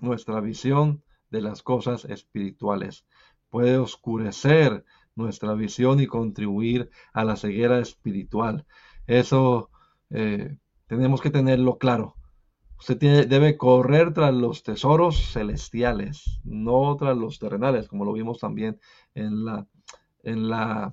nuestra 0.00 0.40
visión 0.40 1.04
de 1.30 1.42
las 1.42 1.62
cosas 1.62 2.06
espirituales. 2.06 3.04
Puede 3.50 3.76
oscurecer 3.76 4.86
nuestra 5.14 5.52
visión 5.52 6.00
y 6.00 6.06
contribuir 6.06 6.88
a 7.12 7.24
la 7.24 7.36
ceguera 7.36 7.78
espiritual. 7.78 8.64
Eso 9.06 9.70
eh, 10.08 10.56
tenemos 10.86 11.20
que 11.20 11.30
tenerlo 11.30 11.76
claro. 11.76 12.16
Usted 12.82 13.28
debe 13.28 13.56
correr 13.56 14.12
tras 14.12 14.34
los 14.34 14.64
tesoros 14.64 15.30
celestiales, 15.32 16.40
no 16.42 16.96
tras 16.96 17.16
los 17.16 17.38
terrenales, 17.38 17.86
como 17.86 18.04
lo 18.04 18.12
vimos 18.12 18.40
también 18.40 18.80
en 19.14 19.44
la, 19.44 19.68
en 20.24 20.48
la, 20.48 20.92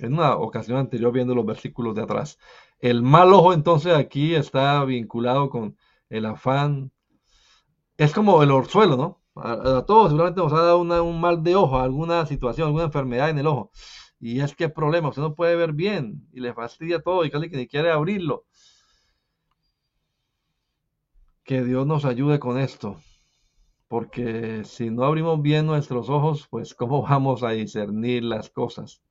en 0.00 0.12
una 0.12 0.36
ocasión 0.36 0.76
anterior 0.76 1.10
viendo 1.10 1.34
los 1.34 1.46
versículos 1.46 1.94
de 1.94 2.02
atrás. 2.02 2.38
El 2.78 3.00
mal 3.00 3.32
ojo 3.32 3.54
entonces 3.54 3.94
aquí 3.94 4.34
está 4.34 4.84
vinculado 4.84 5.48
con 5.48 5.78
el 6.10 6.26
afán. 6.26 6.92
Es 7.96 8.12
como 8.12 8.42
el 8.42 8.50
orzuelo, 8.50 8.98
¿no? 8.98 9.22
A, 9.34 9.86
todos 9.86 10.10
seguramente 10.10 10.42
nos 10.42 10.52
ha 10.52 10.60
dado 10.60 10.78
un 10.78 11.20
mal 11.22 11.42
de 11.42 11.56
ojo, 11.56 11.78
alguna 11.78 12.26
situación, 12.26 12.66
alguna 12.66 12.84
enfermedad 12.84 13.30
en 13.30 13.38
el 13.38 13.46
ojo. 13.46 13.70
Y 14.20 14.40
es 14.40 14.54
que 14.54 14.68
problema, 14.68 15.08
usted 15.08 15.22
no 15.22 15.34
puede 15.34 15.56
ver 15.56 15.72
bien 15.72 16.28
y 16.34 16.40
le 16.40 16.52
fastidia 16.52 17.00
todo 17.00 17.24
y 17.24 17.30
casi 17.30 17.48
que 17.48 17.56
ni 17.56 17.66
quiere 17.66 17.90
abrirlo. 17.90 18.44
Que 21.52 21.62
Dios 21.62 21.86
nos 21.86 22.06
ayude 22.06 22.38
con 22.38 22.58
esto, 22.58 22.96
porque 23.86 24.64
si 24.64 24.88
no 24.88 25.04
abrimos 25.04 25.42
bien 25.42 25.66
nuestros 25.66 26.08
ojos, 26.08 26.48
pues 26.48 26.74
cómo 26.74 27.02
vamos 27.06 27.42
a 27.42 27.50
discernir 27.50 28.24
las 28.24 28.48
cosas. 28.48 29.02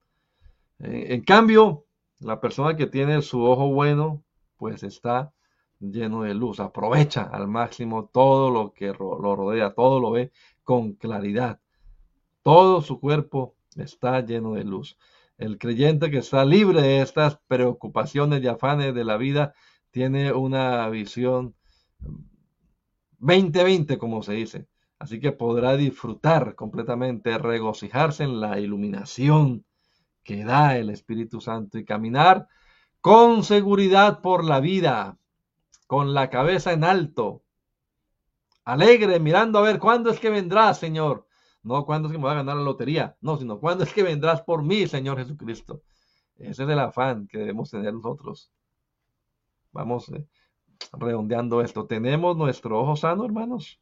En 0.79 1.23
cambio, 1.23 1.85
la 2.19 2.41
persona 2.41 2.75
que 2.75 2.87
tiene 2.87 3.21
su 3.21 3.43
ojo 3.43 3.67
bueno, 3.67 4.23
pues 4.57 4.81
está 4.81 5.31
lleno 5.79 6.23
de 6.23 6.33
luz, 6.33 6.59
aprovecha 6.59 7.25
al 7.25 7.47
máximo 7.47 8.09
todo 8.11 8.49
lo 8.49 8.73
que 8.73 8.87
lo 8.87 9.35
rodea, 9.35 9.75
todo 9.75 9.99
lo 9.99 10.09
ve 10.09 10.31
con 10.63 10.93
claridad. 10.93 11.59
Todo 12.41 12.81
su 12.81 12.99
cuerpo 12.99 13.53
está 13.75 14.19
lleno 14.21 14.53
de 14.53 14.63
luz. 14.63 14.97
El 15.37 15.59
creyente 15.59 16.09
que 16.09 16.17
está 16.17 16.43
libre 16.43 16.81
de 16.81 17.01
estas 17.03 17.37
preocupaciones 17.47 18.41
y 18.41 18.47
afanes 18.47 18.95
de 18.95 19.03
la 19.03 19.17
vida 19.17 19.53
tiene 19.91 20.33
una 20.33 20.89
visión 20.89 21.53
2020, 23.21 23.97
como 23.97 24.23
se 24.23 24.33
dice. 24.33 24.67
Así 24.99 25.19
que 25.19 25.31
podrá 25.31 25.77
disfrutar 25.77 26.55
completamente, 26.55 27.37
regocijarse 27.37 28.23
en 28.23 28.39
la 28.41 28.59
iluminación 28.59 29.65
que 30.23 30.43
da 30.43 30.77
el 30.77 30.89
Espíritu 30.89 31.41
Santo 31.41 31.77
y 31.77 31.85
caminar 31.85 32.47
con 32.99 33.43
seguridad 33.43 34.21
por 34.21 34.43
la 34.43 34.59
vida, 34.59 35.17
con 35.87 36.13
la 36.13 36.29
cabeza 36.29 36.73
en 36.73 36.83
alto, 36.83 37.43
alegre, 38.63 39.19
mirando 39.19 39.59
a 39.59 39.63
ver 39.63 39.79
cuándo 39.79 40.09
es 40.11 40.19
que 40.19 40.29
vendrás, 40.29 40.79
Señor. 40.79 41.27
No 41.63 41.85
cuándo 41.85 42.07
es 42.07 42.11
que 42.11 42.17
me 42.17 42.23
voy 42.23 42.31
a 42.31 42.35
ganar 42.35 42.57
la 42.57 42.63
lotería, 42.63 43.17
no, 43.21 43.37
sino 43.37 43.59
cuándo 43.59 43.83
es 43.83 43.93
que 43.93 44.01
vendrás 44.01 44.41
por 44.41 44.63
mí, 44.63 44.87
Señor 44.87 45.17
Jesucristo. 45.17 45.83
Ese 46.37 46.63
es 46.63 46.69
el 46.69 46.79
afán 46.79 47.27
que 47.27 47.37
debemos 47.37 47.69
tener 47.69 47.93
nosotros. 47.93 48.51
Vamos, 49.71 50.09
eh, 50.09 50.27
redondeando 50.93 51.61
esto, 51.61 51.85
¿tenemos 51.85 52.37
nuestro 52.37 52.79
ojo 52.79 52.95
sano, 52.95 53.25
hermanos? 53.25 53.79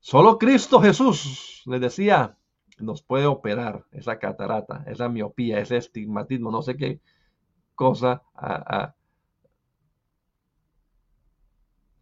Solo 0.00 0.38
Cristo 0.38 0.80
Jesús, 0.80 1.62
les 1.66 1.80
decía, 1.80 2.36
nos 2.78 3.02
puede 3.02 3.26
operar 3.26 3.86
esa 3.92 4.18
catarata, 4.18 4.84
esa 4.86 5.08
miopía, 5.08 5.58
ese 5.60 5.76
estigmatismo, 5.76 6.50
no 6.50 6.62
sé 6.62 6.76
qué 6.76 7.00
cosa, 7.74 8.22
a, 8.34 8.94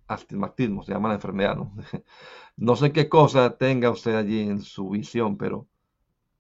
astigmatismo 0.06 0.82
se 0.82 0.92
llama 0.92 1.08
la 1.08 1.14
enfermedad, 1.14 1.56
¿no? 1.56 1.72
no 2.56 2.76
sé 2.76 2.92
qué 2.92 3.08
cosa 3.08 3.56
tenga 3.56 3.90
usted 3.90 4.14
allí 4.14 4.40
en 4.40 4.60
su 4.60 4.90
visión, 4.90 5.36
pero, 5.36 5.66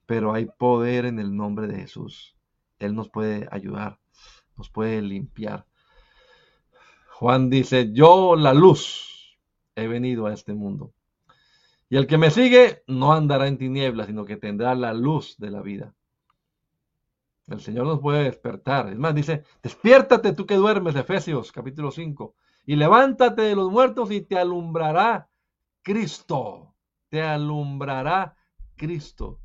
pero 0.06 0.32
hay 0.32 0.46
poder 0.46 1.06
en 1.06 1.18
el 1.18 1.36
nombre 1.36 1.66
de 1.66 1.76
Jesús. 1.76 2.36
Él 2.78 2.94
nos 2.94 3.08
puede 3.08 3.48
ayudar, 3.50 3.98
nos 4.56 4.70
puede 4.70 5.00
limpiar. 5.02 5.66
Juan 7.16 7.48
dice, 7.48 7.92
yo 7.92 8.34
la 8.34 8.52
luz 8.52 9.38
he 9.76 9.86
venido 9.86 10.26
a 10.26 10.34
este 10.34 10.52
mundo. 10.52 10.92
Y 11.88 11.96
el 11.96 12.08
que 12.08 12.18
me 12.18 12.32
sigue 12.32 12.82
no 12.88 13.12
andará 13.12 13.46
en 13.46 13.56
tinieblas, 13.56 14.08
sino 14.08 14.24
que 14.24 14.36
tendrá 14.36 14.74
la 14.74 14.92
luz 14.92 15.36
de 15.38 15.52
la 15.52 15.62
vida. 15.62 15.94
El 17.46 17.60
Señor 17.60 17.86
nos 17.86 18.00
puede 18.00 18.24
despertar. 18.24 18.88
Es 18.88 18.98
más, 18.98 19.14
dice, 19.14 19.44
despiértate 19.62 20.32
tú 20.32 20.44
que 20.44 20.56
duermes, 20.56 20.96
Efesios 20.96 21.52
capítulo 21.52 21.92
5, 21.92 22.34
y 22.66 22.74
levántate 22.74 23.42
de 23.42 23.54
los 23.54 23.70
muertos 23.70 24.10
y 24.10 24.22
te 24.22 24.36
alumbrará 24.36 25.28
Cristo. 25.82 26.74
Te 27.10 27.22
alumbrará 27.22 28.34
Cristo. 28.74 29.38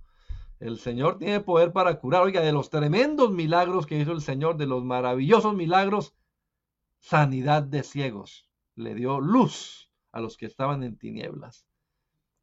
El 0.60 0.80
Señor 0.80 1.20
tiene 1.20 1.40
poder 1.42 1.72
para 1.72 2.00
curar. 2.00 2.24
Oiga, 2.24 2.42
de 2.42 2.52
los 2.52 2.72
tremendos 2.72 3.30
milagros 3.30 3.86
que 3.86 4.00
hizo 4.00 4.12
el 4.12 4.22
Señor, 4.22 4.58
de 4.58 4.66
los 4.66 4.84
maravillosos 4.84 5.54
milagros, 5.54 6.16
sanidad 7.00 7.64
de 7.64 7.84
ciegos. 7.84 8.50
Le 8.76 8.96
dio 8.96 9.20
luz 9.20 9.92
a 10.12 10.22
los 10.22 10.38
que 10.38 10.46
estaban 10.46 10.84
en 10.84 10.98
tinieblas. 10.98 11.66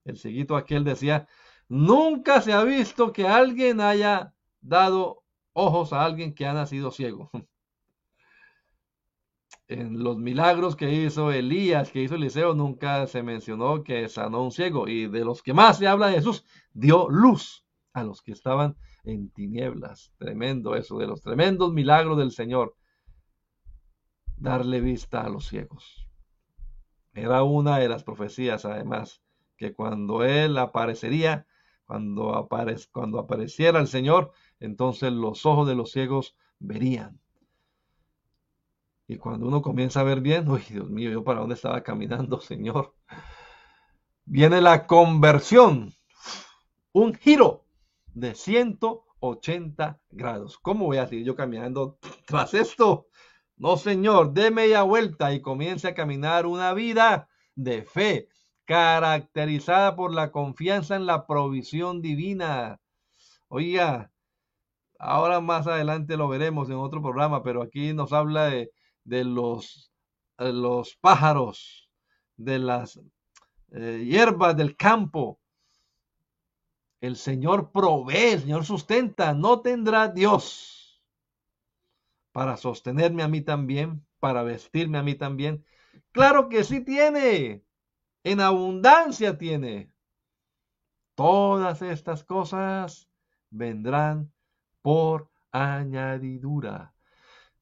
El 0.04 0.18
seguito 0.18 0.56
aquel 0.56 0.84
decía, 0.84 1.26
nunca 1.68 2.40
se 2.40 2.52
ha 2.52 2.62
visto 2.62 3.12
que 3.12 3.26
alguien 3.26 3.80
haya 3.80 4.34
dado 4.60 5.24
ojos 5.52 5.92
a 5.92 6.04
alguien 6.04 6.34
que 6.34 6.46
ha 6.46 6.52
nacido 6.52 6.90
ciego. 6.90 7.30
En 9.68 10.00
los 10.00 10.16
milagros 10.16 10.76
que 10.76 10.92
hizo 10.92 11.32
Elías, 11.32 11.90
que 11.90 12.00
hizo 12.00 12.14
Eliseo, 12.14 12.54
nunca 12.54 13.04
se 13.08 13.24
mencionó 13.24 13.82
que 13.82 14.08
sanó 14.08 14.44
un 14.44 14.52
ciego. 14.52 14.86
Y 14.86 15.08
de 15.08 15.24
los 15.24 15.42
que 15.42 15.54
más 15.54 15.78
se 15.78 15.88
habla 15.88 16.06
de 16.06 16.14
Jesús, 16.14 16.44
dio 16.72 17.08
luz 17.08 17.66
a 17.92 18.04
los 18.04 18.22
que 18.22 18.30
estaban 18.30 18.76
en 19.02 19.28
tinieblas. 19.30 20.12
Tremendo 20.18 20.76
eso, 20.76 20.98
de 20.98 21.08
los 21.08 21.20
tremendos 21.20 21.72
milagros 21.72 22.16
del 22.16 22.30
Señor. 22.30 22.76
Darle 24.36 24.80
vista 24.80 25.22
a 25.22 25.28
los 25.28 25.46
ciegos. 25.46 26.06
Era 27.14 27.42
una 27.42 27.78
de 27.78 27.88
las 27.88 28.04
profecías, 28.04 28.64
además, 28.64 29.22
que 29.56 29.72
cuando 29.72 30.22
Él 30.22 30.58
aparecería, 30.58 31.46
cuando, 31.86 32.34
apareciera 32.36 33.80
el 33.80 33.86
Señor, 33.86 34.32
entonces 34.60 35.12
los 35.12 35.46
ojos 35.46 35.66
de 35.66 35.74
los 35.74 35.92
ciegos 35.92 36.36
verían. 36.58 37.20
Y 39.08 39.16
cuando 39.18 39.46
uno 39.46 39.62
comienza 39.62 40.00
a 40.00 40.04
ver 40.04 40.20
bien, 40.20 40.48
uy, 40.50 40.62
Dios 40.68 40.90
mío, 40.90 41.10
yo 41.10 41.24
para 41.24 41.40
dónde 41.40 41.54
estaba 41.54 41.82
caminando, 41.82 42.40
Señor. 42.40 42.94
Viene 44.24 44.60
la 44.60 44.86
conversión, 44.86 45.94
un 46.92 47.14
giro 47.14 47.64
de 48.12 48.34
180 48.34 50.00
grados. 50.10 50.58
¿Cómo 50.58 50.86
voy 50.86 50.96
a 50.98 51.06
seguir 51.06 51.24
yo 51.24 51.36
caminando 51.36 51.98
tras 52.26 52.52
esto? 52.52 53.06
No, 53.58 53.76
Señor, 53.78 54.32
dé 54.34 54.50
media 54.50 54.82
vuelta 54.82 55.32
y 55.32 55.40
comience 55.40 55.88
a 55.88 55.94
caminar 55.94 56.44
una 56.46 56.74
vida 56.74 57.28
de 57.54 57.82
fe, 57.82 58.28
caracterizada 58.66 59.96
por 59.96 60.12
la 60.12 60.30
confianza 60.30 60.94
en 60.96 61.06
la 61.06 61.26
provisión 61.26 62.02
divina. 62.02 62.80
Oiga, 63.48 64.12
ahora 64.98 65.40
más 65.40 65.66
adelante 65.66 66.16
lo 66.18 66.28
veremos 66.28 66.68
en 66.68 66.76
otro 66.76 67.00
programa, 67.00 67.42
pero 67.42 67.62
aquí 67.62 67.94
nos 67.94 68.12
habla 68.12 68.50
de, 68.50 68.70
los 69.24 69.90
pájaros, 71.00 71.88
de 72.36 72.58
las 72.58 73.00
eh, 73.72 74.04
hierbas 74.06 74.56
del 74.56 74.76
campo, 74.76 75.40
el 77.00 77.16
Señor 77.16 77.72
provee, 77.72 78.32
el 78.32 78.40
Señor 78.40 78.64
sustenta. 78.64 79.32
No 79.32 79.60
tendrá 79.60 80.08
Dios 80.08 80.75
para 82.36 82.58
sostenerme 82.58 83.22
a 83.22 83.28
mí 83.28 83.40
también, 83.40 84.04
para 84.20 84.42
vestirme 84.42 84.98
a 84.98 85.02
mí 85.02 85.14
también. 85.14 85.64
Claro 86.12 86.50
que 86.50 86.64
sí 86.64 86.84
tiene. 86.84 87.64
En 88.24 88.40
abundancia 88.42 89.38
tiene. 89.38 89.90
Todas 91.14 91.80
estas 91.80 92.24
cosas 92.24 93.08
vendrán 93.48 94.34
por 94.82 95.30
añadidura. 95.50 96.92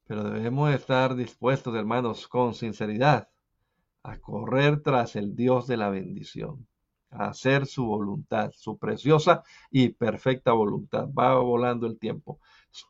Pero 0.07 0.25
debemos 0.25 0.73
estar 0.73 1.15
dispuestos, 1.15 1.73
hermanos, 1.73 2.27
con 2.27 2.53
sinceridad, 2.53 3.29
a 4.03 4.17
correr 4.17 4.83
tras 4.83 5.15
el 5.15 5.37
Dios 5.37 5.67
de 5.67 5.77
la 5.77 5.89
bendición 5.89 6.67
hacer 7.17 7.65
su 7.65 7.85
voluntad, 7.85 8.51
su 8.53 8.77
preciosa 8.77 9.43
y 9.71 9.89
perfecta 9.89 10.51
voluntad. 10.51 11.07
Va 11.07 11.35
volando 11.39 11.87
el 11.87 11.97
tiempo. 11.97 12.39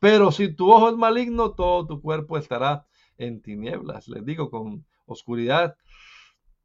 Pero 0.00 0.32
si 0.32 0.54
tu 0.54 0.72
ojo 0.72 0.88
es 0.90 0.96
maligno, 0.96 1.52
todo 1.52 1.86
tu 1.86 2.00
cuerpo 2.00 2.38
estará 2.38 2.86
en 3.18 3.42
tinieblas. 3.42 4.08
Les 4.08 4.24
digo, 4.24 4.50
con 4.50 4.84
oscuridad. 5.06 5.76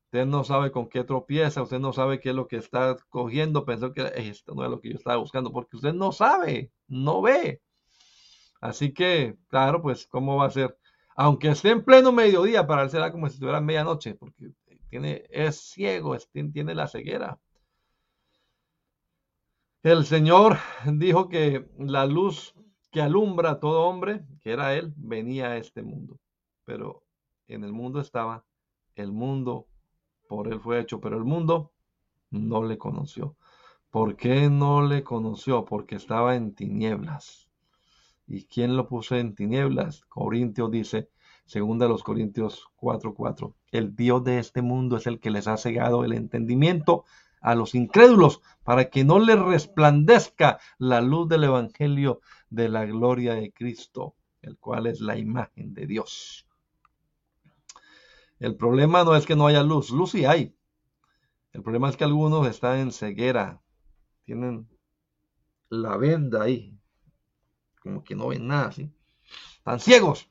Usted 0.05 0.25
no 0.25 0.43
sabe 0.43 0.71
con 0.71 0.89
qué 0.89 1.05
tropieza, 1.05 1.61
usted 1.61 1.79
no 1.79 1.93
sabe 1.93 2.19
qué 2.19 2.29
es 2.29 2.35
lo 2.35 2.47
que 2.47 2.57
está 2.57 2.97
cogiendo, 3.09 3.63
pensó 3.63 3.93
que 3.93 4.11
esto 4.15 4.53
no 4.53 4.65
es 4.65 4.69
lo 4.69 4.81
que 4.81 4.89
yo 4.89 4.95
estaba 4.95 5.15
buscando, 5.15 5.53
porque 5.53 5.77
usted 5.77 5.93
no 5.93 6.11
sabe, 6.11 6.73
no 6.87 7.21
ve. 7.21 7.61
Así 8.59 8.93
que, 8.93 9.37
claro, 9.47 9.81
pues, 9.81 10.05
¿cómo 10.07 10.37
va 10.37 10.47
a 10.47 10.51
ser? 10.51 10.77
Aunque 11.15 11.49
esté 11.49 11.69
en 11.69 11.85
pleno 11.85 12.11
mediodía, 12.11 12.67
para 12.67 12.83
él 12.83 12.89
será 12.89 13.11
como 13.11 13.27
si 13.27 13.35
estuviera 13.35 13.61
medianoche, 13.61 14.15
porque 14.15 14.51
tiene, 14.89 15.23
es 15.29 15.61
ciego, 15.61 16.17
tiene 16.53 16.75
la 16.75 16.87
ceguera. 16.87 17.39
El 19.83 20.05
Señor 20.05 20.57
dijo 20.85 21.29
que 21.29 21.69
la 21.79 22.05
luz 22.05 22.53
que 22.91 23.01
alumbra 23.01 23.51
a 23.51 23.59
todo 23.59 23.87
hombre, 23.87 24.25
que 24.41 24.51
era 24.51 24.75
Él, 24.75 24.93
venía 24.97 25.47
a 25.47 25.57
este 25.57 25.81
mundo. 25.81 26.19
Pero 26.65 27.03
en 27.47 27.63
el 27.63 27.71
mundo 27.71 28.01
estaba, 28.01 28.45
el 28.95 29.11
mundo 29.11 29.67
por 30.27 30.47
Él 30.47 30.59
fue 30.59 30.79
hecho, 30.79 30.99
pero 30.99 31.17
el 31.17 31.23
mundo 31.23 31.71
no 32.29 32.63
le 32.63 32.77
conoció. 32.77 33.35
¿Por 33.89 34.15
qué 34.15 34.49
no 34.49 34.85
le 34.85 35.03
conoció? 35.03 35.65
Porque 35.65 35.95
estaba 35.95 36.35
en 36.35 36.53
tinieblas. 36.53 37.49
¿Y 38.27 38.45
quién 38.45 38.77
lo 38.77 38.87
puso 38.87 39.15
en 39.15 39.35
tinieblas? 39.35 40.05
Corintios 40.05 40.71
dice, 40.71 41.09
segunda 41.45 41.87
los 41.87 42.03
Corintios 42.03 42.69
4:4, 42.77 43.53
el 43.71 43.95
Dios 43.95 44.23
de 44.23 44.39
este 44.39 44.61
mundo 44.61 44.95
es 44.95 45.07
el 45.07 45.19
que 45.19 45.31
les 45.31 45.47
ha 45.47 45.57
cegado 45.57 46.05
el 46.05 46.13
entendimiento 46.13 47.03
a 47.41 47.55
los 47.55 47.75
incrédulos 47.75 48.41
para 48.63 48.89
que 48.89 49.03
no 49.03 49.19
les 49.19 49.37
resplandezca 49.39 50.59
la 50.77 51.01
luz 51.01 51.27
del 51.27 51.43
Evangelio 51.43 52.21
de 52.49 52.69
la 52.69 52.85
gloria 52.85 53.33
de 53.33 53.51
Cristo, 53.51 54.15
el 54.41 54.57
cual 54.57 54.87
es 54.87 55.01
la 55.01 55.17
imagen 55.17 55.73
de 55.73 55.87
Dios. 55.87 56.47
El 58.39 58.55
problema 58.55 59.03
no 59.03 59.15
es 59.15 59.25
que 59.25 59.35
no 59.35 59.47
haya 59.47 59.63
luz, 59.63 59.89
luz 59.89 60.11
sí 60.11 60.25
hay. 60.25 60.55
El 61.53 61.63
problema 61.63 61.89
es 61.89 61.97
que 61.97 62.05
algunos 62.05 62.47
están 62.47 62.79
en 62.79 62.91
ceguera, 62.91 63.61
tienen 64.23 64.69
la 65.69 65.97
venda 65.97 66.43
ahí, 66.43 66.77
como 67.81 68.03
que 68.03 68.15
no 68.15 68.27
ven 68.27 68.47
nada, 68.47 68.71
¿sí? 68.71 68.89
Están 69.57 69.79
ciegos, 69.79 70.29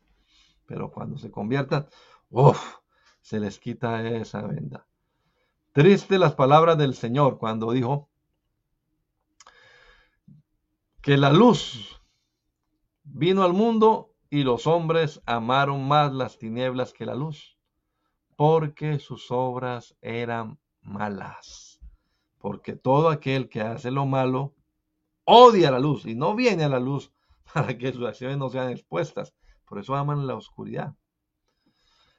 pero 0.67 0.91
cuando 0.91 1.19
se 1.19 1.31
conviertan, 1.31 1.89
uff, 2.31 2.77
se 3.21 3.39
les 3.39 3.59
quita 3.59 4.07
esa 4.09 4.43
venda. 4.43 4.87
Triste 5.73 6.19
las 6.19 6.35
palabras 6.35 6.77
del 6.79 6.95
Señor 6.95 7.39
cuando 7.39 7.71
dijo 7.71 8.09
que 11.01 11.17
la 11.17 11.33
luz 11.33 12.03
vino 13.05 13.45
al 13.45 13.53
mundo 13.53 14.13
y 14.31 14.43
los 14.43 14.67
hombres 14.67 15.23
amaron 15.27 15.87
más 15.87 16.13
las 16.13 16.39
tinieblas 16.39 16.93
que 16.93 17.07
la 17.07 17.15
luz, 17.15 17.57
porque 18.35 18.99
sus 18.99 19.31
obras 19.31 19.97
eran 20.03 20.59
malas. 20.83 21.81
Porque 22.39 22.75
todo 22.75 23.09
aquel 23.09 23.49
que 23.49 23.61
hace 23.61 23.93
lo 23.93 24.07
malo 24.07 24.55
odia 25.25 25.71
la 25.71 25.79
luz 25.79 26.05
y 26.05 26.17
no 26.17 26.35
viene 26.35 26.65
a 26.65 26.69
la 26.69 26.81
luz 26.81 27.13
para 27.55 27.79
que 27.79 27.93
sus 27.93 28.05
acciones 28.05 28.39
no 28.39 28.49
sean 28.49 28.71
expuestas. 28.71 29.35
Por 29.67 29.79
eso 29.79 29.95
aman 29.95 30.27
la 30.27 30.35
oscuridad. 30.35 30.97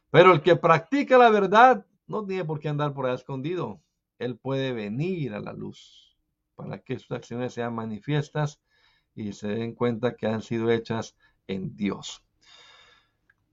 Pero 0.10 0.32
el 0.32 0.42
que 0.42 0.56
practica 0.56 1.18
la 1.18 1.30
verdad 1.30 1.86
no 2.12 2.26
tiene 2.26 2.46
por 2.46 2.60
qué 2.60 2.70
andar 2.70 2.94
por 2.94 3.06
ahí 3.08 3.16
escondido. 3.16 3.82
Él 4.20 4.38
puede 4.38 4.74
venir 4.74 5.34
a 5.34 5.40
la 5.40 5.54
luz 5.54 6.18
para 6.56 6.80
que 6.80 7.00
sus 7.00 7.12
acciones 7.12 7.54
sean 7.54 7.74
manifiestas 7.74 8.62
y 9.16 9.34
se 9.34 9.48
den 9.48 9.74
cuenta 9.74 10.16
que 10.16 10.28
han 10.28 10.42
sido 10.42 10.70
hechas 10.70 11.16
en 11.48 11.76
Dios. 11.76 12.24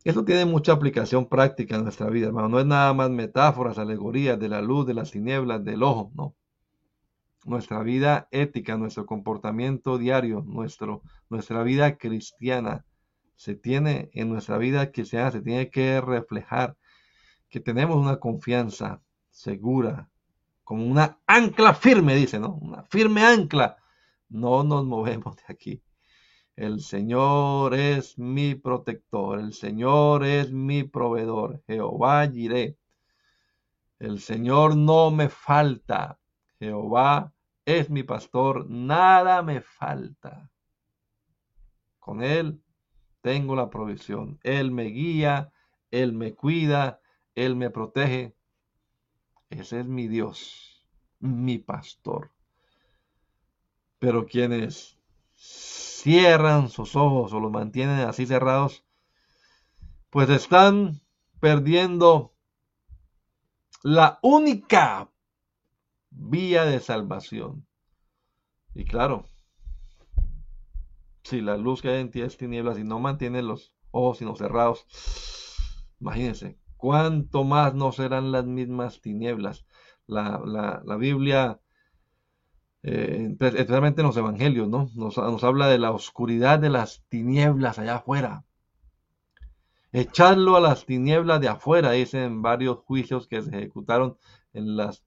Esto 0.05 0.25
tiene 0.25 0.45
mucha 0.45 0.73
aplicación 0.73 1.29
práctica 1.29 1.77
en 1.77 1.85
nuestra 1.85 2.09
vida, 2.09 2.27
hermano. 2.27 2.49
No 2.49 2.61
es 2.61 2.67
nada 2.67 2.93
más 2.95 3.11
metáforas, 3.11 3.79
alegorías 3.79 4.39
de 4.39 4.49
la 4.49 4.61
luz, 4.61 4.87
de 4.87 4.95
las 4.95 5.11
tinieblas, 5.11 5.65
del 5.65 5.83
ojo, 5.83 6.11
no. 6.15 6.35
Nuestra 7.45 7.83
vida 7.83 8.29
ética, 8.31 8.77
nuestro 8.77 9.07
comportamiento 9.07 9.99
diario, 9.99 10.43
nuestro, 10.47 11.03
nuestra 11.31 11.63
vida 11.63 11.97
cristiana, 11.97 12.85
se 13.37 13.55
tiene 13.55 14.11
en 14.13 14.29
nuestra 14.29 14.59
vida 14.59 14.91
cristiana, 14.91 15.31
se 15.31 15.41
tiene 15.41 15.71
que 15.71 16.01
reflejar 16.01 16.77
que 17.49 17.61
tenemos 17.61 17.97
una 17.97 18.19
confianza 18.19 19.03
segura, 19.31 20.09
como 20.65 20.85
una 20.85 21.19
ancla 21.27 21.75
firme, 21.75 22.15
dice, 22.15 22.39
¿no? 22.39 22.55
Una 22.55 22.83
firme 22.83 23.23
ancla. 23.23 23.77
No 24.29 24.63
nos 24.63 24.85
movemos 24.85 25.37
de 25.37 25.45
aquí. 25.49 25.83
El 26.59 26.81
Señor 26.81 27.75
es 27.75 28.19
mi 28.19 28.57
protector, 28.57 29.39
el 29.39 29.53
Señor 29.53 30.25
es 30.25 30.51
mi 30.51 30.83
proveedor, 30.83 31.63
Jehová 31.67 32.27
iré. 32.27 32.77
El 34.01 34.21
Señor 34.21 34.77
no 34.77 35.11
me 35.11 35.29
falta, 35.29 36.19
Jehová 36.59 37.33
es 37.65 37.91
mi 37.91 38.03
pastor, 38.03 38.69
nada 38.69 39.41
me 39.43 39.61
falta. 39.61 40.51
Con 42.01 42.23
Él 42.23 42.61
tengo 43.21 43.55
la 43.55 43.71
provisión, 43.71 44.41
Él 44.43 44.71
me 44.73 44.85
guía, 44.85 45.53
Él 45.93 46.13
me 46.13 46.35
cuida, 46.35 46.98
Él 47.39 47.55
me 47.55 47.71
protege. 47.71 48.35
Ese 49.49 49.81
es 49.81 49.87
mi 49.87 50.09
Dios, 50.09 50.85
mi 51.21 51.59
pastor. 51.59 52.33
Pero 54.01 54.27
quienes 54.27 54.99
cierran 55.35 56.69
sus 56.69 56.97
ojos 56.97 57.33
o 57.33 57.39
los 57.39 57.53
mantienen 57.53 58.01
así 58.01 58.27
cerrados, 58.27 58.85
pues 60.11 60.29
están 60.31 61.01
perdiendo 61.39 62.35
la 63.85 64.19
única 64.23 65.09
vía 66.11 66.65
de 66.65 66.81
salvación. 66.81 67.65
Y 68.75 68.85
claro, 68.85 69.27
si 71.23 71.41
la 71.41 71.57
luz 71.57 71.83
que 71.83 71.91
hay 71.91 72.01
en 72.01 72.11
ti 72.11 72.21
es 72.21 72.37
tinieblas 72.37 72.79
y 72.79 72.85
no 72.85 72.99
mantiene 72.99 73.43
los 73.43 73.73
ojos 73.93 74.19
sino 74.19 74.35
cerrados, 74.35 74.87
imagínense, 76.01 76.59
cuánto 76.79 77.45
más 77.45 77.75
no 77.75 77.93
serán 77.93 78.33
las 78.33 78.47
mismas 78.47 79.03
tinieblas. 79.03 79.67
La, 80.07 80.97
Biblia, 80.99 81.61
eh, 82.83 83.37
especialmente 83.39 84.01
en 84.01 84.07
los 84.07 84.17
evangelios, 84.17 84.69
¿no? 84.69 84.89
Nos, 84.95 85.19
nos 85.19 85.45
habla 85.45 85.69
de 85.69 85.79
la 85.79 85.91
oscuridad 85.91 86.59
de 86.59 86.71
las 86.71 87.05
tinieblas 87.11 87.79
allá 87.79 87.97
afuera. 87.97 88.47
Echarlo 89.93 90.57
a 90.57 90.61
las 90.61 90.87
tinieblas 90.87 91.41
de 91.41 91.49
afuera, 91.49 91.93
dicen 91.93 92.41
varios 92.41 92.79
juicios 92.79 93.27
que 93.27 93.43
se 93.43 93.51
ejecutaron 93.51 94.17
en 94.55 94.77
las 94.77 95.05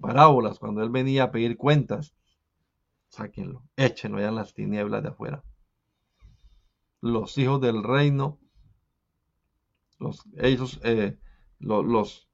parábolas, 0.00 0.58
cuando 0.58 0.82
él 0.82 0.90
venía 0.90 1.24
a 1.24 1.30
pedir 1.30 1.56
cuentas. 1.56 2.14
Sáquenlo, 3.08 3.64
échenlo 3.76 4.18
allá 4.18 4.28
en 4.28 4.36
las 4.36 4.54
tinieblas 4.54 5.02
de 5.02 5.10
afuera. 5.10 5.44
Los 7.00 7.36
hijos 7.36 7.60
del 7.60 7.82
reino, 7.82 8.38
los, 10.02 10.22
ellos, 10.36 10.80
eh, 10.84 11.18
los, 11.58 12.28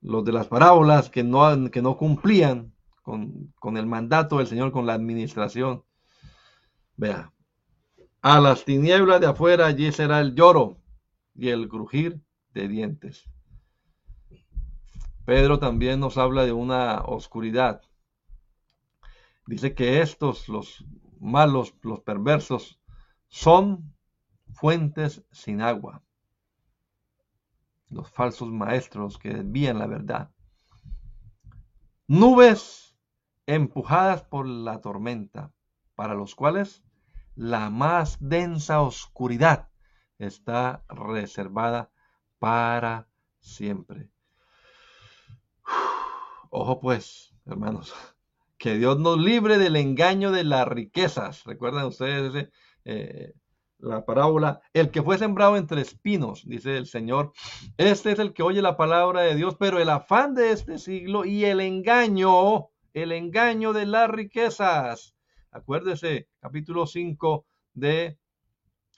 los, 0.00 0.24
de 0.24 0.32
las 0.32 0.48
parábolas 0.48 1.08
que 1.10 1.22
no, 1.22 1.70
que 1.70 1.82
no 1.82 1.96
cumplían 1.96 2.74
con, 3.02 3.52
con 3.58 3.76
el 3.76 3.86
mandato 3.86 4.38
del 4.38 4.46
Señor, 4.46 4.72
con 4.72 4.86
la 4.86 4.94
administración. 4.94 5.84
Vea, 6.96 7.32
a 8.20 8.40
las 8.40 8.64
tinieblas 8.64 9.20
de 9.20 9.26
afuera 9.28 9.66
allí 9.66 9.90
será 9.92 10.20
el 10.20 10.34
lloro 10.34 10.78
y 11.34 11.48
el 11.48 11.68
crujir 11.68 12.20
de 12.52 12.68
dientes. 12.68 13.24
Pedro 15.24 15.58
también 15.58 16.00
nos 16.00 16.18
habla 16.18 16.44
de 16.44 16.52
una 16.52 17.02
oscuridad 17.02 17.80
Dice 19.46 19.74
que 19.74 20.00
estos, 20.00 20.48
los 20.48 20.84
malos, 21.20 21.74
los 21.82 22.00
perversos, 22.00 22.80
son 23.28 23.94
fuentes 24.52 25.24
sin 25.32 25.60
agua. 25.60 26.02
Los 27.92 28.10
falsos 28.10 28.48
maestros 28.48 29.18
que 29.18 29.34
desvían 29.34 29.78
la 29.78 29.86
verdad. 29.86 30.30
Nubes 32.08 32.96
empujadas 33.46 34.22
por 34.24 34.46
la 34.46 34.80
tormenta, 34.80 35.52
para 35.94 36.14
los 36.14 36.34
cuales 36.34 36.82
la 37.34 37.70
más 37.70 38.16
densa 38.20 38.80
oscuridad 38.80 39.68
está 40.18 40.84
reservada 40.88 41.90
para 42.38 43.08
siempre. 43.40 44.10
Ojo 46.50 46.80
pues, 46.80 47.34
hermanos, 47.46 47.94
que 48.58 48.76
Dios 48.76 48.98
nos 48.98 49.18
libre 49.18 49.58
del 49.58 49.76
engaño 49.76 50.30
de 50.30 50.44
las 50.44 50.66
riquezas. 50.66 51.44
¿Recuerdan 51.44 51.86
ustedes 51.86 52.48
eh, 52.84 53.34
la 53.82 54.04
parábola? 54.04 54.60
El 54.72 54.90
que 54.90 55.02
fue 55.02 55.18
sembrado 55.18 55.56
entre 55.56 55.82
espinos, 55.82 56.44
dice 56.46 56.76
el 56.76 56.86
Señor. 56.86 57.32
Este 57.76 58.12
es 58.12 58.18
el 58.18 58.32
que 58.32 58.42
oye 58.42 58.62
la 58.62 58.76
palabra 58.76 59.22
de 59.22 59.34
Dios, 59.34 59.56
pero 59.58 59.78
el 59.78 59.90
afán 59.90 60.34
de 60.34 60.52
este 60.52 60.78
siglo 60.78 61.24
y 61.24 61.44
el 61.44 61.60
engaño, 61.60 62.68
el 62.94 63.12
engaño 63.12 63.72
de 63.72 63.86
las 63.86 64.08
riquezas. 64.08 65.14
Acuérdese, 65.50 66.28
capítulo 66.40 66.86
5 66.86 67.44
de 67.74 68.18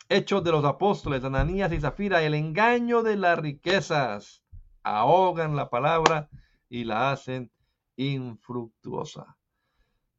Hechos 0.08 0.44
de 0.44 0.52
los 0.52 0.64
Apóstoles, 0.64 1.24
Ananías 1.24 1.72
y 1.72 1.80
Zafira, 1.80 2.22
el 2.22 2.34
engaño 2.34 3.02
de 3.02 3.16
las 3.16 3.38
riquezas. 3.38 4.44
Ahogan 4.82 5.56
la 5.56 5.70
palabra 5.70 6.28
y 6.68 6.84
la 6.84 7.10
hacen 7.10 7.50
infructuosa. 7.96 9.36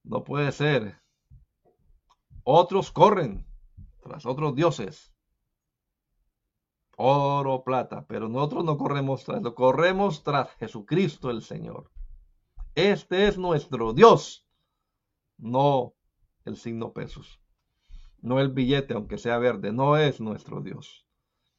No 0.03 0.23
puede 0.23 0.51
ser. 0.51 0.99
Otros 2.43 2.91
corren 2.91 3.45
tras 4.05 4.25
otros 4.27 4.55
dioses. 4.55 5.11
Oro, 6.95 7.63
plata. 7.63 8.05
Pero 8.07 8.29
nosotros 8.29 8.63
no 8.63 8.77
corremos 8.77 9.25
tras 9.25 9.41
lo 9.41 9.55
corremos 9.55 10.23
tras 10.23 10.49
Jesucristo 10.57 11.31
el 11.31 11.41
Señor. 11.41 11.91
Este 12.75 13.27
es 13.27 13.37
nuestro 13.37 13.93
Dios. 13.93 14.47
No 15.37 15.95
el 16.45 16.55
signo 16.55 16.93
pesos. 16.93 17.41
No 18.21 18.39
el 18.39 18.49
billete, 18.49 18.93
aunque 18.93 19.17
sea 19.17 19.39
verde. 19.39 19.73
No 19.73 19.97
es 19.97 20.21
nuestro 20.21 20.61
Dios. 20.61 21.05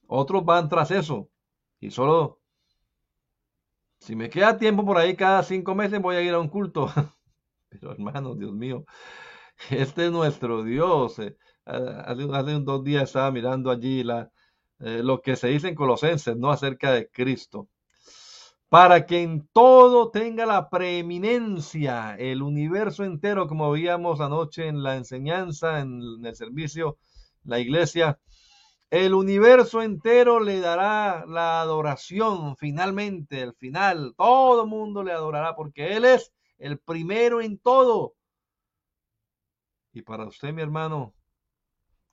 Otros 0.06 0.44
van 0.44 0.68
tras 0.68 0.92
eso. 0.92 1.28
Y 1.80 1.90
solo, 1.90 2.40
si 3.98 4.14
me 4.14 4.30
queda 4.30 4.56
tiempo 4.56 4.84
por 4.86 4.98
ahí 4.98 5.16
cada 5.16 5.42
cinco 5.42 5.74
meses, 5.74 6.00
voy 6.00 6.16
a 6.16 6.22
ir 6.22 6.32
a 6.32 6.38
un 6.38 6.48
culto. 6.48 6.86
Pero 7.68 7.90
hermano, 7.90 8.36
Dios 8.36 8.52
mío, 8.52 8.84
este 9.70 10.06
es 10.06 10.12
nuestro 10.12 10.62
Dios. 10.62 11.18
Eh, 11.18 11.36
hace, 11.66 12.28
hace 12.32 12.60
dos 12.60 12.84
días 12.84 13.04
estaba 13.04 13.30
mirando 13.30 13.70
allí 13.70 14.04
eh, 14.80 15.02
lo 15.02 15.20
que 15.20 15.36
se 15.36 15.48
dice 15.48 15.68
en 15.68 15.74
Colosenses, 15.74 16.36
¿no? 16.36 16.50
Acerca 16.50 16.92
de 16.92 17.10
Cristo. 17.10 17.68
Para 18.68 19.06
que 19.06 19.22
en 19.22 19.48
todo 19.52 20.10
tenga 20.10 20.44
la 20.44 20.68
preeminencia, 20.68 22.16
el 22.18 22.42
universo 22.42 23.04
entero, 23.04 23.46
como 23.46 23.70
veíamos 23.70 24.20
anoche 24.20 24.66
en 24.66 24.82
la 24.82 24.96
enseñanza, 24.96 25.80
en, 25.80 26.00
el 26.24 26.34
servicio, 26.34 26.98
la 27.44 27.60
iglesia, 27.60 28.18
el 28.90 29.14
universo 29.14 29.82
entero 29.82 30.40
le 30.40 30.60
dará 30.60 31.24
la 31.26 31.60
adoración 31.60 32.56
finalmente, 32.56 33.40
el 33.42 33.54
final, 33.54 34.14
todo 34.16 34.66
mundo 34.66 35.02
le 35.04 35.12
adorará 35.12 35.54
porque 35.54 35.96
Él 35.96 36.04
es 36.04 36.32
el 36.58 36.78
primero 36.78 37.40
en 37.40 37.58
todo. 37.58 38.14
Y 39.92 40.02
para 40.02 40.26
usted, 40.26 40.52
mi 40.52 40.62
hermano, 40.62 41.15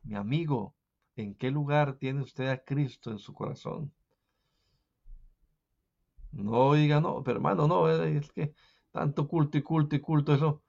mi 0.03 0.15
amigo, 0.15 0.75
¿en 1.15 1.35
qué 1.35 1.51
lugar 1.51 1.95
tiene 1.97 2.21
usted 2.21 2.47
a 2.49 2.63
Cristo 2.63 3.11
en 3.11 3.19
su 3.19 3.33
corazón? 3.33 3.91
No 6.31 6.73
diga, 6.73 6.99
no, 6.99 7.23
pero 7.23 7.37
hermano, 7.37 7.67
no, 7.67 7.89
es 7.89 8.31
que 8.31 8.53
tanto 8.91 9.27
culto 9.27 9.57
y 9.57 9.61
culto 9.61 9.95
y 9.95 9.99
culto, 9.99 10.33
eso. 10.33 10.63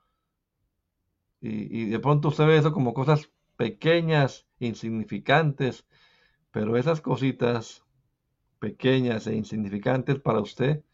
Y, 1.40 1.82
y 1.82 1.84
de 1.86 1.98
pronto 1.98 2.28
usted 2.28 2.46
ve 2.46 2.56
eso 2.58 2.72
como 2.72 2.94
cosas 2.94 3.30
pequeñas, 3.56 4.46
insignificantes, 4.58 5.86
pero 6.50 6.76
esas 6.76 7.00
cositas 7.00 7.84
pequeñas 8.58 9.26
e 9.26 9.34
insignificantes 9.36 10.20
para 10.20 10.40
usted 10.40 10.84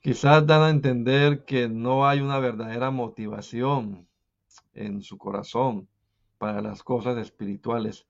quizás 0.00 0.46
dan 0.46 0.62
a 0.62 0.70
entender 0.70 1.44
que 1.44 1.68
no 1.68 2.06
hay 2.08 2.20
una 2.20 2.38
verdadera 2.38 2.90
motivación 2.90 4.08
en 4.74 5.02
su 5.02 5.18
corazón 5.18 5.88
para 6.38 6.62
las 6.62 6.82
cosas 6.82 7.18
espirituales. 7.18 8.06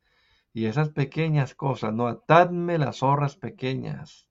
Y 0.53 0.67
esas 0.67 0.91
pequeñas 0.91 1.55
cosas, 1.55 1.93
no, 1.93 2.07
atadme 2.07 2.79
las 2.79 2.99
zorras 2.99 3.37
pequeñas. 3.37 4.29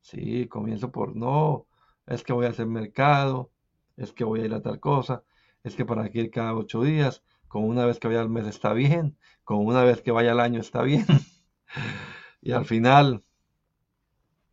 Sí, 0.00 0.46
comienzo 0.48 0.90
por 0.92 1.16
no, 1.16 1.66
es 2.06 2.22
que 2.24 2.32
voy 2.32 2.46
a 2.46 2.50
hacer 2.50 2.66
mercado, 2.66 3.50
es 3.96 4.12
que 4.12 4.24
voy 4.24 4.40
a 4.40 4.44
ir 4.46 4.54
a 4.54 4.62
tal 4.62 4.80
cosa, 4.80 5.24
es 5.62 5.76
que 5.76 5.84
para 5.84 6.04
aquí 6.04 6.20
ir 6.20 6.30
cada 6.30 6.54
ocho 6.54 6.82
días, 6.82 7.22
con 7.48 7.64
una 7.64 7.84
vez 7.84 7.98
que 8.00 8.08
vaya 8.08 8.20
al 8.20 8.30
mes 8.30 8.46
está 8.46 8.72
bien, 8.72 9.18
con 9.44 9.64
una 9.66 9.84
vez 9.84 10.02
que 10.02 10.10
vaya 10.10 10.32
al 10.32 10.40
año 10.40 10.60
está 10.60 10.82
bien. 10.82 11.06
y 12.40 12.52
al 12.52 12.64
final, 12.64 13.24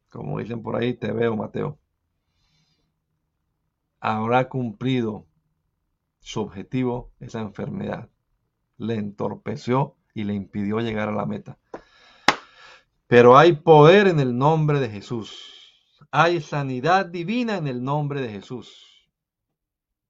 como 0.10 0.40
dicen 0.40 0.62
por 0.62 0.76
ahí, 0.76 0.94
te 0.94 1.12
veo, 1.12 1.36
Mateo 1.36 1.80
habrá 4.00 4.48
cumplido 4.48 5.28
su 6.20 6.42
objetivo, 6.42 7.12
esa 7.20 7.42
enfermedad. 7.42 8.10
Le 8.78 8.96
entorpeció 8.96 9.96
y 10.14 10.24
le 10.24 10.34
impidió 10.34 10.80
llegar 10.80 11.10
a 11.10 11.14
la 11.14 11.26
meta. 11.26 11.58
Pero 13.08 13.38
hay 13.38 13.54
poder 13.54 14.08
en 14.08 14.20
el 14.20 14.38
nombre 14.38 14.80
de 14.80 14.90
Jesús. 14.90 15.48
Hay 16.12 16.42
sanidad 16.42 17.06
divina 17.06 17.58
en 17.58 17.68
el 17.68 17.84
nombre 17.84 18.22
de 18.22 18.30
Jesús. 18.30 19.10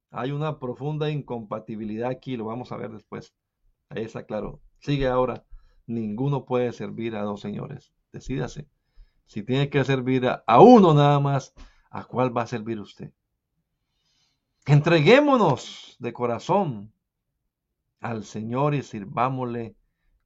Hay 0.09 0.31
una 0.31 0.59
profunda 0.59 1.09
incompatibilidad 1.09 2.09
aquí, 2.09 2.37
lo 2.37 2.45
vamos 2.45 2.71
a 2.71 2.77
ver 2.77 2.91
después. 2.91 3.33
Ahí 3.89 4.03
está 4.03 4.25
claro. 4.25 4.61
Sigue 4.79 5.07
ahora. 5.07 5.45
Ninguno 5.85 6.45
puede 6.45 6.71
servir 6.73 7.15
a 7.15 7.23
dos 7.23 7.41
señores. 7.41 7.93
Decídase. 8.11 8.67
Si 9.25 9.43
tiene 9.43 9.69
que 9.69 9.83
servir 9.83 10.25
a 10.25 10.61
uno 10.61 10.93
nada 10.93 11.19
más, 11.19 11.53
¿a 11.89 12.05
cuál 12.05 12.35
va 12.35 12.43
a 12.43 12.47
servir 12.47 12.79
usted? 12.79 13.11
Entreguémonos 14.65 15.97
de 15.99 16.13
corazón 16.13 16.93
al 17.99 18.23
Señor 18.23 18.75
y 18.75 18.83
sirvámosle, 18.83 19.75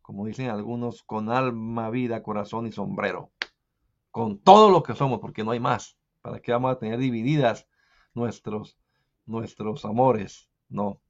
como 0.02 0.26
dicen 0.26 0.50
algunos, 0.50 1.04
con 1.04 1.30
alma, 1.30 1.90
vida, 1.90 2.24
corazón 2.24 2.68
y 2.68 2.72
sombrero. 2.72 3.32
con 4.12 4.40
todo 4.40 4.70
lo 4.70 4.84
que 4.84 4.94
somos, 4.94 5.20
porque 5.20 5.44
no 5.44 5.52
hay 5.52 5.60
más. 5.62 5.98
¿Para 6.22 6.42
qué 6.42 6.52
vamos 6.52 6.72
a 6.74 6.80
tener 6.80 7.00
divididas 7.00 7.68
nuestros, 8.14 8.78
nuestros 9.26 9.86
amores? 9.86 10.50
No. 10.68 11.02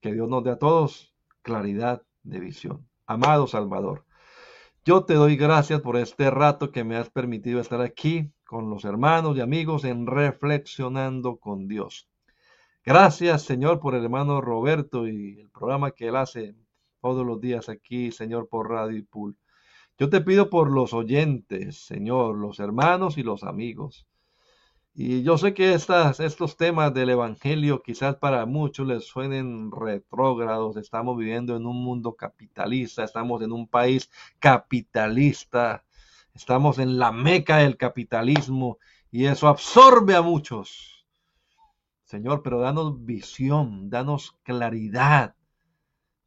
Que 0.00 0.12
Dios 0.12 0.28
nos 0.28 0.44
dé 0.44 0.50
a 0.52 0.58
todos 0.58 1.14
claridad 1.42 2.02
de 2.22 2.40
visión. 2.40 2.88
Amado 3.06 3.46
Salvador, 3.46 4.04
yo 4.84 5.04
te 5.04 5.14
doy 5.14 5.36
gracias 5.36 5.80
por 5.80 5.96
este 5.96 6.30
rato 6.30 6.70
que 6.70 6.84
me 6.84 6.96
has 6.96 7.10
permitido 7.10 7.60
estar 7.60 7.80
aquí 7.80 8.32
con 8.44 8.70
los 8.70 8.84
hermanos 8.84 9.36
y 9.36 9.40
amigos 9.40 9.84
en 9.84 10.06
reflexionando 10.06 11.38
con 11.38 11.68
Dios. 11.68 12.09
Gracias, 12.84 13.42
Señor, 13.42 13.78
por 13.78 13.94
el 13.94 14.04
hermano 14.04 14.40
Roberto 14.40 15.06
y 15.06 15.40
el 15.40 15.50
programa 15.50 15.90
que 15.90 16.08
él 16.08 16.16
hace 16.16 16.54
todos 17.02 17.26
los 17.26 17.40
días 17.40 17.68
aquí, 17.68 18.10
Señor, 18.10 18.48
por 18.48 18.70
Radio 18.70 18.96
y 18.96 19.02
Pool. 19.02 19.36
Yo 19.98 20.08
te 20.08 20.22
pido 20.22 20.48
por 20.48 20.72
los 20.72 20.94
oyentes, 20.94 21.84
Señor, 21.84 22.36
los 22.36 22.58
hermanos 22.58 23.18
y 23.18 23.22
los 23.22 23.44
amigos. 23.44 24.06
Y 24.94 25.22
yo 25.22 25.36
sé 25.36 25.52
que 25.52 25.74
estas, 25.74 26.20
estos 26.20 26.56
temas 26.56 26.94
del 26.94 27.10
Evangelio 27.10 27.82
quizás 27.82 28.16
para 28.16 28.46
muchos 28.46 28.86
les 28.86 29.04
suenen 29.04 29.70
retrógrados. 29.70 30.78
Estamos 30.78 31.18
viviendo 31.18 31.56
en 31.56 31.66
un 31.66 31.84
mundo 31.84 32.14
capitalista, 32.14 33.04
estamos 33.04 33.42
en 33.42 33.52
un 33.52 33.68
país 33.68 34.10
capitalista, 34.38 35.84
estamos 36.34 36.78
en 36.78 36.98
la 36.98 37.12
meca 37.12 37.58
del 37.58 37.76
capitalismo 37.76 38.78
y 39.10 39.26
eso 39.26 39.48
absorbe 39.48 40.16
a 40.16 40.22
muchos. 40.22 40.99
Señor, 42.10 42.42
pero 42.42 42.58
danos 42.58 43.04
visión, 43.04 43.88
danos 43.88 44.32
claridad. 44.42 45.36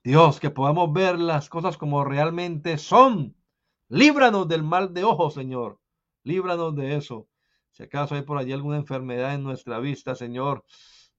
Dios, 0.02 0.40
que 0.40 0.50
podamos 0.50 0.94
ver 0.94 1.20
las 1.20 1.50
cosas 1.50 1.76
como 1.78 2.06
realmente 2.06 2.78
son 2.78 3.36
Líbranos 3.90 4.48
del 4.48 4.64
mal 4.64 4.94
de 4.94 5.04
ojo, 5.04 5.30
Señor. 5.30 5.78
Líbranos 6.24 6.74
de 6.78 6.96
eso. 6.96 7.28
Si 7.72 7.84
acaso 7.84 8.16
hay 8.16 8.22
por 8.22 8.38
allí 8.38 8.54
alguna 8.54 8.78
enfermedad 8.78 9.36
en 9.36 9.44
nuestra 9.44 9.80
vista, 9.80 10.16
Señor, 10.16 10.64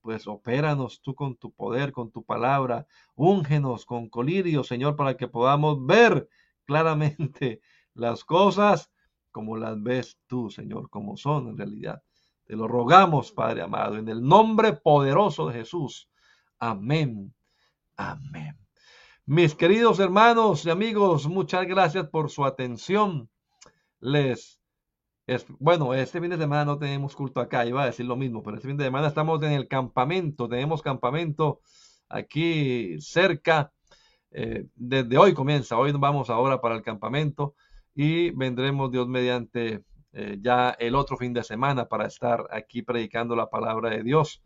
pues 0.01 0.27
opéranos 0.27 1.03
tú 1.03 1.15
con 1.15 1.37
tu 1.37 1.53
poder, 1.53 1.93
con 1.93 2.11
tu 2.11 2.25
palabra. 2.25 2.87
Úngenos 3.17 3.85
con 3.85 4.09
colirio, 4.09 4.65
Señor, 4.65 4.97
para 4.97 5.15
que 5.19 5.29
podamos 5.29 5.85
ver 5.85 6.27
claramente 6.65 7.61
las 7.95 8.25
cosas 8.25 8.91
como 9.31 9.59
las 9.59 9.83
ves 9.83 10.19
tú, 10.27 10.49
Señor, 10.49 10.89
como 10.89 11.19
son 11.19 11.49
en 11.49 11.59
realidad. 11.59 12.03
Te 12.45 12.57
lo 12.57 12.69
rogamos, 12.69 13.33
Padre 13.33 13.63
amado, 13.63 13.97
en 13.97 14.09
el 14.09 14.23
nombre 14.23 14.73
poderoso 14.73 15.49
de 15.49 15.55
Jesús. 15.55 16.11
Amén. 16.59 17.35
Amén. 17.97 18.59
Mis 19.27 19.55
queridos 19.55 19.99
hermanos 19.99 20.67
y 20.67 20.71
amigos, 20.71 21.27
muchas 21.27 21.67
gracias 21.67 22.09
por 22.09 22.31
su 22.31 22.45
atención. 22.45 23.31
Les 24.01 24.61
bueno, 25.59 25.95
este 25.95 26.21
fin 26.21 26.31
de 26.31 26.37
semana 26.37 26.65
no 26.67 26.79
tenemos 26.79 27.17
culto 27.17 27.41
acá, 27.41 27.65
iba 27.65 27.83
a 27.83 27.87
decir 27.87 28.05
lo 28.05 28.17
mismo, 28.17 28.43
pero 28.43 28.57
este 28.57 28.69
fin 28.69 28.77
de 28.77 28.85
semana 28.85 29.09
estamos 29.09 29.43
en 29.43 29.53
el 29.53 29.69
campamento, 29.69 30.49
tenemos 30.49 30.83
campamento 30.83 31.61
aquí 32.09 33.01
cerca. 33.01 33.73
Eh, 34.31 34.67
desde 34.75 35.17
hoy 35.17 35.33
comienza, 35.33 35.79
hoy 35.79 35.93
vamos 35.93 36.29
ahora 36.29 36.61
para 36.61 36.75
el 36.75 36.83
campamento 36.83 37.55
y 37.95 38.31
vendremos 38.31 38.91
Dios 38.91 39.09
mediante 39.09 39.85
eh, 40.15 40.39
ya 40.41 40.71
el 40.79 40.95
otro 40.95 41.17
fin 41.17 41.33
de 41.33 41.43
semana 41.43 41.89
para 41.89 42.07
estar 42.07 42.47
aquí 42.51 42.83
predicando 42.83 43.35
la 43.35 43.51
palabra 43.51 43.91
de 43.91 44.03
Dios. 44.05 44.43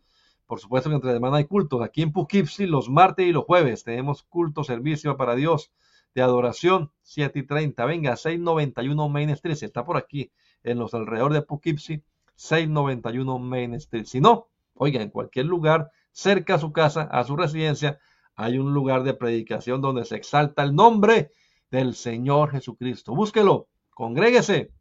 Por 0.47 0.59
supuesto 0.59 0.89
que 0.89 0.95
entre 0.95 1.13
semana 1.13 1.37
hay 1.37 1.45
cultos. 1.45 1.83
Aquí 1.83 2.01
en 2.01 2.11
Poughkeepsie 2.11 2.65
los 2.65 2.89
martes 2.89 3.27
y 3.27 3.31
los 3.31 3.45
jueves 3.45 3.83
tenemos 3.83 4.23
culto, 4.23 4.63
servicio 4.63 5.15
para 5.15 5.35
Dios 5.35 5.71
de 6.15 6.23
adoración, 6.23 6.91
7 7.03 7.37
y 7.37 7.43
30. 7.43 7.85
Venga, 7.85 8.15
691 8.15 9.09
Main 9.09 9.29
Street. 9.29 9.57
está 9.61 9.85
por 9.85 9.97
aquí, 9.97 10.31
en 10.63 10.79
los 10.79 10.95
alrededores 10.95 11.35
de 11.35 11.41
Poughkeepsie, 11.43 12.03
691 12.33 13.37
Main 13.37 13.75
Street. 13.75 14.05
Si 14.05 14.19
no, 14.19 14.47
oiga, 14.73 15.03
en 15.03 15.11
cualquier 15.11 15.45
lugar 15.45 15.91
cerca 16.11 16.55
a 16.55 16.59
su 16.59 16.71
casa, 16.71 17.03
a 17.03 17.23
su 17.23 17.35
residencia, 17.35 17.99
hay 18.35 18.57
un 18.57 18.73
lugar 18.73 19.03
de 19.03 19.13
predicación 19.13 19.81
donde 19.81 20.03
se 20.05 20.15
exalta 20.15 20.63
el 20.63 20.73
nombre 20.73 21.31
del 21.69 21.93
Señor 21.93 22.51
Jesucristo. 22.51 23.13
Búsquelo, 23.13 23.67
congréguese. 23.91 24.71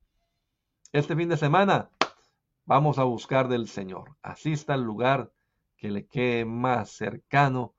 Este 0.90 1.14
fin 1.14 1.28
de 1.28 1.36
semana 1.36 1.90
vamos 2.64 2.98
a 2.98 3.04
buscar 3.04 3.48
del 3.48 3.68
Señor. 3.68 4.16
Asista 4.22 4.72
al 4.72 4.84
lugar 4.84 5.30
que 5.76 5.90
le 5.90 6.06
quede 6.06 6.46
más 6.46 6.92
cercano. 6.92 7.74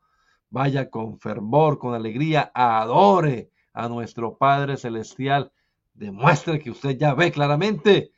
Vaya 0.52 0.92
con 0.92 1.20
fervor, 1.20 1.80
con 1.80 1.96
alegría, 1.96 2.52
adore 2.54 3.50
a 3.74 3.90
nuestro 3.90 4.38
Padre 4.38 4.78
Celestial. 4.78 5.52
Demuestre 5.94 6.60
que 6.60 6.70
usted 6.70 7.00
ya 7.00 7.16
ve 7.16 7.32
claramente 7.32 8.12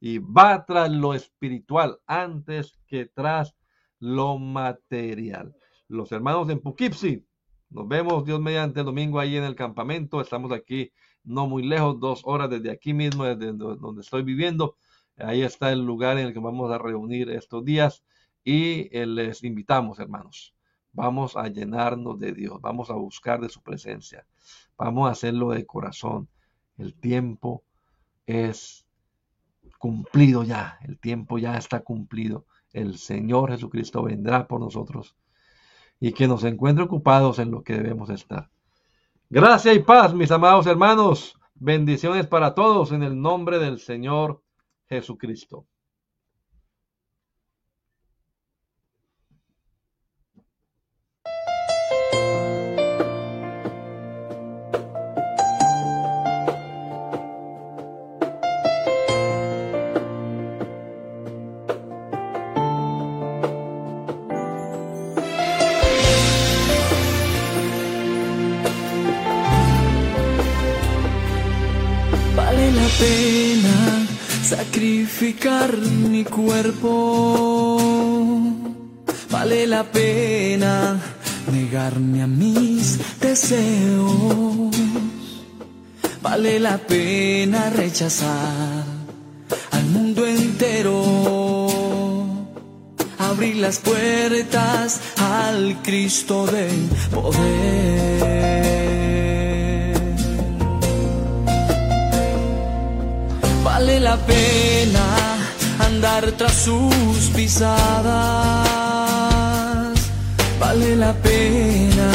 y 0.00 0.18
va 0.18 0.64
tras 0.66 0.90
lo 0.90 1.14
espiritual 1.14 2.00
antes 2.08 2.80
que 2.88 3.06
tras 3.06 3.54
lo 4.00 4.38
material. 4.38 5.54
Los 5.86 6.10
hermanos 6.10 6.50
en 6.50 6.58
Poughkeepsie, 6.58 7.24
nos 7.70 7.86
vemos 7.86 8.24
Dios 8.24 8.40
mediante 8.40 8.80
el 8.80 8.86
domingo 8.86 9.20
ahí 9.20 9.36
en 9.36 9.44
el 9.44 9.54
campamento. 9.54 10.20
Estamos 10.20 10.50
aquí 10.50 10.92
no 11.24 11.46
muy 11.46 11.62
lejos, 11.62 12.00
dos 12.00 12.22
horas 12.24 12.50
desde 12.50 12.70
aquí 12.70 12.94
mismo, 12.94 13.24
desde 13.24 13.52
donde 13.52 14.00
estoy 14.00 14.22
viviendo. 14.22 14.76
Ahí 15.16 15.42
está 15.42 15.72
el 15.72 15.80
lugar 15.84 16.18
en 16.18 16.28
el 16.28 16.32
que 16.32 16.40
vamos 16.40 16.70
a 16.70 16.78
reunir 16.78 17.30
estos 17.30 17.64
días 17.64 18.02
y 18.44 18.88
eh, 18.96 19.06
les 19.06 19.44
invitamos, 19.44 19.98
hermanos, 19.98 20.54
vamos 20.92 21.36
a 21.36 21.48
llenarnos 21.48 22.18
de 22.18 22.32
Dios, 22.32 22.60
vamos 22.60 22.90
a 22.90 22.94
buscar 22.94 23.40
de 23.40 23.48
su 23.48 23.62
presencia, 23.62 24.26
vamos 24.76 25.08
a 25.08 25.12
hacerlo 25.12 25.50
de 25.50 25.64
corazón. 25.66 26.28
El 26.76 26.94
tiempo 26.94 27.62
es 28.26 28.86
cumplido 29.78 30.42
ya, 30.44 30.78
el 30.82 30.98
tiempo 30.98 31.38
ya 31.38 31.56
está 31.56 31.80
cumplido. 31.80 32.46
El 32.72 32.96
Señor 32.96 33.50
Jesucristo 33.50 34.02
vendrá 34.02 34.48
por 34.48 34.60
nosotros 34.60 35.14
y 36.00 36.12
que 36.12 36.26
nos 36.26 36.42
encuentre 36.44 36.84
ocupados 36.84 37.38
en 37.38 37.50
lo 37.50 37.62
que 37.62 37.74
debemos 37.74 38.10
estar. 38.10 38.50
Gracias 39.34 39.74
y 39.76 39.78
paz, 39.78 40.12
mis 40.12 40.30
amados 40.30 40.66
hermanos. 40.66 41.38
Bendiciones 41.54 42.26
para 42.26 42.54
todos 42.54 42.92
en 42.92 43.02
el 43.02 43.18
nombre 43.18 43.58
del 43.58 43.78
Señor 43.78 44.42
Jesucristo. 44.90 45.66
Sacrificar 74.56 75.70
mi 75.78 76.24
cuerpo. 76.24 76.90
Vale 79.30 79.66
la 79.66 79.82
pena 79.84 81.00
negarme 81.50 82.22
a 82.22 82.26
mis 82.26 82.98
deseos. 83.18 84.76
Vale 86.20 86.58
la 86.60 86.76
pena 86.76 87.70
rechazar 87.70 88.84
al 89.70 89.84
mundo 89.86 90.26
entero. 90.26 90.98
Abrir 93.18 93.56
las 93.56 93.78
puertas 93.78 95.00
al 95.16 95.80
Cristo 95.82 96.46
del 96.46 96.90
poder. 97.10 98.71
Vale 103.82 103.98
la 103.98 104.16
pena 104.16 105.04
andar 105.80 106.30
tras 106.38 106.54
sus 106.66 107.30
pisadas. 107.34 107.72
Vale 110.60 110.94
la 110.94 111.12
pena 111.14 112.12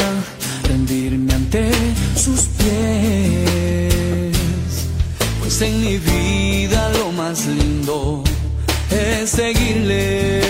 rendirme 0.66 1.34
ante 1.34 1.70
sus 2.16 2.40
pies. 2.58 4.36
Pues 5.40 5.60
en 5.60 5.80
mi 5.84 5.98
vida 5.98 6.90
lo 6.98 7.12
más 7.12 7.44
lindo 7.46 8.24
es 8.90 9.28
seguirle. 9.28 10.40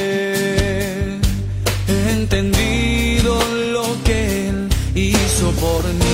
He 1.88 2.10
entendido 2.12 3.40
lo 3.72 3.86
que 4.04 4.50
él 4.50 4.68
hizo 4.94 5.50
por 5.62 5.82
mí. 5.82 6.07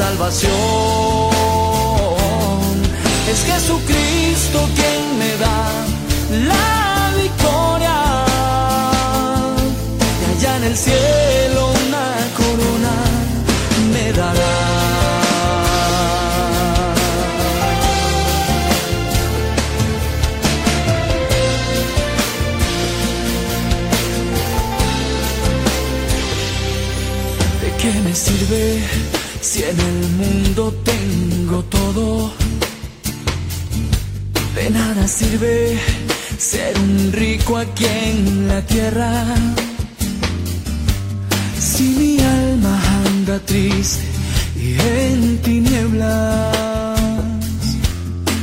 salvación. 0.00 0.50
Es 3.30 3.44
Jesucristo 3.44 4.58
quien 4.76 5.18
me 5.20 5.36
da 5.44 5.60
la 6.48 7.12
victoria. 7.22 7.98
Y 10.20 10.22
allá 10.32 10.56
en 10.56 10.64
el 10.64 10.76
cielo. 10.76 11.29
Mundo 30.20 30.72
tengo 30.84 31.62
todo? 31.64 32.32
De 34.54 34.70
nada 34.70 35.08
sirve 35.08 35.78
ser 36.38 36.78
un 36.78 37.12
rico 37.12 37.56
aquí 37.56 37.86
en 37.86 38.48
la 38.48 38.60
tierra. 38.62 39.24
Si 41.58 41.84
mi 41.98 42.18
alma 42.20 42.74
anda 43.04 43.38
triste 43.40 44.04
y 44.56 44.74
en 44.80 45.38
tinieblas, 45.38 46.56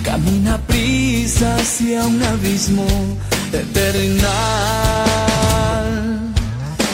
camina 0.03 0.57
prisa 0.67 1.55
hacia 1.57 2.05
un 2.05 2.21
abismo 2.23 2.87
eternal. 3.53 4.27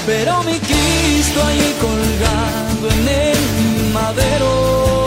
Pero 0.06 0.44
mi 0.44 0.58
Cristo 0.60 1.40
ahí 1.48 1.76
colgado 1.80 2.86
en 2.96 3.08
el 3.08 3.53
madero 3.94 5.06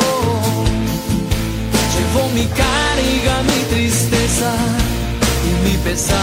llevó 1.95 2.29
mi 2.35 2.47
carga, 2.47 3.43
mi 3.43 3.61
tristeza 3.75 4.53
y 5.49 5.69
mi 5.69 5.77
pesar. 5.79 6.17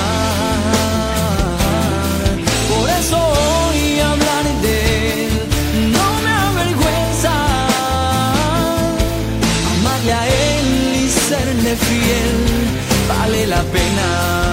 Por 2.71 2.89
eso 2.89 3.17
hoy 3.17 3.99
hablar 3.99 4.45
de 4.61 5.25
él 5.25 5.31
no 5.91 6.05
me 6.23 6.31
avergüenza. 6.49 7.33
Amarle 9.77 10.13
a 10.13 10.27
él 10.27 10.67
y 11.03 11.09
serle 11.09 11.75
fiel 11.75 12.33
vale 13.09 13.47
la 13.47 13.61
pena. 13.63 14.52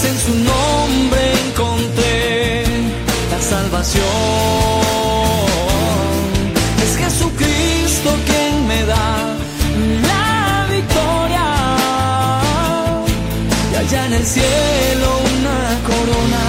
Pues 0.00 0.12
en 0.12 0.18
su 0.18 0.34
nombre 0.44 1.32
encontré 1.48 2.64
la 3.30 3.40
salvación. 3.40 4.04
Es 6.84 6.96
Jesucristo 6.96 8.10
quien 8.26 8.66
me 8.68 8.84
da 8.84 9.36
la 10.02 10.66
victoria, 10.70 11.46
y 13.72 13.76
allá 13.76 14.06
en 14.06 14.12
el 14.14 14.26
cielo 14.26 15.08
una 15.38 15.78
corona 15.86 16.44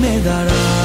me 0.00 0.20
dará. 0.20 0.79